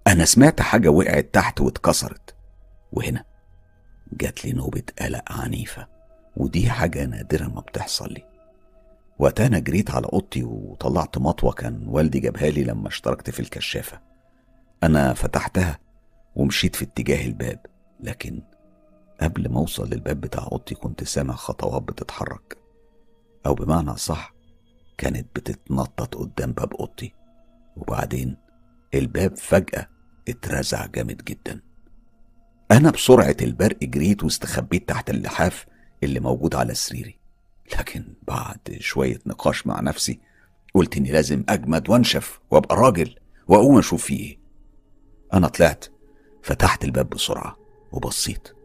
[0.07, 2.35] أنا سمعت حاجة وقعت تحت واتكسرت.
[2.93, 3.25] وهنا
[4.13, 5.87] جات لي نوبة قلق عنيفة
[6.37, 8.25] ودي حاجة نادرة ما بتحصل لي.
[9.19, 14.01] وقتها أنا جريت على أوضتي وطلعت مطوة كان والدي جابها لي لما اشتركت في الكشافة.
[14.83, 15.79] أنا فتحتها
[16.37, 17.67] ومشيت في اتجاه الباب
[18.01, 18.43] لكن
[19.21, 22.59] قبل ما أوصل للباب بتاع أوضتي كنت سامع خطوات بتتحرك.
[23.47, 24.35] أو بمعنى صح
[24.99, 27.15] كانت بتتنطط قدام باب أوضتي.
[27.77, 28.37] وبعدين
[28.95, 29.89] الباب فجأة
[30.29, 31.61] اترزع جامد جدا.
[32.71, 35.67] أنا بسرعة البرق جريت واستخبيت تحت اللحاف
[36.03, 37.19] اللي موجود على سريري.
[37.79, 40.21] لكن بعد شوية نقاش مع نفسي
[40.75, 43.15] قلت إني لازم أجمد وأنشف وأبقى راجل
[43.49, 44.39] وأقوم أشوف فيه إيه.
[45.35, 45.85] أنا طلعت
[46.43, 47.57] فتحت الباب بسرعة
[47.93, 48.58] وبصيت.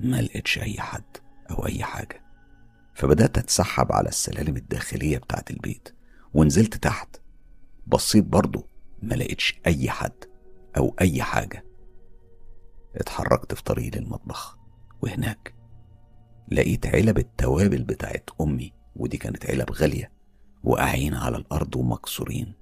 [0.00, 1.16] ما لقيتش أي حد
[1.50, 2.22] أو أي حاجة.
[2.94, 5.94] فبدأت أتسحب على السلالم الداخلية بتاعت البيت
[6.34, 7.16] ونزلت تحت.
[7.86, 8.66] بصيت برضه
[9.02, 10.24] ما لقيتش أي حد
[10.76, 11.64] أو أي حاجة.
[12.96, 14.58] اتحركت في طريقي للمطبخ
[15.02, 15.54] وهناك
[16.52, 20.12] لقيت علب التوابل بتاعت أمي ودي كانت علب غالية
[20.64, 22.54] واقعين على الأرض ومكسورين.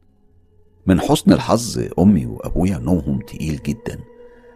[0.86, 4.00] من حسن الحظ أمي وأبويا نومهم تقيل جدا.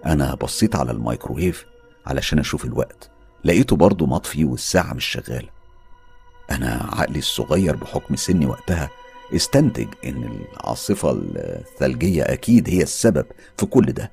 [0.06, 1.66] أنا بصيت على الميكروويف
[2.08, 3.10] علشان أشوف الوقت.
[3.44, 5.48] لقيته برضه مطفي والساعة مش شغالة.
[6.50, 8.90] أنا عقلي الصغير بحكم سني وقتها
[9.34, 13.26] استنتج إن العاصفة الثلجية أكيد هي السبب
[13.56, 14.12] في كل ده.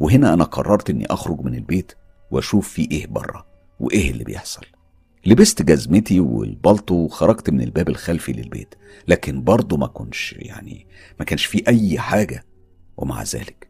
[0.00, 1.92] وهنا أنا قررت إني أخرج من البيت
[2.30, 3.46] وأشوف في إيه بره
[3.80, 4.66] وإيه اللي بيحصل.
[5.26, 8.74] لبست جزمتي والبلطو وخرجت من الباب الخلفي للبيت
[9.08, 10.86] لكن برضه ما كنش يعني
[11.18, 12.44] ما كانش في أي حاجة.
[12.96, 13.68] ومع ذلك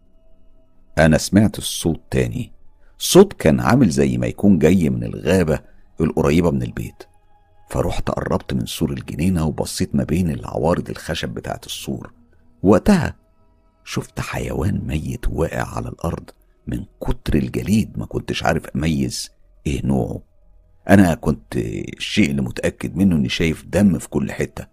[0.98, 2.52] أنا سمعت الصوت تاني.
[3.04, 5.60] صوت كان عامل زي ما يكون جاي من الغابة
[6.00, 7.02] القريبة من البيت.
[7.70, 12.12] فرحت قربت من سور الجنينة وبصيت ما بين العوارض الخشب بتاعت السور.
[12.62, 13.16] وقتها
[13.84, 16.30] شفت حيوان ميت واقع على الأرض
[16.66, 19.30] من كتر الجليد ما كنتش عارف أميز
[19.66, 20.22] إيه نوعه.
[20.88, 21.56] أنا كنت
[21.96, 24.66] الشيء اللي متأكد منه إني شايف دم في كل حتة.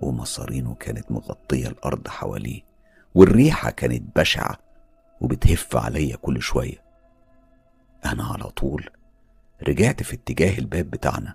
[0.00, 2.60] ومصارينه كانت مغطية الأرض حواليه
[3.14, 4.58] والريحة كانت بشعة
[5.20, 6.89] وبتهف عليا كل شوية.
[8.04, 8.90] أنا على طول.
[9.68, 11.34] رجعت في اتجاه الباب بتاعنا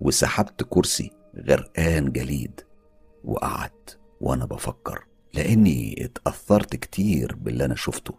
[0.00, 1.10] وسحبت كرسي
[1.48, 2.60] غرقان جليد
[3.24, 5.04] وقعدت وأنا بفكر
[5.34, 8.14] لأني اتأثرت كتير باللي أنا شفته.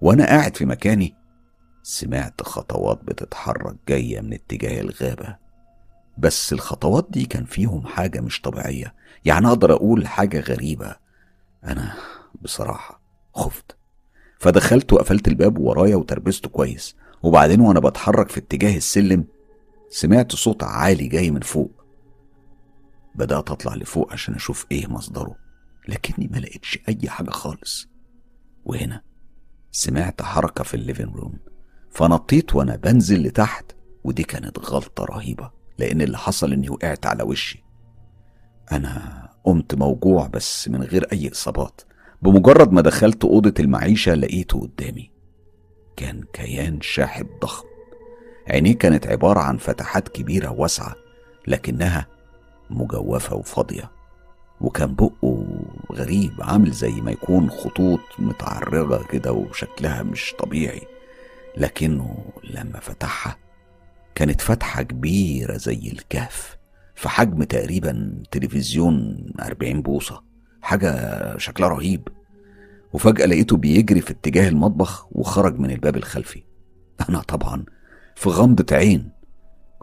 [0.00, 1.14] وأنا قاعد في مكاني
[1.82, 5.36] سمعت خطوات بتتحرك جاية من اتجاه الغابة.
[6.18, 8.94] بس الخطوات دي كان فيهم حاجة مش طبيعية.
[9.24, 10.96] يعني أقدر أقول حاجة غريبة.
[11.64, 11.94] أنا
[12.42, 13.00] بصراحة
[13.34, 13.76] خفت.
[14.38, 16.96] فدخلت وقفلت الباب ورايا وتربسته كويس.
[17.22, 19.24] وبعدين وأنا بتحرك في اتجاه السلم
[19.90, 21.84] سمعت صوت عالي جاي من فوق.
[23.14, 25.36] بدأت أطلع لفوق عشان أشوف إيه مصدره
[25.88, 27.88] لكني ما لقيتش أي حاجة خالص.
[28.64, 29.02] وهنا
[29.72, 31.38] سمعت حركة في الليفين روم
[31.90, 33.72] فنطيت وأنا بنزل لتحت
[34.04, 37.64] ودي كانت غلطة رهيبة لأن اللي حصل إني وقعت على وشي.
[38.72, 41.80] أنا قمت موجوع بس من غير أي إصابات
[42.22, 45.10] بمجرد ما دخلت أوضة المعيشة لقيته قدامي.
[45.96, 47.66] كان كيان شاحب ضخم.
[48.48, 50.94] عينيه كانت عبارة عن فتحات كبيرة واسعة
[51.46, 52.06] لكنها
[52.70, 53.90] مجوفة وفاضية
[54.60, 55.46] وكان بقه
[55.92, 60.82] غريب عامل زي ما يكون خطوط متعرجة كده وشكلها مش طبيعي
[61.56, 63.36] لكنه لما فتحها
[64.14, 66.56] كانت فتحة كبيرة زي الكهف
[66.94, 70.22] في حجم تقريبا تلفزيون 40 بوصة
[70.62, 72.08] حاجة شكلها رهيب.
[72.92, 76.42] وفجأة لقيته بيجري في اتجاه المطبخ وخرج من الباب الخلفي.
[77.08, 77.64] أنا طبعا
[78.14, 79.10] في غمضة عين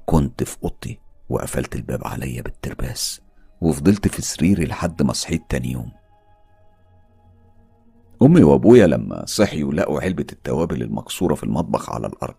[0.06, 1.00] كنت في أوضتي
[1.30, 3.22] وقفلت الباب عليا بالترباس
[3.62, 5.92] وفضلت في سريري لحد ما صحيت تاني يوم.
[8.22, 12.36] أمي وأبويا لما صحيوا لقوا علبة التوابل المكسورة في المطبخ على الأرض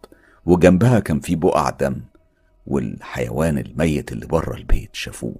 [0.47, 2.01] وجنبها كان في بقع دم
[2.67, 5.35] والحيوان الميت اللي بره البيت شافوه.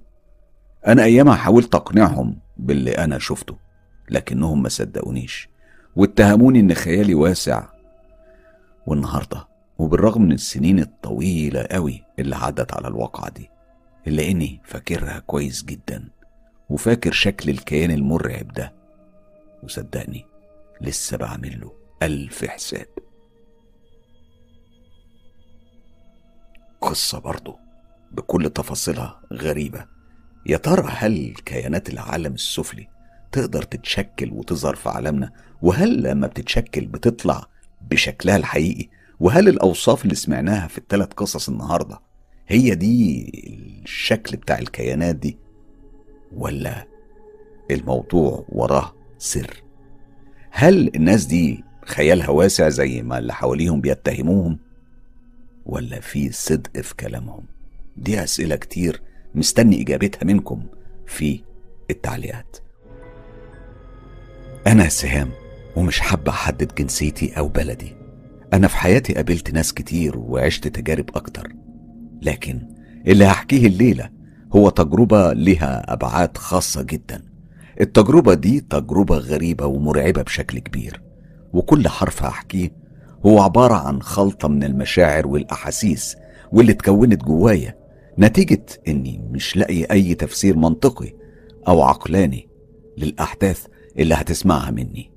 [0.87, 3.70] أنا أيامها حاولت أقنعهم باللي أنا شفته.
[4.11, 5.49] لكنهم ما صدقونيش.
[5.95, 7.63] واتهموني إن خيالي واسع
[8.87, 9.47] والنهاردة
[9.77, 13.49] وبالرغم من السنين الطويلة قوي اللي عدت على الواقعة دي
[14.07, 16.09] إلا إني فاكرها كويس جدا
[16.69, 18.73] وفاكر شكل الكيان المرعب ده.
[19.63, 20.25] وصدقني
[20.81, 21.73] لسه بعمل له
[22.03, 22.87] ألف حساب.
[26.81, 27.57] قصة برضه
[28.11, 29.85] بكل تفاصيلها غريبة.
[30.45, 32.87] يا ترى هل كيانات العالم السفلي
[33.31, 35.31] تقدر تتشكل وتظهر في عالمنا؟
[35.61, 37.47] وهل لما بتتشكل بتطلع
[37.91, 38.89] بشكلها الحقيقي؟
[39.19, 41.99] وهل الأوصاف اللي سمعناها في الثلاث قصص النهاردة
[42.47, 43.31] هي دي
[43.83, 45.37] الشكل بتاع الكيانات دي؟
[46.35, 46.87] ولا
[47.71, 49.63] الموضوع وراه سر؟
[50.51, 54.59] هل الناس دي خيالها واسع زي ما اللي حواليهم بيتهموهم؟
[55.65, 57.45] ولا في صدق في كلامهم؟
[57.97, 59.01] دي أسئلة كتير
[59.35, 60.63] مستني إجابتها منكم
[61.07, 61.43] في
[61.89, 62.57] التعليقات.
[64.67, 65.29] أنا سهام
[65.75, 67.95] ومش حابة أحدد جنسيتي أو بلدي.
[68.53, 71.47] أنا في حياتي قابلت ناس كتير وعشت تجارب أكتر.
[72.21, 72.61] لكن
[73.07, 74.09] اللي هحكيه الليلة
[74.55, 77.23] هو تجربة لها أبعاد خاصة جدا.
[77.81, 81.01] التجربة دي تجربة غريبة ومرعبة بشكل كبير.
[81.53, 82.71] وكل حرف هحكيه
[83.25, 86.15] هو عبارة عن خلطة من المشاعر والأحاسيس
[86.51, 87.75] واللي اتكونت جوايا.
[88.19, 91.13] نتيجة إني مش لاقي أي تفسير منطقي
[91.67, 92.49] أو عقلاني
[92.97, 93.65] للأحداث
[93.99, 95.11] اللي هتسمعها مني.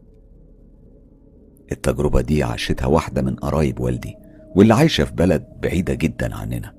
[1.73, 4.17] التجربة دي عاشتها واحدة من قرايب والدي
[4.55, 6.75] واللي عايشة في بلد بعيدة جدا عننا.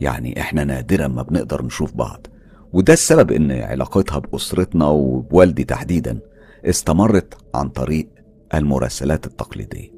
[0.00, 2.26] يعني إحنا نادرا ما بنقدر نشوف بعض.
[2.72, 6.18] وده السبب إن علاقتها بأسرتنا وبوالدي تحديدا
[6.64, 8.08] استمرت عن طريق
[8.54, 9.88] المراسلات التقليدية.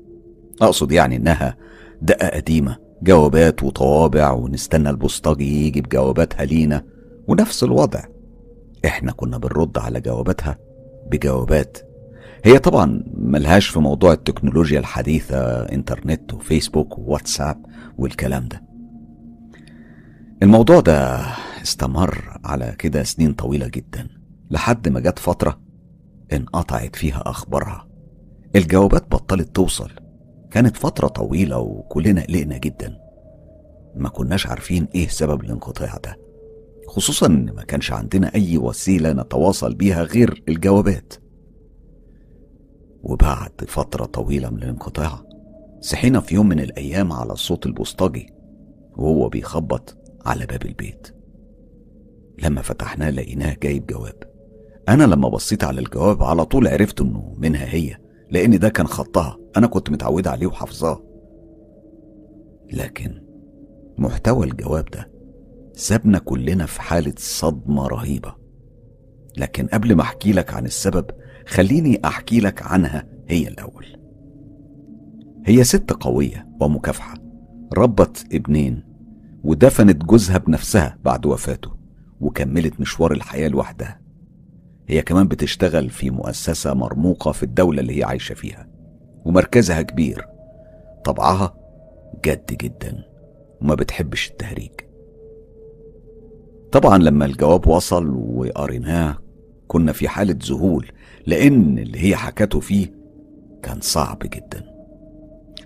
[0.62, 1.56] أقصد يعني إنها
[2.02, 6.84] دقة قديمة جوابات وطوابع ونستنى البوسطجي يجي بجواباتها لينا.
[7.28, 8.04] ونفس الوضع.
[8.84, 10.58] إحنا كنا بنرد على جواباتها
[11.12, 11.78] بجوابات.
[12.44, 17.66] هي طبعا ملهاش في موضوع التكنولوجيا الحديثة إنترنت وفيسبوك وواتساب
[17.98, 18.62] والكلام ده.
[20.42, 21.20] الموضوع ده
[21.62, 24.08] استمر على كده سنين طويلة جدا
[24.50, 25.60] لحد ما جت فترة
[26.32, 27.88] انقطعت فيها أخبارها.
[28.56, 29.90] الجوابات بطلت توصل.
[30.50, 32.98] كانت فترة طويلة وكلنا قلقنا جدا.
[33.96, 36.16] ما كناش عارفين إيه سبب الانقطاع ده.
[36.92, 41.14] خصوصا إن ما كانش عندنا أي وسيلة نتواصل بيها غير الجوابات.
[43.02, 45.24] وبعد فترة طويلة من الانقطاع
[45.80, 48.26] صحينا في يوم من الأيام على صوت البوسطجي
[48.96, 49.96] وهو بيخبط
[50.26, 51.08] على باب البيت.
[52.42, 54.22] لما فتحناه لقيناه جايب جواب.
[54.88, 57.96] أنا لما بصيت على الجواب على طول عرفت إنه منها هي
[58.30, 59.38] لأن ده كان خطها.
[59.56, 61.02] أنا كنت متعودة عليه وحافظاه.
[62.72, 63.22] لكن
[63.98, 65.11] محتوى الجواب ده
[65.74, 68.34] سابنا كلنا في حالة صدمة رهيبة.
[69.38, 71.06] لكن قبل ما أحكي لك عن السبب
[71.46, 73.86] خليني أحكي لك عنها هي الأول.
[75.46, 77.14] هي ست قوية ومكافحة
[77.72, 78.84] ربت ابنين
[79.44, 81.76] ودفنت جوزها بنفسها بعد وفاته
[82.20, 84.00] وكملت مشوار الحياة لوحدها.
[84.88, 88.68] هي كمان بتشتغل في مؤسسة مرموقة في الدولة اللي هي عايشة فيها
[89.24, 90.26] ومركزها كبير.
[91.04, 91.54] طبعها
[92.24, 93.04] جد جدا
[93.60, 94.72] وما بتحبش التهريج.
[96.72, 99.18] طبعا لما الجواب وصل وقريناه
[99.68, 100.86] كنا في حالة ذهول
[101.26, 102.94] لأن اللي هي حكته فيه
[103.62, 104.72] كان صعب جدا.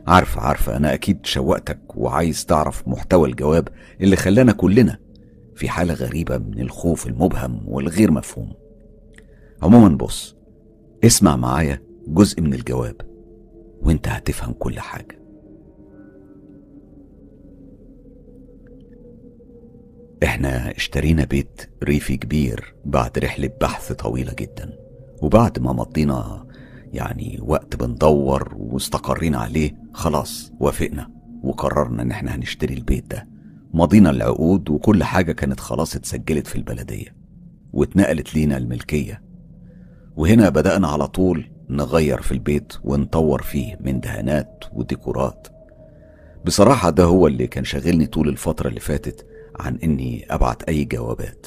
[0.06, 3.68] عارفة عارفة أنا أكيد شوقتك وعايز تعرف محتوى الجواب
[4.00, 4.98] اللي خلانا كلنا
[5.54, 8.52] في حالة غريبة من الخوف المبهم والغير مفهوم.
[9.62, 10.36] عموما بص
[11.04, 12.96] اسمع معايا جزء من الجواب
[13.82, 15.15] وأنت هتفهم كل حاجة.
[20.24, 24.72] إحنا اشترينا بيت ريفي كبير بعد رحلة بحث طويلة جدا.
[25.22, 26.46] وبعد ما مضينا
[26.92, 31.10] يعني وقت بندور واستقرينا عليه خلاص وافقنا
[31.42, 33.26] وقررنا إن إحنا هنشتري البيت ده.
[33.74, 37.14] مضينا العقود وكل حاجة كانت خلاص اتسجلت في البلدية
[37.72, 39.22] واتنقلت لينا الملكية.
[40.16, 45.48] وهنا بدأنا على طول نغير في البيت ونطور فيه من دهانات وديكورات.
[46.44, 49.26] بصراحة ده هو اللي كان شاغلني طول الفترة اللي فاتت
[49.60, 51.46] عن إني ابعت أي جوابات.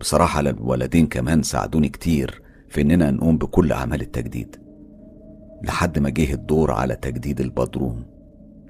[0.00, 4.56] بصراحة الولدين كمان ساعدوني كتير في إننا نقوم بكل أعمال التجديد.
[5.64, 8.04] لحد ما جه الدور على تجديد البدروم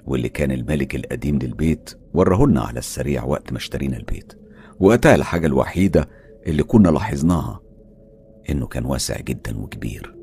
[0.05, 4.33] واللي كان الملك القديم للبيت ورهولنا على السريع وقت ما اشترينا البيت.
[4.79, 6.09] وقتها الحاجة الوحيدة
[6.47, 7.59] اللي كنا لاحظناها
[8.49, 10.15] إنه كان واسع جدا وكبير.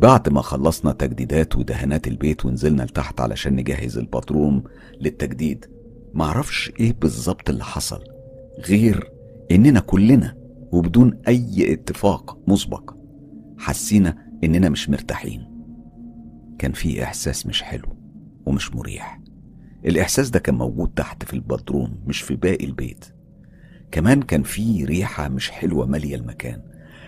[0.00, 4.64] بعد ما خلصنا تجديدات ودهانات البيت ونزلنا لتحت علشان نجهز البدروم
[5.00, 5.66] للتجديد
[6.14, 8.04] معرفش إيه بالظبط اللي حصل
[8.58, 9.10] غير
[9.50, 10.34] اننا كلنا
[10.72, 12.94] وبدون اي اتفاق مسبق
[13.58, 15.48] حسينا اننا مش مرتاحين.
[16.58, 17.96] كان في احساس مش حلو
[18.46, 19.20] ومش مريح.
[19.86, 23.04] الاحساس ده كان موجود تحت في البدروم مش في باقي البيت.
[23.90, 26.62] كمان كان في ريحة مش حلوة مالية المكان.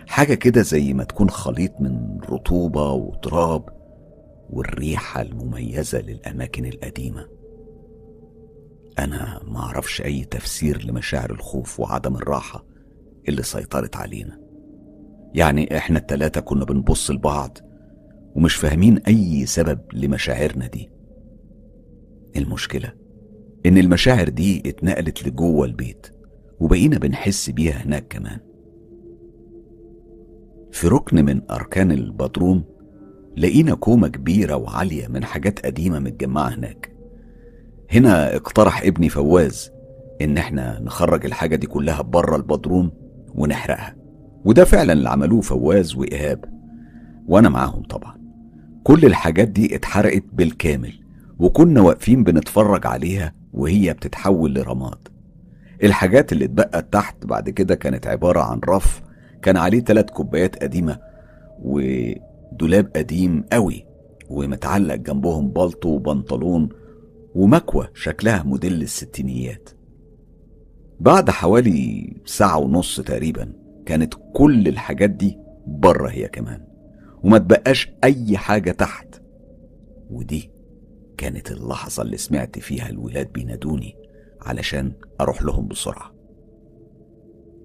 [0.06, 3.64] حاجة كده زي ما تكون خليط من رطوبة وتراب
[4.50, 7.26] والريحة المميزة للأماكن القديمة.
[9.04, 12.64] أنا ما أعرفش أي تفسير لمشاعر الخوف وعدم الراحة
[13.28, 14.40] اللي سيطرت علينا.
[15.34, 17.58] يعني إحنا التلاتة كنا بنبص لبعض
[18.34, 20.90] ومش فاهمين أي سبب لمشاعرنا دي.
[22.36, 22.92] المشكلة
[23.66, 26.06] إن المشاعر دي اتنقلت لجوه البيت
[26.60, 28.38] وبقينا بنحس بيها هناك كمان.
[30.72, 32.64] في ركن من أركان البدروم
[33.36, 36.99] لقينا كومة كبيرة وعالية من حاجات قديمة متجمعة هناك.
[37.92, 39.70] هنا اقترح ابني فواز
[40.22, 42.90] إن إحنا نخرج الحاجة دي كلها بره البدروم
[43.34, 43.96] ونحرقها.
[44.44, 46.44] وده فعلا اللي عملوه فواز وإيهاب.
[47.28, 48.14] وأنا معاهم طبعا.
[48.84, 50.92] كل الحاجات دي اتحرقت بالكامل.
[51.38, 55.08] وكنا واقفين بنتفرج عليها وهي بتتحول لرماد.
[55.82, 59.02] الحاجات اللي اتبقت تحت بعد كده كانت عبارة عن رف
[59.42, 60.98] كان عليه تلات كوبايات قديمة
[61.62, 63.86] ودولاب قديم قوي
[64.28, 66.68] ومتعلق جنبهم بلطو وبنطلون
[67.34, 69.70] ومكوة شكلها موديل الستينيات.
[71.00, 73.52] بعد حوالي ساعة ونص تقريبا
[73.86, 76.66] كانت كل الحاجات دي بره هي كمان
[77.24, 79.22] وما تبقاش أي حاجة تحت.
[80.10, 80.50] ودي
[81.18, 83.96] كانت اللحظة اللي سمعت فيها الولاد بينادوني
[84.40, 86.14] علشان أروح لهم بسرعة.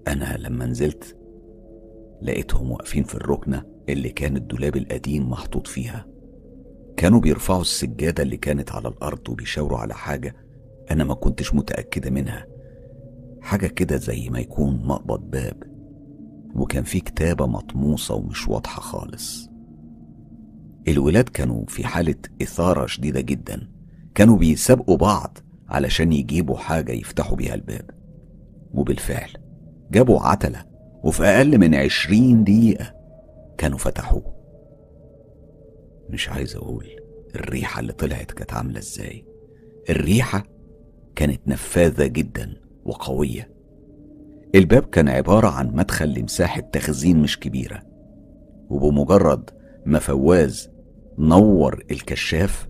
[0.08, 1.18] أنا لما نزلت
[2.22, 6.15] لقيتهم واقفين في الركنة اللي كان الدولاب القديم محطوط فيها.
[6.98, 10.36] كانوا بيرفعوا السجادة اللي كانت على الأرض وبيشاوروا على حاجة
[10.92, 12.48] أنا ما كنتش متأكدة منها.
[13.42, 15.64] حاجة كده زي ما يكون مقبض باب
[16.56, 19.50] وكان في كتابة مطموسة ومش واضحة خالص.
[20.88, 23.70] الولاد كانوا في حالة إثارة شديدة جدا.
[24.16, 25.38] كانوا بيسابقوا بعض
[25.70, 27.90] علشان يجيبوا حاجة يفتحوا بيها الباب.
[28.74, 29.30] وبالفعل
[29.92, 30.66] جابوا عتلة
[31.04, 32.94] وفي أقل من عشرين دقيقة
[33.58, 34.35] كانوا فتحوه.
[36.10, 36.86] مش عايز أقول
[37.36, 39.26] الريحة اللي طلعت كانت عاملة إزاي.
[39.90, 40.44] الريحة
[41.15, 43.52] كانت نفاذة جدا وقوية.
[44.56, 47.84] الباب كان عبارة عن مدخل لمساحة تخزين مش كبيرة
[48.69, 49.49] وبمجرد
[49.86, 50.69] ما فواز
[51.19, 52.68] نور الكشاف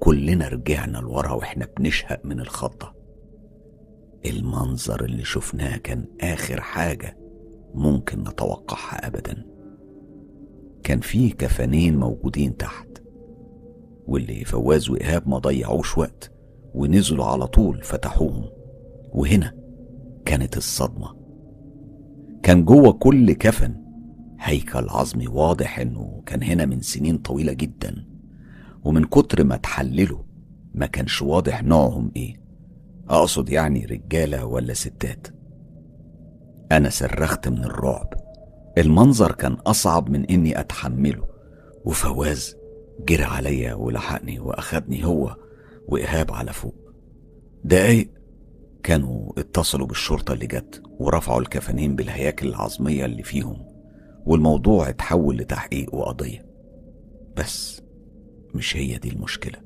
[0.00, 2.94] كلنا رجعنا لورا وإحنا بنشهق من الخضة.
[4.26, 7.18] المنظر اللي شفناه كان آخر حاجة
[7.74, 9.53] ممكن نتوقعها أبدا.
[10.84, 12.88] كان فيه كفنين موجودين تحت
[14.06, 16.32] واللي فواز وإيهاب ما ضيعوش وقت
[16.74, 18.44] ونزلوا على طول فتحوهم
[19.12, 19.54] وهنا
[20.24, 21.16] كانت الصدمة.
[22.42, 23.74] كان جوه كل كفن
[24.40, 28.06] هيكل عظمي واضح إنه كان هنا من سنين طويلة جدا
[28.84, 30.22] ومن كتر ما تحللوا
[30.74, 32.36] ما كانش واضح نوعهم إيه
[33.08, 35.26] أقصد يعني رجالة ولا ستات.
[36.72, 38.23] أنا صرخت من الرعب.
[38.78, 41.24] المنظر كان أصعب من إني أتحمله.
[41.84, 42.56] وفواز
[43.08, 45.36] جرى عليا ولحقني وأخدني هو
[45.88, 46.74] وإيهاب على فوق.
[47.64, 48.10] دقايق
[48.82, 53.56] كانوا اتصلوا بالشرطة اللي جت ورفعوا الكفنين بالهياكل العظمية اللي فيهم
[54.26, 56.46] والموضوع اتحول لتحقيق وقضية.
[57.36, 57.82] بس
[58.54, 59.58] مش هي دي المشكلة.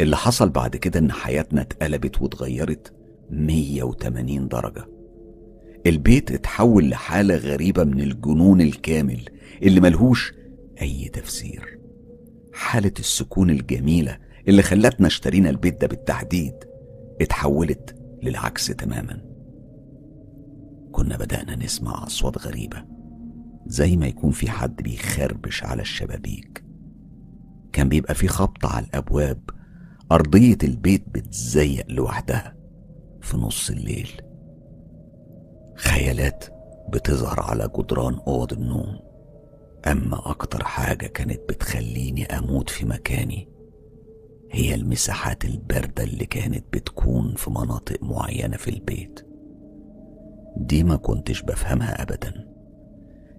[0.00, 2.92] اللي حصل بعد كده إن حياتنا اتقلبت واتغيرت
[3.30, 4.97] 180 درجة.
[5.86, 9.20] البيت اتحول لحالة غريبة من الجنون الكامل
[9.62, 10.32] اللي ملهوش
[10.82, 11.78] أي تفسير.
[12.52, 14.18] حالة السكون الجميلة
[14.48, 16.54] اللي خلتنا اشترينا البيت ده بالتحديد
[17.20, 19.20] اتحولت للعكس تماما.
[20.92, 22.84] كنا بدأنا نسمع أصوات غريبة
[23.66, 26.64] زي ما يكون في حد بيخربش على الشبابيك.
[27.72, 29.40] كان بيبقى في خبط على الأبواب
[30.12, 32.56] أرضية البيت بتزيق لوحدها
[33.20, 34.08] في نص الليل.
[35.78, 36.44] خيالات
[36.88, 38.98] بتظهر على جدران أوض النوم.
[39.86, 43.48] أما أكتر حاجة كانت بتخليني أموت في مكاني
[44.50, 49.26] هي المساحات الباردة اللي كانت بتكون في مناطق معينة في البيت.
[50.56, 52.48] دي ما كنتش بفهمها أبدا.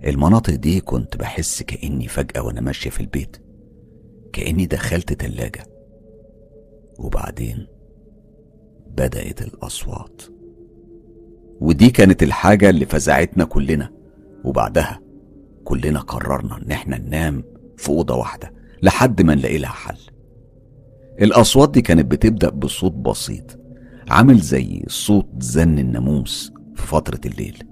[0.03, 3.37] المناطق دي كنت بحس كأني فجأة وأنا ماشية في البيت
[4.33, 5.65] كأني دخلت تلاجة.
[6.99, 7.67] وبعدين
[8.87, 10.21] بدأت الأصوات.
[11.61, 13.89] ودي كانت الحاجة اللي فزعتنا كلنا.
[14.43, 14.99] وبعدها
[15.63, 17.43] كلنا قررنا إن إحنا ننام
[17.77, 18.53] في أوضة واحدة
[18.83, 19.97] لحد ما نلاقي لها حل.
[21.21, 23.59] الأصوات دي كانت بتبدأ بصوت بسيط
[24.09, 27.63] عامل زي صوت زن الناموس في فترة الليل.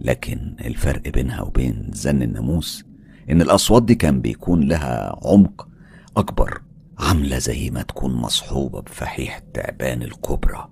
[0.00, 2.84] لكن الفرق بينها وبين زن الناموس
[3.30, 5.68] إن الأصوات دي كان بيكون لها عمق
[6.16, 6.60] أكبر
[6.98, 10.68] عاملة زي ما تكون مصحوبة بفحيح التعبان الكبرى.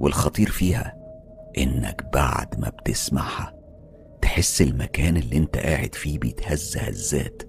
[0.00, 1.03] والخطير فيها
[1.58, 3.54] إنك بعد ما بتسمعها
[4.22, 7.42] تحس المكان اللي أنت قاعد فيه بيتهز هزات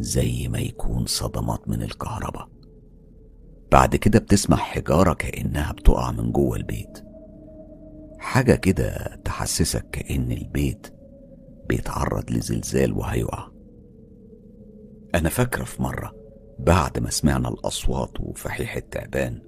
[0.00, 2.48] زي ما يكون صدمات من الكهرباء.
[3.72, 7.04] بعد كده بتسمع حجارة كأنها بتقع من جوه البيت.
[8.18, 10.86] حاجة كده تحسسك كأن البيت
[11.68, 13.48] بيتعرض لزلزال وهيقع.
[15.14, 16.12] أنا فاكرة في مرة
[16.58, 19.42] بعد ما سمعنا الأصوات وفحيح التعبان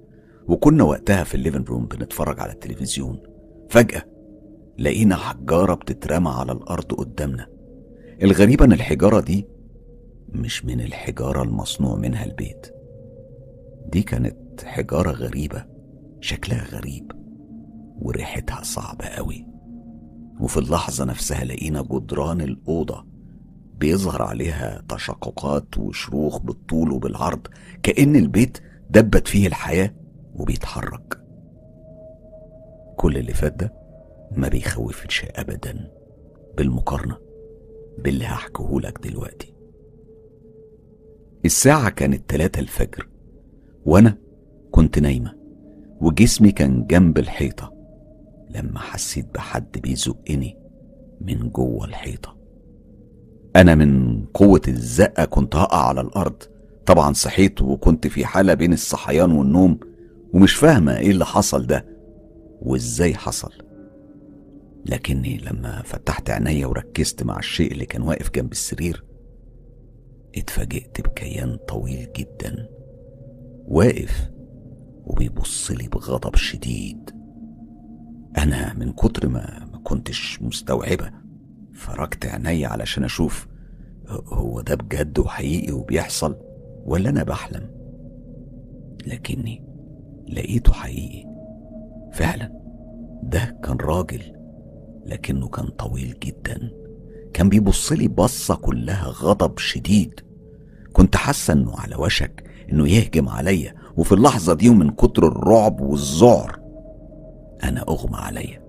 [0.47, 3.23] وكنا وقتها في الليفن روم بنتفرج على التلفزيون
[3.69, 4.03] فجأة
[4.79, 7.47] لقينا حجارة بتترمى على الأرض قدامنا.
[8.21, 9.47] الغريبة إن الحجارة دي
[10.29, 12.67] مش من الحجارة المصنوع منها البيت.
[13.91, 15.65] دي كانت حجارة غريبة
[16.21, 17.11] شكلها غريب
[18.01, 19.47] وريحتها صعبة قوي.
[20.39, 23.05] وفي اللحظة نفسها لقينا جدران الأوضة
[23.79, 27.47] بيظهر عليها تشققات وشروخ بالطول وبالعرض
[27.83, 28.57] كأن البيت
[28.89, 29.95] دبت فيه الحياة
[30.33, 31.18] وبيتحرك.
[32.99, 33.73] كل اللي فات ده
[34.31, 35.91] ما بيخوفش أبدا.
[36.57, 37.17] بالمقارنة
[37.97, 39.53] باللي هحكيهولك دلوقتي.
[41.45, 43.09] الساعة كانت تلاتة الفجر
[43.85, 44.17] وأنا
[44.71, 45.35] كنت نايمة
[46.01, 47.73] وجسمي كان جنب الحيطة.
[48.49, 50.57] لما حسيت بحد بيزقني
[51.21, 52.37] من جوه الحيطة.
[53.55, 56.43] أنا من قوة الزقة كنت هقع على الأرض.
[56.85, 59.79] طبعا صحيت وكنت في حالة بين الصحيان والنوم
[60.33, 61.98] ومش فاهمة إيه اللي حصل ده.
[62.61, 63.51] وإزاي حصل.
[64.85, 69.03] لكني لما فتحت عينيا وركزت مع الشيء اللي كان واقف جنب السرير
[70.37, 72.69] اتفاجئت بكيان طويل جدا
[73.67, 74.31] واقف
[75.05, 77.09] وبيبص لي بغضب شديد.
[78.37, 81.11] أنا من كتر ما ما كنتش مستوعبة
[81.73, 83.47] فرجت عيني علشان أشوف
[84.09, 86.37] هو ده بجد وحقيقي وبيحصل
[86.85, 87.69] ولا أنا بحلم.
[89.07, 89.63] لكني
[90.27, 91.28] لقيته حقيقي.
[92.19, 92.51] فعلا.
[93.23, 94.21] ده كان راجل
[95.05, 96.71] لكنه كان طويل جدا.
[97.33, 100.19] كان بيبصلي بصة كلها غضب شديد.
[100.93, 106.59] كنت حاسة إنه على وشك إنه يهجم عليا وفي اللحظة دي ومن كتر الرعب والذعر
[107.63, 108.61] أنا أغمى عليا.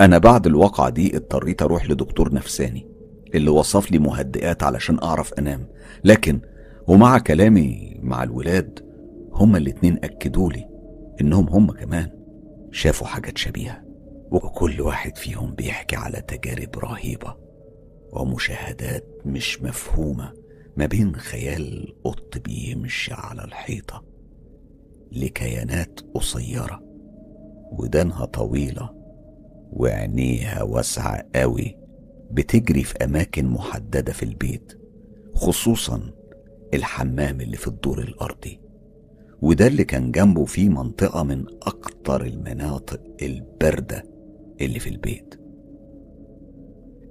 [0.00, 2.86] أنا بعد الواقعة دي اضطريت أروح لدكتور نفساني
[3.34, 5.66] اللي وصف لي مهدئات علشان أعرف أنام.
[6.04, 6.40] لكن
[6.88, 8.80] ومع كلامي مع الولاد
[9.32, 10.73] هما الاتنين أكدوا لي
[11.20, 12.10] إنهم هما كمان.
[12.72, 13.82] شافوا حاجات شبيهة
[14.30, 17.36] وكل واحد فيهم بيحكي على تجارب رهيبة
[18.12, 20.32] ومشاهدات مش مفهومة
[20.76, 24.04] ما بين خيال قط بيمشي على الحيطة
[25.12, 26.80] لكيانات قصيرة
[27.72, 28.90] ودانها طويلة
[29.72, 31.76] وعينيها واسعة قوي
[32.30, 34.80] بتجري في أماكن محددة في البيت
[35.34, 36.10] خصوصا
[36.74, 38.60] الحمام اللي في الدور الأرضي.
[39.44, 44.04] وده اللي كان جنبه فيه منطقة من أكتر المناطق الباردة
[44.60, 45.34] اللي في البيت.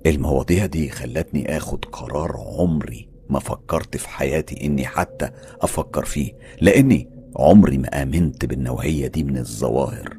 [0.05, 5.30] المواضيع دي خلتني آخد قرار عمري ما فكرت في حياتي إني حتى
[5.61, 6.31] أفكر فيه
[6.61, 10.18] لأني عمري ما آمنت بالنوعية دي من الظواهر.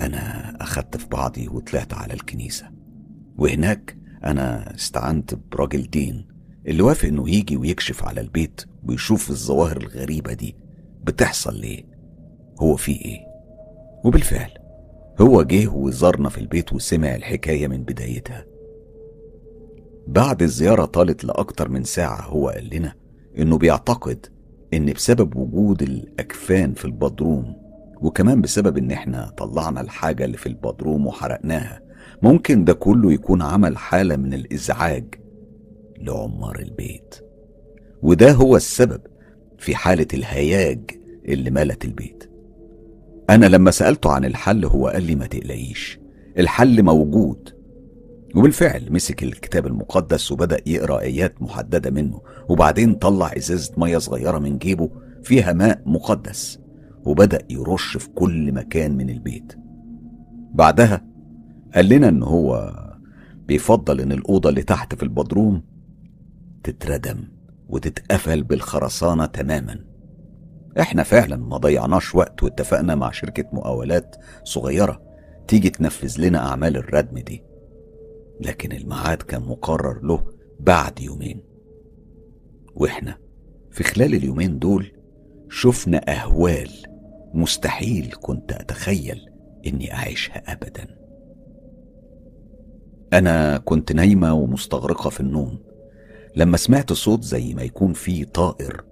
[0.00, 2.70] أنا أخدت في بعضي وطلعت على الكنيسة
[3.38, 6.26] وهناك أنا استعنت براجل دين
[6.66, 10.61] اللي وافق إنه يجي ويكشف على البيت ويشوف الظواهر الغريبة دي.
[11.04, 11.84] بتحصل ليه؟
[12.60, 13.18] هو في إيه؟
[14.04, 14.50] وبالفعل
[15.20, 18.46] هو جه وزارنا في البيت وسمع الحكاية من بدايتها.
[20.06, 22.94] بعد الزيارة طالت لأكتر من ساعة هو قال لنا
[23.38, 24.26] إنه بيعتقد
[24.74, 27.56] إن بسبب وجود الأكفان في البدروم
[28.00, 31.80] وكمان بسبب إن إحنا طلعنا الحاجة اللي في البدروم وحرقناها
[32.22, 35.14] ممكن ده كله يكون عمل حالة من الإزعاج
[35.98, 37.14] لعمار البيت.
[38.02, 39.00] وده هو السبب
[39.62, 40.90] في حالة الهياج
[41.28, 42.30] اللي ملت البيت.
[43.30, 46.00] أنا لما سألته عن الحل هو قال لي ما تقلقيش
[46.38, 47.48] الحل موجود.
[48.34, 54.58] وبالفعل مسك الكتاب المقدس وبدأ يقرأ آيات محددة منه وبعدين طلع إزازة مية صغيرة من
[54.58, 54.90] جيبه
[55.22, 56.58] فيها ماء مقدس
[57.04, 59.52] وبدأ يرش في كل مكان من البيت.
[60.54, 61.06] بعدها
[61.74, 62.74] قال لنا إن هو
[63.48, 65.62] بيفضل إن الأوضة اللي تحت في البدروم
[66.64, 67.31] تتردم.
[67.72, 69.84] وتتقفل بالخرسانة تماما.
[70.80, 75.02] إحنا فعلا ما ضيعناش وقت واتفقنا مع شركة مقاولات صغيرة
[75.48, 77.44] تيجي تنفذ لنا أعمال الردم دي.
[78.40, 80.24] لكن الميعاد كان مقرر له
[80.60, 81.42] بعد يومين.
[82.74, 83.18] وإحنا
[83.70, 84.92] في خلال اليومين دول
[85.48, 86.70] شفنا أهوال
[87.34, 89.30] مستحيل كنت أتخيل
[89.66, 90.86] إني أعيشها أبدا.
[93.12, 95.71] أنا كنت نايمة ومستغرقة في النوم.
[96.36, 98.84] لما سمعت صوت زي ما يكون في طائر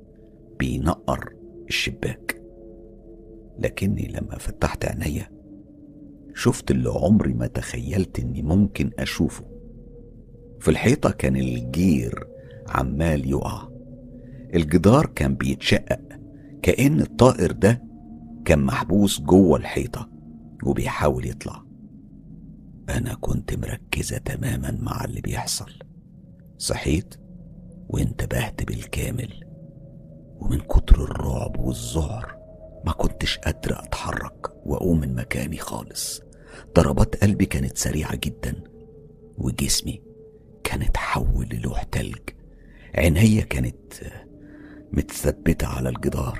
[0.59, 1.35] بينقر
[1.69, 2.43] الشباك.
[3.59, 5.31] لكني لما فتحت عينيا
[6.35, 9.45] شفت اللي عمري ما تخيلت إني ممكن أشوفه.
[10.61, 12.27] في الحيطة كان الجير
[12.69, 13.69] عمال يقع.
[14.55, 16.01] الجدار كان بيتشقق.
[16.62, 17.83] كأن الطائر ده
[18.45, 20.11] كان محبوس جوه الحيطة
[20.65, 21.65] وبيحاول يطلع.
[22.89, 25.71] أنا كنت مركزة تماما مع اللي بيحصل.
[26.59, 27.20] صحيت
[27.93, 29.45] وانتبهت بالكامل
[30.41, 32.37] ومن كتر الرعب والذعر
[32.85, 36.21] ما كنتش قادرة أتحرك وأقوم من مكاني خالص.
[36.77, 38.55] ضربات قلبي كانت سريعة جدا
[39.39, 40.03] وجسمي
[40.65, 42.19] كان اتحول للوح تلج.
[42.95, 43.95] عينيا كانت
[44.93, 46.39] متثبتة على الجدار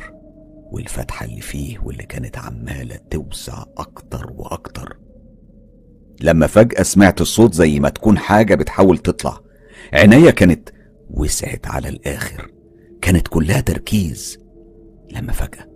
[0.73, 4.99] والفتحة اللي فيه واللي كانت عمالة توسع أكتر وأكتر.
[6.21, 9.41] لما فجأة سمعت الصوت زي ما تكون حاجة بتحاول تطلع
[9.93, 10.69] عينيا كانت
[11.11, 12.51] وسعت على الآخر.
[13.03, 14.39] كانت كلها تركيز.
[15.13, 15.67] لما فجأة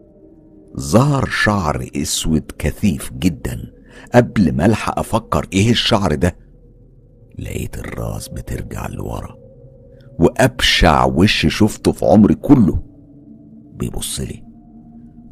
[0.81, 3.73] ظهر شعر أسود كثيف جدا.
[4.15, 6.36] قبل ما ألحق أفكر إيه الشعر ده
[7.39, 9.36] لقيت الراس بترجع لورا.
[10.19, 12.82] وأبشع وش شفته في عمري كله.
[13.74, 14.44] بيبص لي.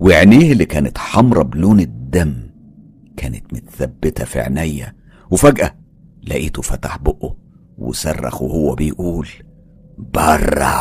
[0.01, 2.35] وعينيه اللي كانت حمرة بلون الدم
[3.17, 4.95] كانت متثبتة في عينيا.
[5.31, 5.75] وفجأة
[6.23, 7.37] لقيته فتح بقه
[7.79, 9.29] وصرخ وهو بيقول
[10.11, 10.75] برا.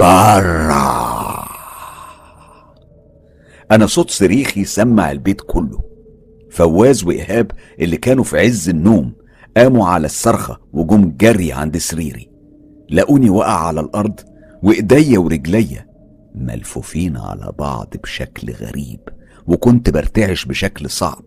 [0.00, 1.44] برا.
[3.70, 5.78] أنا صوت صريخي سمع البيت كله.
[6.50, 9.14] فواز وإيهاب اللي كانوا في عز النوم
[9.56, 12.30] قاموا على الصرخة وجم جري عند سريري.
[12.90, 14.20] لقوني وقع على الأرض
[14.62, 15.86] وإيديا ورجليا
[16.34, 19.00] ملفوفين على بعض بشكل غريب
[19.46, 21.24] وكنت برتعش بشكل صعب.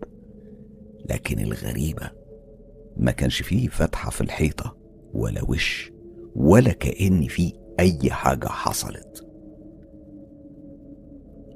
[1.10, 2.10] لكن الغريبة
[2.96, 4.83] ما كانش فيه فتحة في الحيطة.
[5.14, 5.92] ولا وش
[6.36, 9.26] ولا كأن فيه أي حاجة حصلت.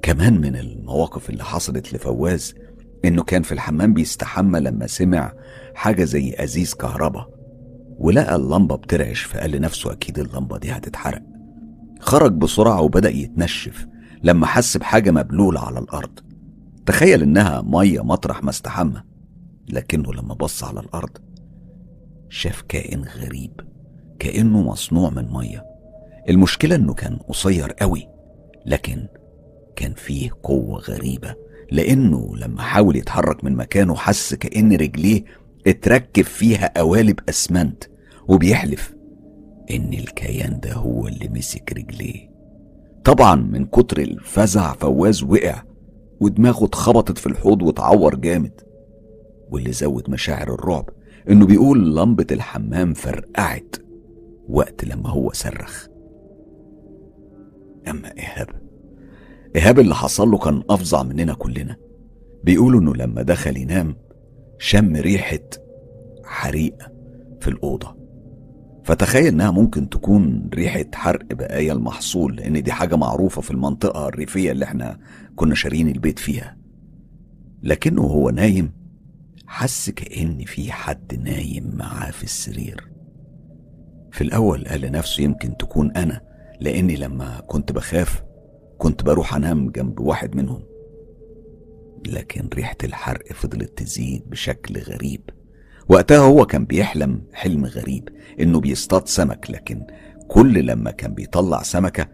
[0.01, 2.53] كمان من المواقف اللي حصلت لفواز
[3.05, 5.33] إنه كان في الحمام بيستحمى لما سمع
[5.75, 7.29] حاجة زي أزيز كهرباء
[7.99, 11.21] ولقى اللمبة بترعش فقال لنفسه أكيد اللمبة دي هتتحرق.
[11.99, 13.87] خرج بسرعة وبدأ يتنشف
[14.23, 16.19] لما حس بحاجة مبلولة على الأرض.
[16.85, 19.01] تخيل إنها مية مطرح ما استحمى
[19.69, 21.17] لكنه لما بص على الأرض
[22.29, 23.51] شاف كائن غريب
[24.19, 25.65] كأنه مصنوع من مية.
[26.29, 28.07] المشكلة إنه كان قصير قوي
[28.65, 29.07] لكن
[29.75, 31.35] كان فيه قوة غريبة
[31.71, 35.23] لأنه لما حاول يتحرك من مكانه حس كأن رجليه
[35.67, 37.83] اتركب فيها قوالب أسمنت
[38.27, 38.95] وبيحلف
[39.71, 42.29] إن الكيان ده هو اللي مسك رجليه.
[43.03, 45.63] طبعا من كتر الفزع فواز وقع
[46.19, 48.61] ودماغه اتخبطت في الحوض واتعور جامد
[49.49, 50.89] واللي زود مشاعر الرعب
[51.29, 53.75] إنه بيقول لمبة الحمام فرقعت
[54.49, 55.87] وقت لما هو صرخ.
[57.87, 58.47] أما إيهاب
[59.55, 61.75] إيهاب اللي حصل له كان أفظع مننا كلنا.
[62.43, 63.95] بيقولوا إنه لما دخل ينام
[64.57, 65.39] شم ريحة
[66.23, 66.75] حريق
[67.39, 67.99] في الأوضة.
[68.83, 74.51] فتخيل إنها ممكن تكون ريحة حرق بقايا المحصول لأن دي حاجة معروفة في المنطقة الريفية
[74.51, 74.99] اللي إحنا
[75.35, 76.57] كنا شارين البيت فيها.
[77.63, 78.71] لكنه هو نايم
[79.49, 82.89] حس كأن في حد نايم معاه في السرير.
[84.11, 86.21] في الأول قال لنفسه يمكن تكون أنا
[86.59, 88.23] لأني لما كنت بخاف
[88.77, 90.63] كنت بروح أنام جنب واحد منهم.
[92.07, 95.29] لكن ريحة الحرق فضلت تزيد بشكل غريب.
[95.89, 98.09] وقتها هو كان بيحلم حلم غريب
[98.39, 99.87] إنه بيصطاد سمك لكن
[100.27, 102.07] كل لما كان بيطلع سمكة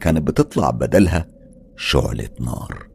[0.00, 1.28] كانت بتطلع بدلها
[1.76, 2.91] شعلة نار.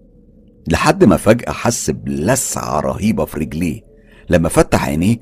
[0.68, 3.82] لحد ما فجأة حس بلسعة رهيبة في رجليه.
[4.30, 5.18] لما فتح عينيه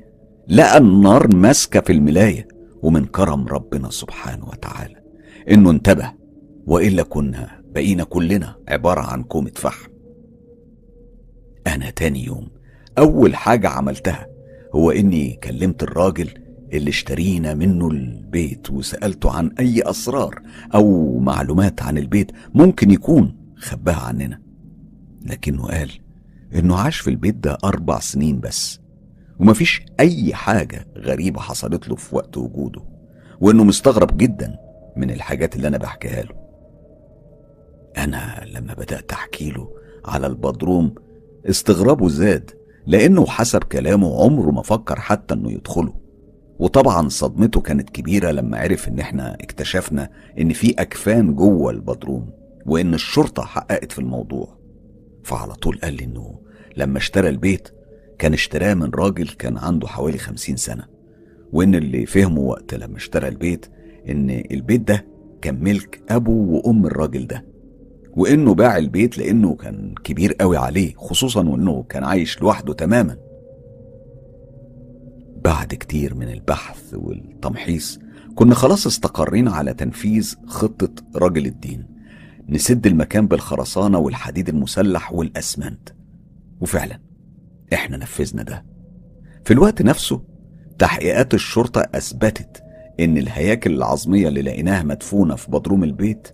[0.48, 2.48] لقى النار ماسكة في الملاية
[2.82, 4.96] ومن كرم ربنا سبحانه وتعالى
[5.50, 6.12] إنه انتبه
[6.66, 9.88] وإلا كنا بقينا كلنا عبارة عن كومة فحم.
[11.66, 12.48] أنا تاني يوم
[12.98, 14.26] أول حاجة عملتها
[14.74, 16.28] هو إني كلمت الراجل
[16.72, 20.42] اللي اشترينا منه البيت وسألته عن أي أسرار
[20.74, 24.45] أو معلومات عن البيت ممكن يكون خباها عننا.
[25.26, 25.90] لكنه قال
[26.54, 28.80] إنه عاش في البيت ده أربع سنين بس
[29.38, 32.82] ومفيش أي حاجة غريبة حصلت له في وقت وجوده
[33.40, 34.56] وإنه مستغرب جدا
[34.96, 36.34] من الحاجات اللي أنا بحكيها له.
[37.96, 39.68] أنا لما بدأت أحكي له
[40.04, 40.94] على البدروم
[41.50, 42.50] استغرابه زاد
[42.86, 45.94] لأنه حسب كلامه عمره ما فكر حتى إنه يدخله
[46.58, 52.30] وطبعا صدمته كانت كبيرة لما عرف إن إحنا اكتشفنا إن في أكفان جوه البدروم
[52.66, 54.55] وإن الشرطة حققت في الموضوع.
[55.26, 56.38] فعلى طول قال لي إنه
[56.76, 57.68] لما اشترى البيت
[58.18, 60.84] كان اشتراه من راجل كان عنده حوالي خمسين سنة
[61.52, 63.66] وإن اللي فهمه وقت لما اشترى البيت
[64.08, 65.06] إن البيت ده
[65.42, 67.44] كان ملك أبو وأم الراجل ده
[68.16, 73.16] وإنه باع البيت لأنه كان كبير قوي عليه خصوصا وإنه كان عايش لوحده تماما.
[75.44, 77.98] بعد كتير من البحث والتمحيص
[78.34, 81.95] كنا خلاص استقرينا على تنفيذ خطة راجل الدين.
[82.48, 85.88] نسد المكان بالخرسانة والحديد المسلح والأسمنت.
[86.60, 87.00] وفعلا
[87.72, 88.64] إحنا نفذنا ده.
[89.44, 90.22] في الوقت نفسه
[90.78, 92.62] تحقيقات الشرطة أثبتت
[93.00, 96.28] إن الهياكل العظمية اللي لقيناها مدفونة في بدروم البيت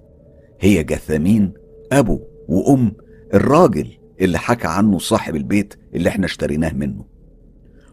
[0.60, 1.52] هي جثامين
[1.92, 2.92] أبو وأم
[3.34, 3.88] الراجل
[4.20, 7.04] اللي حكى عنه صاحب البيت اللي إحنا اشتريناه منه.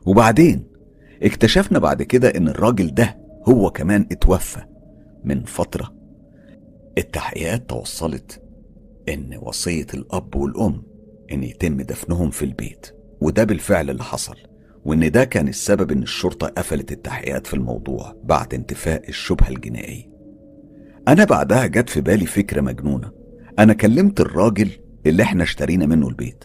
[0.05, 0.63] وبعدين
[1.23, 3.17] اكتشفنا بعد كده إن الراجل ده
[3.49, 4.61] هو كمان اتوفى
[5.23, 5.93] من فترة
[6.97, 8.41] التحقيقات توصلت
[9.09, 10.83] إن وصية الأب والأم
[11.31, 14.35] إن يتم دفنهم في البيت وده بالفعل اللي حصل
[14.85, 20.09] وإن ده كان السبب إن الشرطة قفلت التحقيقات في الموضوع بعد انتفاء الشبهة الجنائية.
[21.07, 23.11] أنا بعدها جت في بالي فكرة مجنونة.
[23.59, 24.69] أنا كلمت الراجل
[25.05, 26.43] اللي إحنا اشترينا منه البيت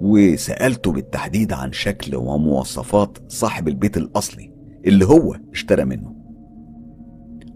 [0.00, 4.52] وسألته بالتحديد عن شكل ومواصفات صاحب البيت الأصلي
[4.86, 6.14] اللي هو اشترى منه.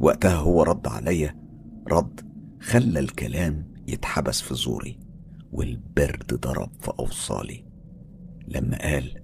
[0.00, 1.41] وقتها هو رد عليا
[1.88, 2.20] رد
[2.60, 4.98] خلى الكلام يتحبس في زوري
[5.52, 7.64] والبرد ضرب في أوصالي.
[8.48, 9.22] لما قال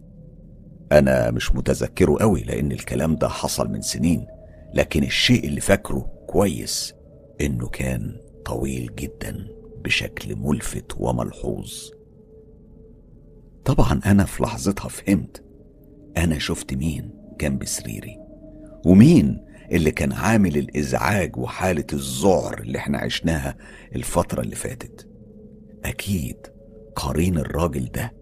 [0.93, 4.27] أنا مش متذكره قوي لأن الكلام ده حصل من سنين
[4.75, 6.95] لكن الشيء اللي فاكره كويس
[7.41, 9.47] إنه كان طويل جدا
[9.85, 11.73] بشكل ملفت وملحوظ.
[13.65, 15.45] طبعا أنا في لحظتها فهمت
[16.17, 18.19] أنا شفت مين كان بسريري
[18.87, 23.57] ومين اللي كان عامل الإزعاج وحالة الذعر اللي إحنا عشناها
[23.97, 25.09] الفترة اللي فاتت.
[25.85, 26.37] أكيد
[26.97, 28.13] قرين الراجل ده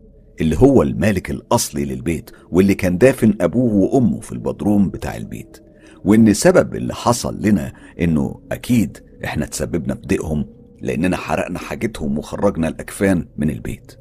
[0.41, 5.63] اللي هو المالك الأصلي للبيت واللي كان دافن أبوه وأمه في البدروم بتاع البيت
[6.05, 10.47] وإن سبب اللي حصل لنا إنه أكيد إحنا تسببنا في ضيقهم
[10.81, 13.93] لأننا حرقنا حاجتهم وخرجنا الأكفان من البيت.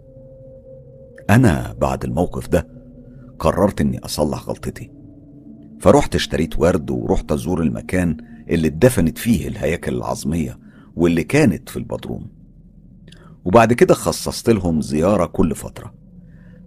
[1.29, 2.67] أنا بعد الموقف ده
[3.39, 4.91] قررت إني أصلح غلطتي.
[5.85, 8.17] فرحت اشتريت ورد ورحت أزور المكان
[8.49, 10.59] اللي اتدفنت فيه الهياكل العظمية
[10.95, 12.29] واللي كانت في البدروم.
[13.45, 15.93] وبعد كده خصصت لهم زيارة كل فترة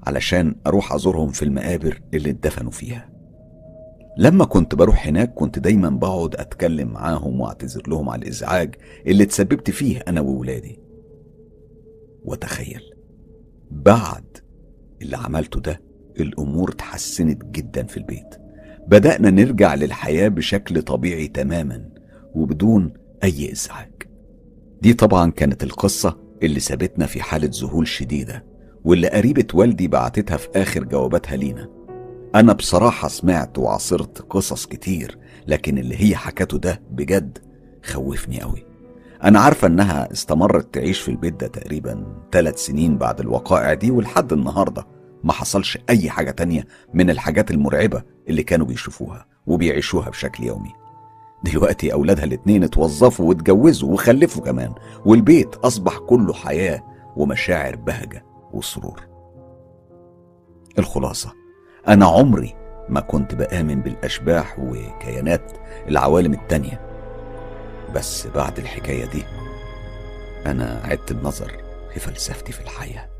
[0.07, 3.11] علشان أروح أزورهم في المقابر اللي اتدفنوا فيها.
[4.19, 8.74] لما كنت بروح هناك كنت دايما بقعد أتكلم معاهم وأعتذر لهم على الإزعاج
[9.07, 10.78] اللي تسببت فيه أنا وولادي.
[12.24, 12.82] وتخيل
[13.70, 14.39] بعد
[15.03, 15.81] اللي عملته ده
[16.20, 18.47] الأمور اتحسنت جدا في البيت.
[18.89, 21.89] بدأنا نرجع للحياة بشكل طبيعي تماما
[22.35, 22.93] وبدون
[23.24, 23.93] أي إزعاج.
[24.82, 28.44] دي طبعا كانت القصة اللي سابتنا في حالة ذهول شديدة
[28.85, 31.69] واللي قريبة والدي بعتتها في آخر جواباتها لينا.
[32.35, 37.39] أنا بصراحة سمعت وعاصرت قصص كتير لكن اللي هي حكته ده بجد
[37.85, 38.65] خوفني قوي
[39.24, 44.32] أنا عارفة إنها استمرت تعيش في البيت ده تقريبا ثلاث سنين بعد الوقائع دي ولحد
[44.32, 44.86] النهاردة.
[45.24, 46.65] ما حصلش أي حاجة تانية
[46.95, 50.73] من الحاجات المرعبة اللي كانوا بيشوفوها وبيعيشوها بشكل يومي.
[51.45, 54.74] دلوقتي أولادها الاتنين اتوظفوا واتجوزوا وخلفوا كمان
[55.05, 56.82] والبيت أصبح كله حياة
[57.16, 59.01] ومشاعر بهجة وسرور.
[60.78, 61.32] الخلاصة
[61.89, 62.55] أنا عمري
[62.89, 65.53] ما كنت بآمن بالأشباح وكيانات
[65.89, 66.81] العوالم التانية.
[67.95, 69.23] بس بعد الحكاية دي
[70.47, 71.53] أنا عدت النظر
[71.95, 73.18] في فلسفتي في الحياة.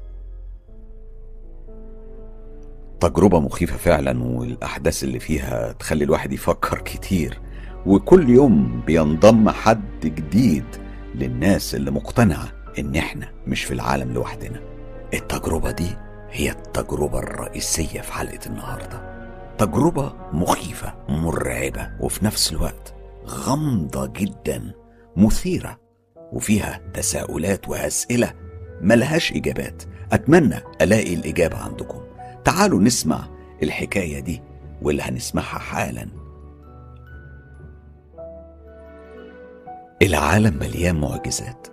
[3.01, 7.41] تجربة مخيفة فعلا والأحداث اللي فيها تخلي الواحد يفكر كتير.
[7.87, 10.65] وكل يوم بينضم حد جديد
[11.15, 12.49] للناس اللي مقتنعة
[12.79, 14.61] إن إحنا مش في العالم لوحدنا.
[15.15, 15.89] التجربة دي
[16.31, 19.19] هي التجربة الرئيسية في حلقة النهاردة.
[19.59, 22.95] تجربة مخيفة مرعبة وفي نفس الوقت
[23.27, 24.73] غامضة جدا
[25.16, 25.79] مثيرة
[26.33, 28.33] وفيها تساؤلات وأسئلة
[28.81, 29.83] ملهاش إجابات.
[30.12, 32.07] أتمنى ألاقي الإجابة عندكم.
[32.49, 33.29] تعالوا نسمع
[33.62, 34.43] الحكاية دي
[34.83, 36.09] واللي هنسمعها حالا.
[40.03, 41.66] العالم مليان معجزات.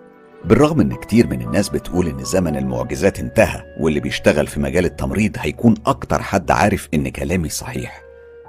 [0.46, 5.36] بالرغم إن كتير من الناس بتقول إن زمن المعجزات انتهى واللي بيشتغل في مجال التمريض
[5.40, 8.02] هيكون أكتر حد عارف إن كلامي صحيح.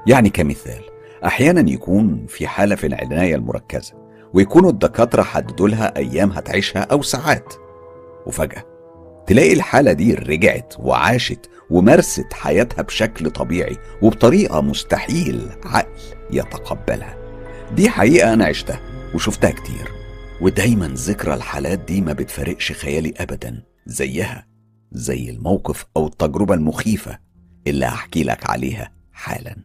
[0.06, 0.82] يعني كمثال
[1.24, 3.94] أحيانا يكون في حالة في العناية المركزة
[4.34, 7.54] ويكونوا الدكاترة حددوا لها أيام هتعيشها أو ساعات.
[8.26, 8.75] وفجأة
[9.26, 16.00] تلاقي الحالة دي رجعت وعاشت ومارست حياتها بشكل طبيعي وبطريقة مستحيل عقل
[16.30, 17.16] يتقبلها.
[17.74, 18.80] دي حقيقة أنا عشتها
[19.14, 19.88] وشفتها كتير.
[20.40, 24.46] ودايما ذكرى الحالات دي ما بتفارقش خيالي أبدا زيها
[24.92, 27.18] زي الموقف أو التجربة المخيفة
[27.66, 29.56] اللي هحكي لك عليها حالا.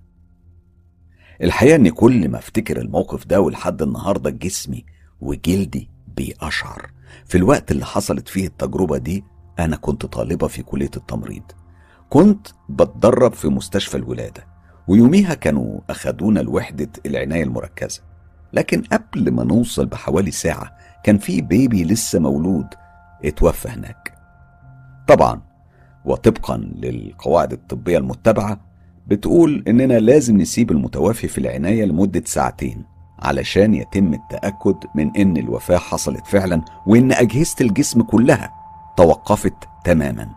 [1.44, 4.86] الحقيقة إن كل ما أفتكر الموقف ده ولحد النهاردة جسمي
[5.22, 6.92] وجلدي بيقشعر.
[7.26, 9.24] في الوقت اللي حصلت فيه التجربة دي
[9.66, 11.44] أنا كنت طالبة في كلية التمريض.
[12.10, 14.48] كنت بتدرب في مستشفى الولادة
[14.88, 18.02] ويوميها كانوا أخدونا لوحدة العناية المركزة.
[18.54, 20.72] لكن قبل ما نوصل بحوالي ساعة
[21.04, 22.68] كان في بيبي لسه مولود
[23.26, 24.14] اتوفى هناك.
[25.08, 25.42] طبعا
[26.06, 28.60] وطبقا للقواعد الطبية المتبعة
[29.08, 32.84] بتقول إننا لازم نسيب المتوفي في العناية لمدة ساعتين
[33.20, 38.54] علشان يتم التأكد من إن الوفاة حصلت فعلا وإن أجهزة الجسم كلها
[38.98, 39.54] توقفت
[39.86, 40.30] تماما.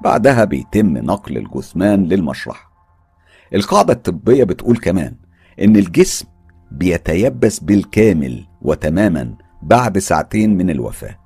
[0.00, 2.72] بعدها بيتم نقل الجثمان للمشرحة.
[3.54, 5.16] القاعدة الطبية بتقول كمان
[5.60, 6.26] إن الجسم
[6.70, 11.18] بيتيبس بالكامل وتماما بعد ساعتين من الوفاة.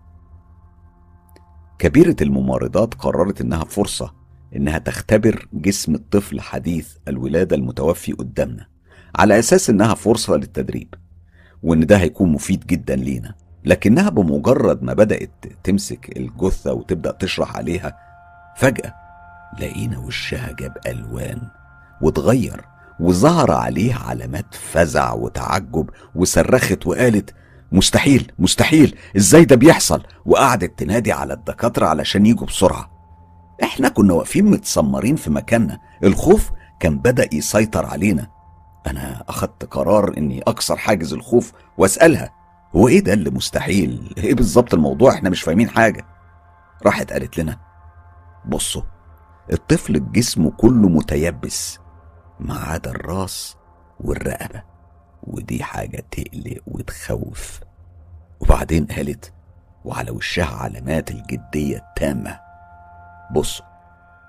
[1.78, 4.14] كبيرة الممارضات قررت إنها فرصة
[4.56, 8.66] إنها تختبر جسم الطفل حديث الولادة المتوفي قدامنا
[9.16, 10.94] على أساس إنها فرصة للتدريب
[11.62, 13.34] وإن ده هيكون مفيد جدا لينا.
[13.66, 15.30] لكنها بمجرد ما بدأت
[15.64, 17.96] تمسك الجثة وتبدأ تشرح عليها
[18.56, 18.94] فجأة
[19.60, 21.40] لقينا وشها جاب ألوان
[22.02, 22.64] واتغير
[23.00, 27.34] وظهر عليه علامات فزع وتعجب وصرخت وقالت
[27.72, 32.90] مستحيل مستحيل إزاي ده بيحصل؟ وقعدت تنادي على الدكاترة علشان يجوا بسرعة.
[33.62, 38.26] إحنا كنا واقفين متسمرين في مكاننا الخوف كان بدأ يسيطر علينا.
[38.86, 42.30] أنا أخدت قرار إني أكسر حاجز الخوف وأسألها
[42.76, 46.06] هو إيه ده اللي مستحيل؟ إيه بالظبط الموضوع؟ إحنا مش فاهمين حاجة.
[46.86, 47.58] راحت قالت لنا
[48.44, 48.82] بصوا
[49.52, 51.78] الطفل جسمه كله متيبس
[52.40, 53.56] ما عدا الراس
[54.00, 54.62] والرقبة
[55.22, 57.60] ودي حاجة تقلق وتخوف.
[58.40, 59.32] وبعدين قالت
[59.84, 62.40] وعلى وشها علامات الجدية التامة.
[63.34, 63.66] بصوا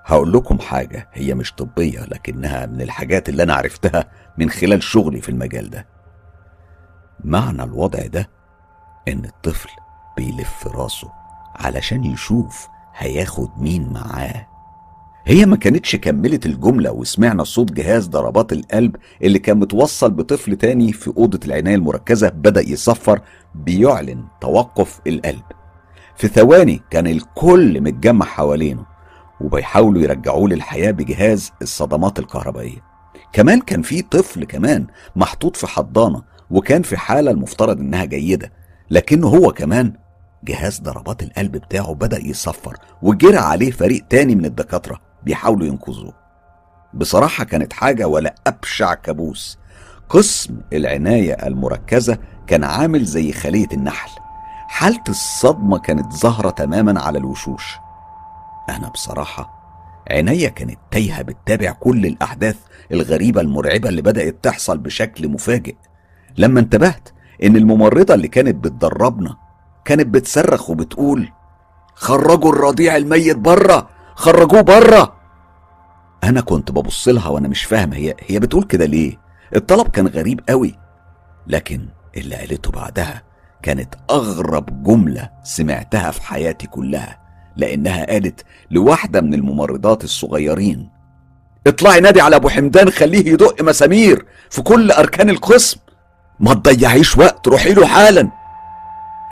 [0.05, 4.05] هقول لكم حاجة هي مش طبية لكنها من الحاجات اللي أنا عرفتها
[4.37, 5.85] من خلال شغلي في المجال ده.
[7.23, 8.29] معنى الوضع ده
[9.07, 9.69] إن الطفل
[10.17, 11.11] بيلف راسه
[11.55, 14.47] علشان يشوف هياخد مين معاه.
[15.25, 20.93] هي ما كانتش كملت الجملة وسمعنا صوت جهاز ضربات القلب اللي كان متوصل بطفل تاني
[20.93, 23.21] في أوضة العناية المركزة بدأ يصفر
[23.55, 25.43] بيعلن توقف القلب.
[26.15, 28.85] في ثواني كان الكل متجمع حوالينه
[29.41, 32.83] وبيحاولوا يرجعوه للحياة بجهاز الصدمات الكهربائية.
[33.33, 38.51] كمان كان في طفل كمان محطوط في حضانة وكان في حالة المفترض إنها جيدة
[38.89, 39.93] لكنه هو كمان
[40.43, 46.13] جهاز ضربات القلب بتاعه بدأ يصفر وجرى عليه فريق تاني من الدكاترة بيحاولوا ينقذوه.
[46.93, 49.57] بصراحة كانت حاجة ولا أبشع كابوس.
[50.09, 52.17] قسم العناية المركزة
[52.47, 54.11] كان عامل زي خلية النحل.
[54.67, 57.75] حالة الصدمة كانت ظاهرة تماما على الوشوش.
[58.69, 59.57] أنا بصراحة
[60.11, 62.57] عينيا كانت تايهة بتتابع كل الأحداث
[62.91, 65.75] الغريبة المرعبة اللي بدأت تحصل بشكل مفاجئ.
[66.37, 67.09] لما انتبهت
[67.43, 69.35] إن الممرضة اللي كانت بتدربنا
[69.85, 71.29] كانت بتصرخ وبتقول
[71.95, 75.13] خرجوا الرضيع الميت بره خرجوه بره
[76.23, 79.17] أنا كنت ببص لها وأنا مش فاهم هي هي بتقول كده ليه؟
[79.55, 80.75] الطلب كان غريب قوي
[81.47, 81.87] لكن
[82.17, 83.23] اللي قالته بعدها
[83.63, 87.19] كانت أغرب جملة سمعتها في حياتي كلها
[87.57, 90.89] لأنها قالت لواحدة من الممرضات الصغيرين
[91.67, 95.79] اطلعي نادي على أبو حمدان خليه يدق مسامير في كل أركان القسم.
[96.39, 98.31] ما تضيعيش وقت روحي له حالا.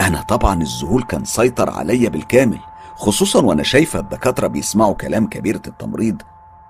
[0.01, 2.59] أنا طبعا الذهول كان سيطر عليا بالكامل
[2.95, 6.21] خصوصا وأنا شايفة الدكاترة بيسمعوا كلام كبيرة التمريض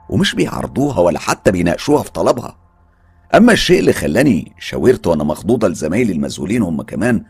[0.09, 2.55] ومش بيعرضوها ولا حتى بيناقشوها في طلبها.
[3.35, 7.23] أما الشيء اللي خلاني شاورت وأنا مخضوضة لزمايلي المسؤولين هم كمان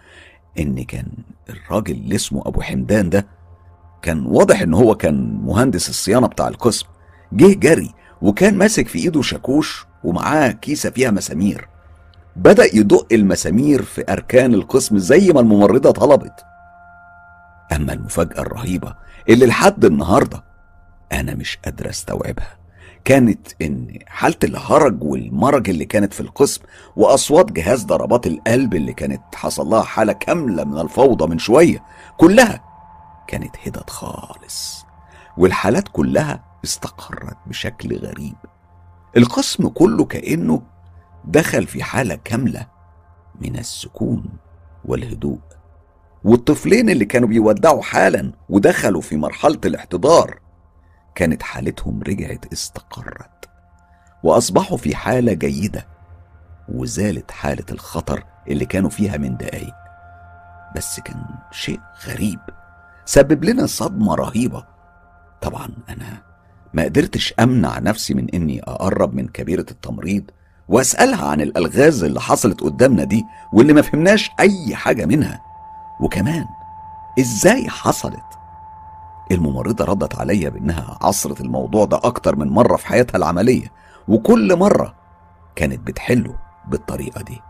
[0.60, 1.08] إن كان
[1.50, 3.28] الراجل اللي اسمه أبو حمدان ده
[4.02, 6.86] كان واضح إن هو كان مهندس الصيانة بتاع القسم
[7.34, 11.68] جه جري وكان ماسك في إيده شاكوش ومعاه كيسة فيها مسامير.
[12.36, 16.46] بدأ يدق المسامير في أركان القسم زي ما الممرضة طلبت.
[17.76, 18.96] أما المفاجأة الرهيبة
[19.30, 20.44] اللي لحد النهارده
[21.12, 22.58] أنا مش قادر أستوعبها
[23.06, 26.62] كانت إن حالة الهرج والمرج اللي كانت في القسم
[26.96, 31.84] وأصوات جهاز ضربات القلب اللي كانت حصل لها حالة كاملة من الفوضى من شوية
[32.18, 32.64] كلها
[33.28, 34.86] كانت هدت خالص
[35.38, 38.36] والحالات كلها استقرت بشكل غريب.
[39.18, 40.62] القسم كله كأنه
[41.28, 42.68] دخل في حالة كاملة
[43.42, 44.26] من السكون
[44.86, 45.40] والهدوء.
[46.24, 50.40] والطفلين اللي كانوا بيودعوا حالا ودخلوا في مرحلة الاحتضار
[51.16, 53.50] كانت حالتهم رجعت استقرت
[54.24, 55.88] وأصبحوا في حالة جيدة
[56.70, 59.76] وزالت حالة الخطر اللي كانوا فيها من دقايق.
[60.76, 62.40] بس كان شيء غريب
[63.06, 64.66] سبب لنا صدمة رهيبة.
[65.42, 66.22] طبعا أنا
[66.74, 70.32] ما قدرتش أمنع نفسي من إني أقرب من كبيرة التمريض
[70.70, 75.42] واسألها عن الألغاز اللي حصلت قدامنا دي واللي ما فهمناش أي حاجة منها.
[76.00, 76.46] وكمان
[77.20, 78.24] إزاي حصلت؟
[79.32, 83.72] الممرضة ردت عليا بإنها عصرت الموضوع ده أكتر من مرة في حياتها العملية
[84.08, 84.96] وكل مرة
[85.56, 86.36] كانت بتحله
[86.68, 87.42] بالطريقة دي.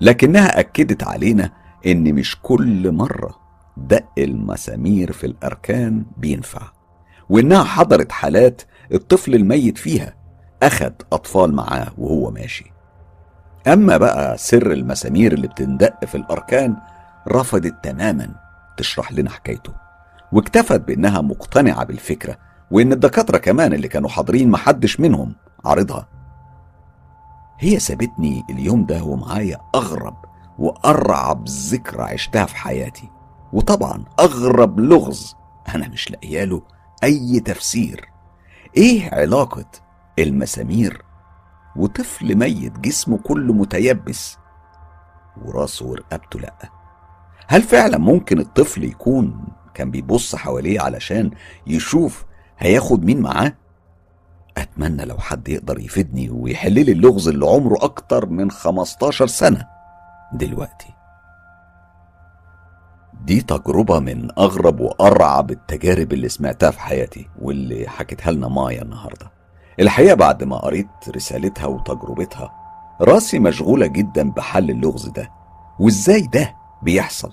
[0.00, 1.50] لكنها أكدت علينا
[1.86, 3.34] إن مش كل مرة
[3.76, 6.62] دق المسامير في الأركان بينفع
[7.28, 8.62] وإنها حضرت حالات
[8.92, 10.14] الطفل الميت فيها
[10.62, 12.72] أخد أطفال معاه وهو ماشي.
[13.66, 16.76] أما بقى سر المسامير اللي بتندق في الأركان
[17.28, 18.28] رفضت تماما
[18.76, 19.72] تشرح لنا حكايته.
[20.32, 22.38] واكتفت بأنها مقتنعة بالفكرة
[22.70, 26.08] وإن الدكاترة كمان اللي كانوا حاضرين محدش منهم عارضها.
[27.58, 30.16] هي سابتني اليوم ده ومعايا أغرب
[30.58, 33.10] وأرعب ذكرى عشتها في حياتي.
[33.52, 35.36] وطبعا أغرب لغز
[35.74, 36.62] أنا مش لاقياله
[37.04, 38.08] أي تفسير.
[38.76, 39.64] إيه علاقة
[40.22, 41.02] المسامير
[41.76, 44.36] وطفل ميت جسمه كله متيبس
[45.44, 46.54] وراسه ورقبته لأ.
[47.46, 51.30] هل فعلا ممكن الطفل يكون كان بيبص حواليه علشان
[51.66, 52.24] يشوف
[52.58, 53.52] هياخد مين معاه؟
[54.56, 59.66] أتمنى لو حد يقدر يفيدني ويحل لي اللغز اللي عمره أكتر من 15 سنة.
[60.32, 60.94] دلوقتي.
[63.24, 69.30] دي تجربة من أغرب وأرعب التجارب اللي سمعتها في حياتي واللي حكتها لنا مايا النهاردة.
[69.80, 72.52] الحقيقة بعد ما قريت رسالتها وتجربتها
[73.00, 75.30] راسي مشغولة جدا بحل اللغز ده
[75.80, 77.32] وإزاي ده بيحصل؟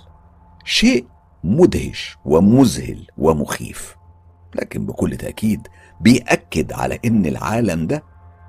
[0.63, 1.07] شيء
[1.43, 3.95] مدهش ومذهل ومخيف
[4.55, 5.67] لكن بكل تأكيد
[6.01, 8.03] بيأكد على إن العالم ده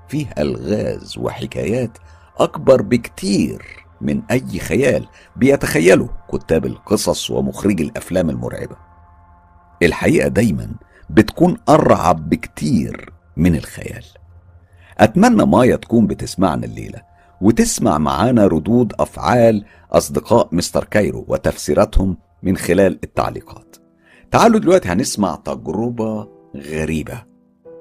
[0.07, 1.97] فيه ألغاز وحكايات
[2.37, 8.75] أكبر بكتير من أي خيال بيتخيله كتاب القصص ومخرجي الأفلام المرعبة.
[9.83, 10.71] الحقيقة دايما
[11.09, 14.03] بتكون أرعب بكتير من الخيال.
[14.97, 17.01] أتمنى مايا تكون بتسمعنا الليلة
[17.41, 23.75] وتسمع معانا ردود أفعال أصدقاء مستر كايرو وتفسيراتهم من خلال التعليقات.
[24.31, 27.23] تعالوا دلوقتي هنسمع تجربة غريبة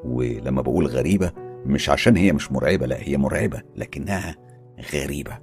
[0.05, 1.33] ولما بقول غريبة
[1.67, 4.37] مش عشان هي مش مرعبة لا هي مرعبة لكنها
[4.95, 5.39] غريبة.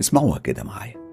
[0.00, 1.03] اسمعوها كده معايا.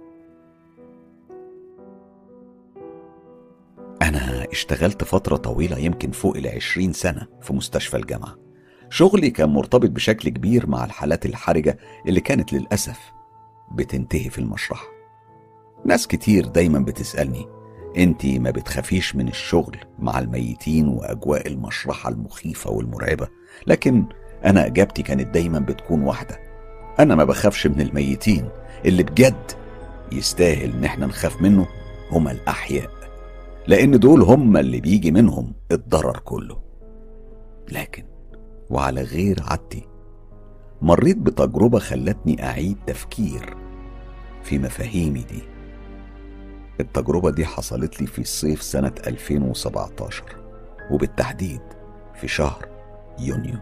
[4.11, 8.35] أنا اشتغلت فترة طويلة يمكن فوق العشرين سنة في مستشفى الجامعة.
[8.89, 11.77] شغلي كان مرتبط بشكل كبير مع الحالات الحرجة
[12.07, 12.99] اللي كانت للأسف
[13.71, 14.85] بتنتهي في المشرحة.
[15.85, 17.45] ناس كتير دايما بتسألني
[17.97, 23.27] انتي ما بتخافيش من الشغل مع الميتين وأجواء المشرحة المخيفة والمرعبة؟
[23.67, 24.05] لكن
[24.45, 26.39] أنا إجابتي كانت دايما بتكون واحدة
[26.99, 28.49] أنا ما بخافش من الميتين
[28.85, 29.51] اللي بجد
[30.11, 31.67] يستاهل إن إحنا نخاف منه
[32.11, 33.01] هما الأحياء.
[33.67, 36.61] لأن دول هما اللي بيجي منهم الضرر كله.
[37.71, 38.03] لكن
[38.69, 39.88] وعلى غير عادتي
[40.81, 43.57] مريت بتجربة خلتني أعيد تفكير
[44.43, 45.41] في مفاهيمي دي.
[46.79, 50.23] التجربة دي حصلت لي في صيف سنة 2017
[50.91, 51.61] وبالتحديد
[52.15, 52.67] في شهر
[53.19, 53.57] يونيو.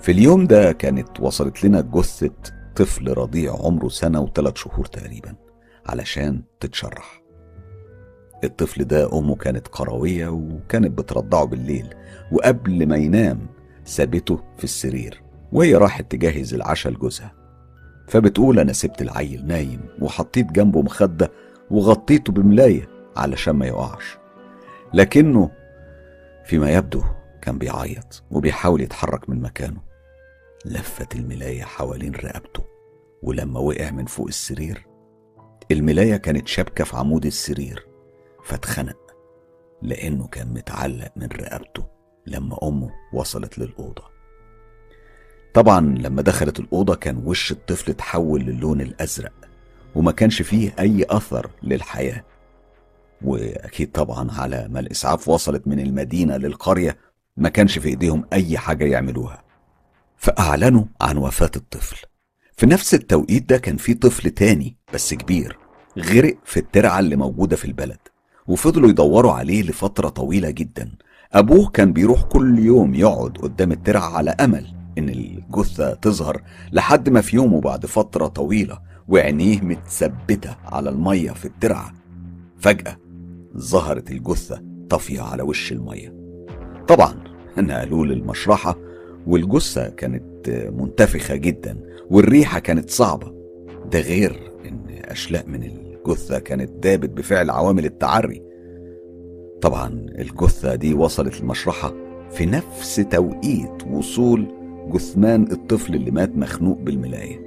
[0.00, 2.34] في اليوم ده كانت وصلت لنا جثة
[2.76, 5.34] طفل رضيع عمره سنة وثلاث شهور تقريبا
[5.86, 7.22] علشان تتشرح.
[8.44, 11.94] الطفل ده أمه كانت قروية وكانت بترضعه بالليل
[12.32, 13.46] وقبل ما ينام
[13.84, 17.32] سابته في السرير وهي راحت تجهز العشاء لجوزها.
[18.08, 21.30] فبتقول أنا سبت العيل نايم وحطيت جنبه مخدة
[21.70, 24.18] وغطيته بملاية علشان ما يقعش.
[24.94, 25.50] لكنه
[26.44, 27.02] فيما يبدو
[27.42, 29.80] كان بيعيط وبيحاول يتحرك من مكانه.
[30.64, 32.64] لفت الملاية حوالين رقبته
[33.22, 34.86] ولما وقع من فوق السرير
[35.70, 37.87] الملاية كانت شابكة في عمود السرير.
[38.48, 38.96] فاتخنق
[39.82, 41.86] لأنه كان متعلق من رقبته
[42.26, 44.04] لما أمه وصلت للأوضة.
[45.54, 49.32] طبعا لما دخلت الأوضة كان وش الطفل اتحول للون الأزرق
[49.94, 52.24] وما كانش فيه أي أثر للحياة.
[53.22, 56.98] وأكيد طبعا على ما الإسعاف وصلت من المدينة للقرية
[57.36, 59.42] ما كانش في إيديهم أي حاجة يعملوها.
[60.16, 62.06] فأعلنوا عن وفاة الطفل.
[62.56, 65.58] في نفس التوقيت ده كان في طفل تاني بس كبير
[65.98, 67.98] غرق في الترعة اللي موجودة في البلد.
[68.48, 70.90] وفضلوا يدوروا عليه لفترة طويلة جدا.
[71.32, 74.66] أبوه كان بيروح كل يوم يقعد قدام الترعة على أمل
[74.98, 76.42] إن الجثة تظهر
[76.72, 81.92] لحد ما في يوم وبعد فترة طويلة وعينيه متثبتة على المية في الترعة.
[82.58, 82.96] فجأة
[83.56, 86.14] ظهرت الجثة طافية على وش المية.
[86.88, 87.14] طبعا
[87.58, 88.76] نقلوه للمشرحة
[89.26, 91.78] والجثة كانت منتفخة جدا
[92.10, 93.34] والريحة كانت صعبة.
[93.92, 95.62] ده غير إن أشلاء من
[96.08, 98.42] الجثة كانت دابت بفعل عوامل التعري.
[99.60, 101.94] طبعا الجثة دي وصلت المشرحة
[102.30, 104.46] في نفس توقيت وصول
[104.92, 107.40] جثمان الطفل اللي مات مخنوق بالملاية.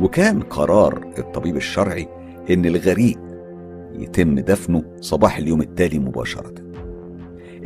[0.00, 2.08] وكان قرار الطبيب الشرعي
[2.50, 3.18] إن الغريق
[3.92, 6.54] يتم دفنه صباح اليوم التالي مباشرة.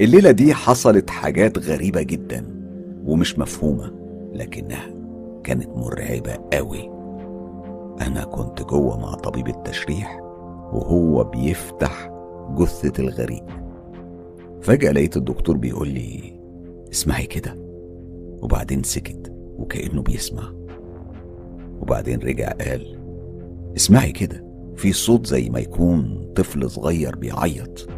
[0.01, 2.47] الليلة دي حصلت حاجات غريبة جدا
[3.05, 3.93] ومش مفهومة
[4.35, 4.95] لكنها
[5.45, 6.98] كانت مرعبة قوي
[8.01, 10.19] أنا كنت جوه مع طبيب التشريح
[10.73, 12.11] وهو بيفتح
[12.59, 13.45] جثة الغريق
[14.63, 16.41] فجأة لقيت الدكتور بيقول لي
[16.93, 17.55] اسمعي كده.
[18.43, 20.53] وبعدين سكت وكأنه بيسمع.
[21.81, 22.99] وبعدين رجع قال
[23.77, 24.45] اسمعي كده
[24.77, 27.89] في صوت زي ما يكون طفل صغير بيعيط.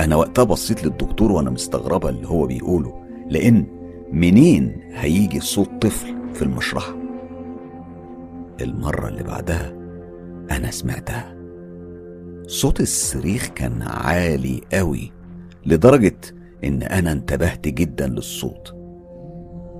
[0.00, 2.94] أنا وقتها بصيت للدكتور وأنا مستغربة اللي هو بيقوله
[3.30, 3.66] لأن
[4.12, 7.01] منين هيجي صوت طفل في المشرحة؟
[8.60, 9.72] المرة اللي بعدها
[10.50, 11.36] أنا سمعتها.
[12.46, 15.12] صوت الصريخ كان عالي قوي
[15.66, 16.16] لدرجة
[16.64, 18.72] إن أنا انتبهت جدا للصوت.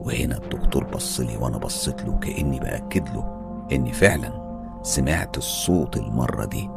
[0.04, 3.24] وهنا الدكتور بص لي وأنا بصيت له كأني بأكد له
[3.72, 4.42] إني فعلا
[4.82, 6.68] سمعت الصوت المرة دي.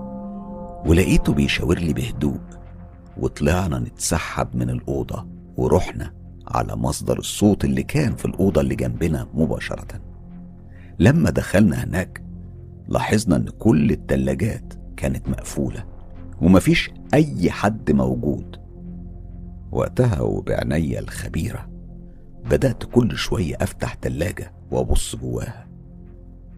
[0.89, 2.39] ولقيته بيشاور لي بهدوء.
[3.17, 5.27] وطلعنا نتسحب من الأوضة
[5.57, 6.13] ورحنا
[6.47, 10.04] على مصدر الصوت اللي كان في الأوضة اللي جنبنا مباشرة.
[10.99, 12.23] لما دخلنا هناك
[12.87, 15.85] لاحظنا إن كل التلاجات كانت مقفولة
[16.41, 18.59] ومفيش أي حد موجود.
[19.71, 21.69] وقتها وبعناية الخبيرة
[22.45, 25.67] بدأت كل شوية أفتح تلاجة وأبص جواها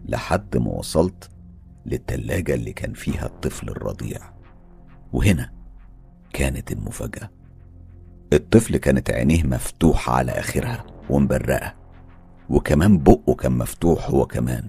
[0.04, 1.28] لحد ما وصلت
[1.86, 4.18] للتلاجة اللي كان فيها الطفل الرضيع.
[5.12, 5.52] وهنا
[6.32, 7.30] كانت المفاجأة.
[8.32, 11.74] الطفل كانت عينيه مفتوحة على آخرها ومبرقة.
[12.48, 14.68] وكمان بقه كان مفتوح هو كمان.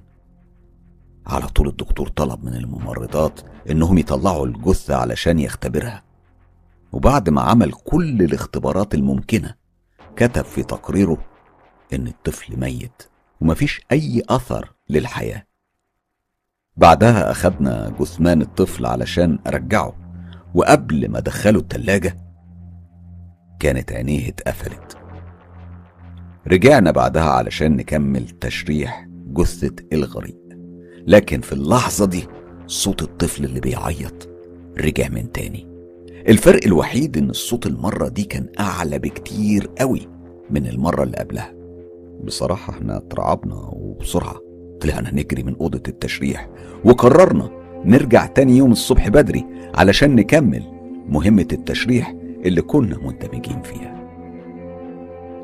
[1.27, 3.39] على طول الدكتور طلب من الممرضات
[3.69, 6.03] إنهم يطلعوا الجثة علشان يختبرها.
[6.91, 9.55] وبعد ما عمل كل الاختبارات الممكنة
[10.15, 11.17] كتب في تقريره
[11.93, 13.03] إن الطفل ميت
[13.41, 15.45] ومفيش أي أثر للحياة.
[16.77, 19.95] بعدها اخدنا جثمان الطفل علشان أرجعه
[20.55, 22.17] وقبل ما ادخله التلاجة
[23.59, 24.88] كانت عينيه اتقفلت.
[26.47, 30.37] رجعنا بعدها علشان نكمل تشريح جثة الغريق.
[31.07, 32.27] لكن في اللحظة دي
[32.67, 34.29] صوت الطفل اللي بيعيط
[34.77, 35.67] رجع من تاني.
[36.29, 40.07] الفرق الوحيد إن الصوت المرة دي كان أعلى بكتير قوي
[40.49, 41.53] من المرة اللي قبلها.
[42.23, 44.41] بصراحة إحنا اترعبنا وبسرعة
[44.81, 46.49] طلعنا نجري من أوضة التشريح
[46.85, 47.49] وقررنا
[47.85, 49.45] نرجع تاني يوم الصبح بدري
[49.75, 50.63] علشان نكمل
[51.07, 53.99] مهمة التشريح اللي كنا مندمجين فيها.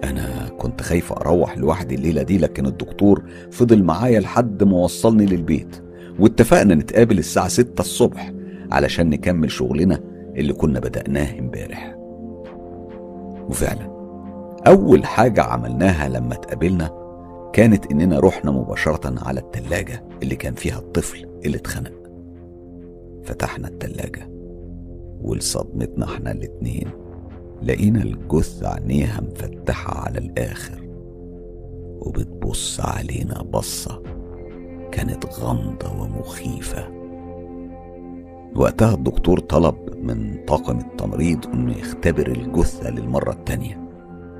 [0.03, 5.81] أنا كنت خايف أروح لوحدي الليلة دي لكن الدكتور فضل معايا لحد ما وصلني للبيت
[6.19, 8.33] واتفقنا نتقابل الساعة ستة الصبح
[8.71, 9.99] علشان نكمل شغلنا
[10.35, 11.95] اللي كنا بدأناه امبارح.
[13.49, 13.95] وفعلا
[14.67, 16.91] أول حاجة عملناها لما اتقابلنا
[17.53, 21.91] كانت إننا رحنا مباشرة على التلاجة اللي كان فيها الطفل اللي اتخنق.
[23.23, 24.29] فتحنا التلاجة
[25.21, 26.87] ولصدمتنا إحنا الاتنين.
[27.65, 30.81] لقينا الجثة عينيها مفتحة على الآخر
[31.99, 34.03] وبتبص علينا بصة
[34.91, 36.87] كانت غامضة ومخيفة.
[38.55, 43.89] وقتها الدكتور طلب من طاقم التمريض إنه يختبر الجثة للمرة التانية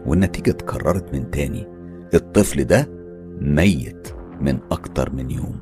[0.06, 1.68] والنتيجة اتكررت من تاني.
[2.14, 2.90] الطفل ده
[3.42, 4.08] ميت
[4.42, 5.60] من أكتر من يوم.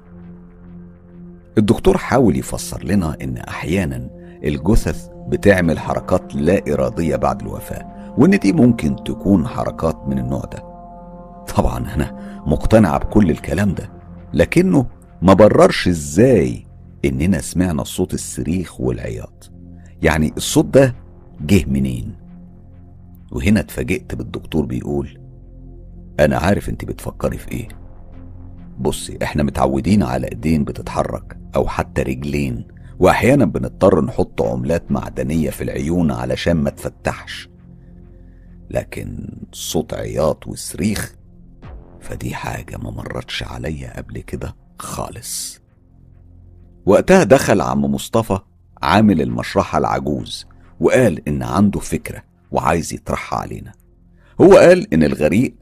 [1.58, 4.10] الدكتور حاول يفسر لنا إن أحيانا
[4.44, 10.64] الجثث بتعمل حركات لا إرادية بعد الوفاة وإن دي ممكن تكون حركات من النوع ده.
[11.56, 13.90] طبعا أنا مقتنع بكل الكلام ده
[14.34, 14.86] لكنه
[15.22, 16.66] ما بررش إزاي
[17.06, 19.52] إننا سمعنا صوت الصريخ والعياط.
[20.02, 20.96] يعني الصوت ده
[21.42, 22.16] جه منين؟
[23.32, 25.20] وهنا اتفاجئت بالدكتور بيقول
[26.20, 27.68] أنا عارف أنت بتفكري في إيه.
[28.80, 32.66] بصي إحنا متعودين على إيدين بتتحرك أو حتى رجلين
[33.00, 37.50] وأحيانا بنضطر نحط عملات معدنية في العيون علشان ما تفتحش.
[38.70, 41.16] لكن صوت عياط وصريخ
[42.02, 45.60] فدي حاجة ما مرتش عليا قبل كده خالص.
[46.86, 48.40] وقتها دخل عم مصطفى
[48.82, 50.46] عامل المشرحة العجوز
[50.80, 53.72] وقال إن عنده فكرة وعايز يطرحها علينا.
[54.42, 55.56] هو قال إن الغريق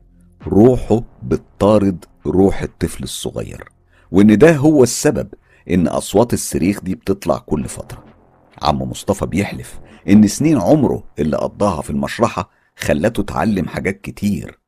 [0.47, 3.69] روحه بتطارد روح الطفل الصغير
[4.11, 5.27] وإن ده هو السبب
[5.69, 8.03] إن أصوات الصريخ دي بتطلع كل فترة.
[8.61, 9.79] عم مصطفى بيحلف
[10.09, 14.59] إن سنين عمره اللي قضاها في المشرحة خلته اتعلم حاجات كتير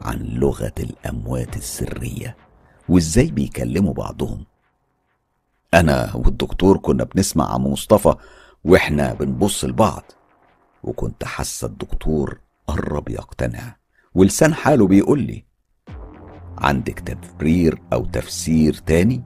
[0.00, 2.36] عن لغة الأموات السرية
[2.88, 4.44] وإزاي بيكلموا بعضهم.
[5.74, 8.14] أنا والدكتور كنا بنسمع عم مصطفى
[8.64, 10.02] وإحنا بنبص لبعض
[10.82, 13.76] وكنت حاسة الدكتور قرب يقتنع
[14.14, 15.44] ولسان حاله بيقول لي
[16.58, 19.22] عندك تبرير أو تفسير تاني؟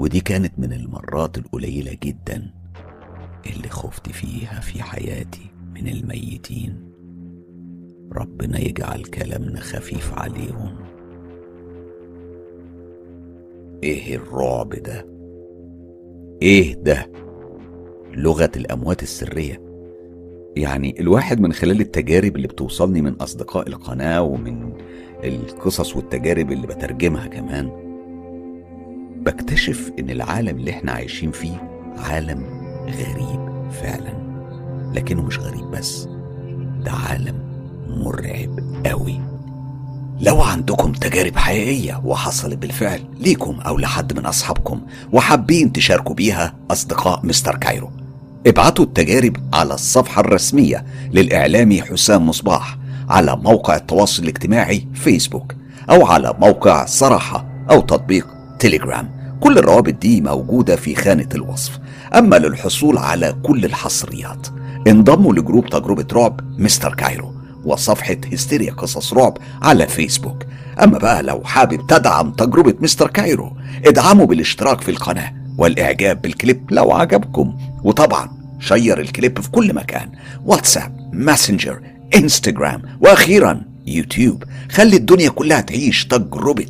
[0.00, 2.50] ودي كانت من المرات القليلة جدا
[3.46, 6.90] اللي خفت فيها في حياتي من الميتين.
[8.12, 10.76] ربنا يجعل كلامنا خفيف عليهم.
[13.82, 15.06] إيه الرعب ده؟
[16.42, 17.10] إيه ده؟
[18.14, 19.62] لغة الأموات السرية.
[20.56, 24.72] يعني الواحد من خلال التجارب اللي بتوصلني من أصدقاء القناة ومن
[25.24, 27.89] القصص والتجارب اللي بترجمها كمان
[29.20, 32.44] بكتشف إن العالم اللي إحنا عايشين فيه عالم
[32.86, 34.12] غريب فعلا.
[34.94, 36.08] لكنه مش غريب بس
[36.84, 37.34] ده عالم
[37.88, 39.20] مرعب قوي.
[40.20, 44.80] لو عندكم تجارب حقيقية وحصلت بالفعل ليكم أو لحد من أصحابكم
[45.12, 47.90] وحابين تشاركوا بيها أصدقاء مستر كايرو
[48.46, 52.78] ابعتوا التجارب على الصفحة الرسمية للإعلامي حسام مصباح
[53.08, 55.54] على موقع التواصل الاجتماعي فيسبوك
[55.90, 58.26] أو على موقع صراحة أو تطبيق
[58.60, 61.78] تيليجرام كل الروابط دي موجودة في خانة الوصف.
[62.14, 64.46] أما للحصول على كل الحصريات
[64.86, 67.34] انضموا لجروب تجربة رعب مستر كايرو
[67.64, 70.44] وصفحة هستيريا قصص رعب على فيسبوك.
[70.82, 73.52] أما بقى لو حابب تدعم تجربة مستر كايرو
[73.86, 77.56] ادعموا بالاشتراك في القناة والإعجاب بالكليب لو عجبكم.
[77.84, 78.28] وطبعا
[78.60, 80.10] share الكليب في كل مكان
[80.44, 81.80] واتساب ماسنجر
[82.16, 84.44] إنستجرام وأخيرا يوتيوب.
[84.70, 86.66] خلي الدنيا كلها تعيش تجربة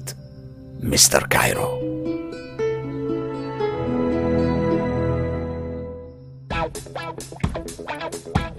[0.83, 1.80] مستر كايرو.
[6.73, 8.50] Wow.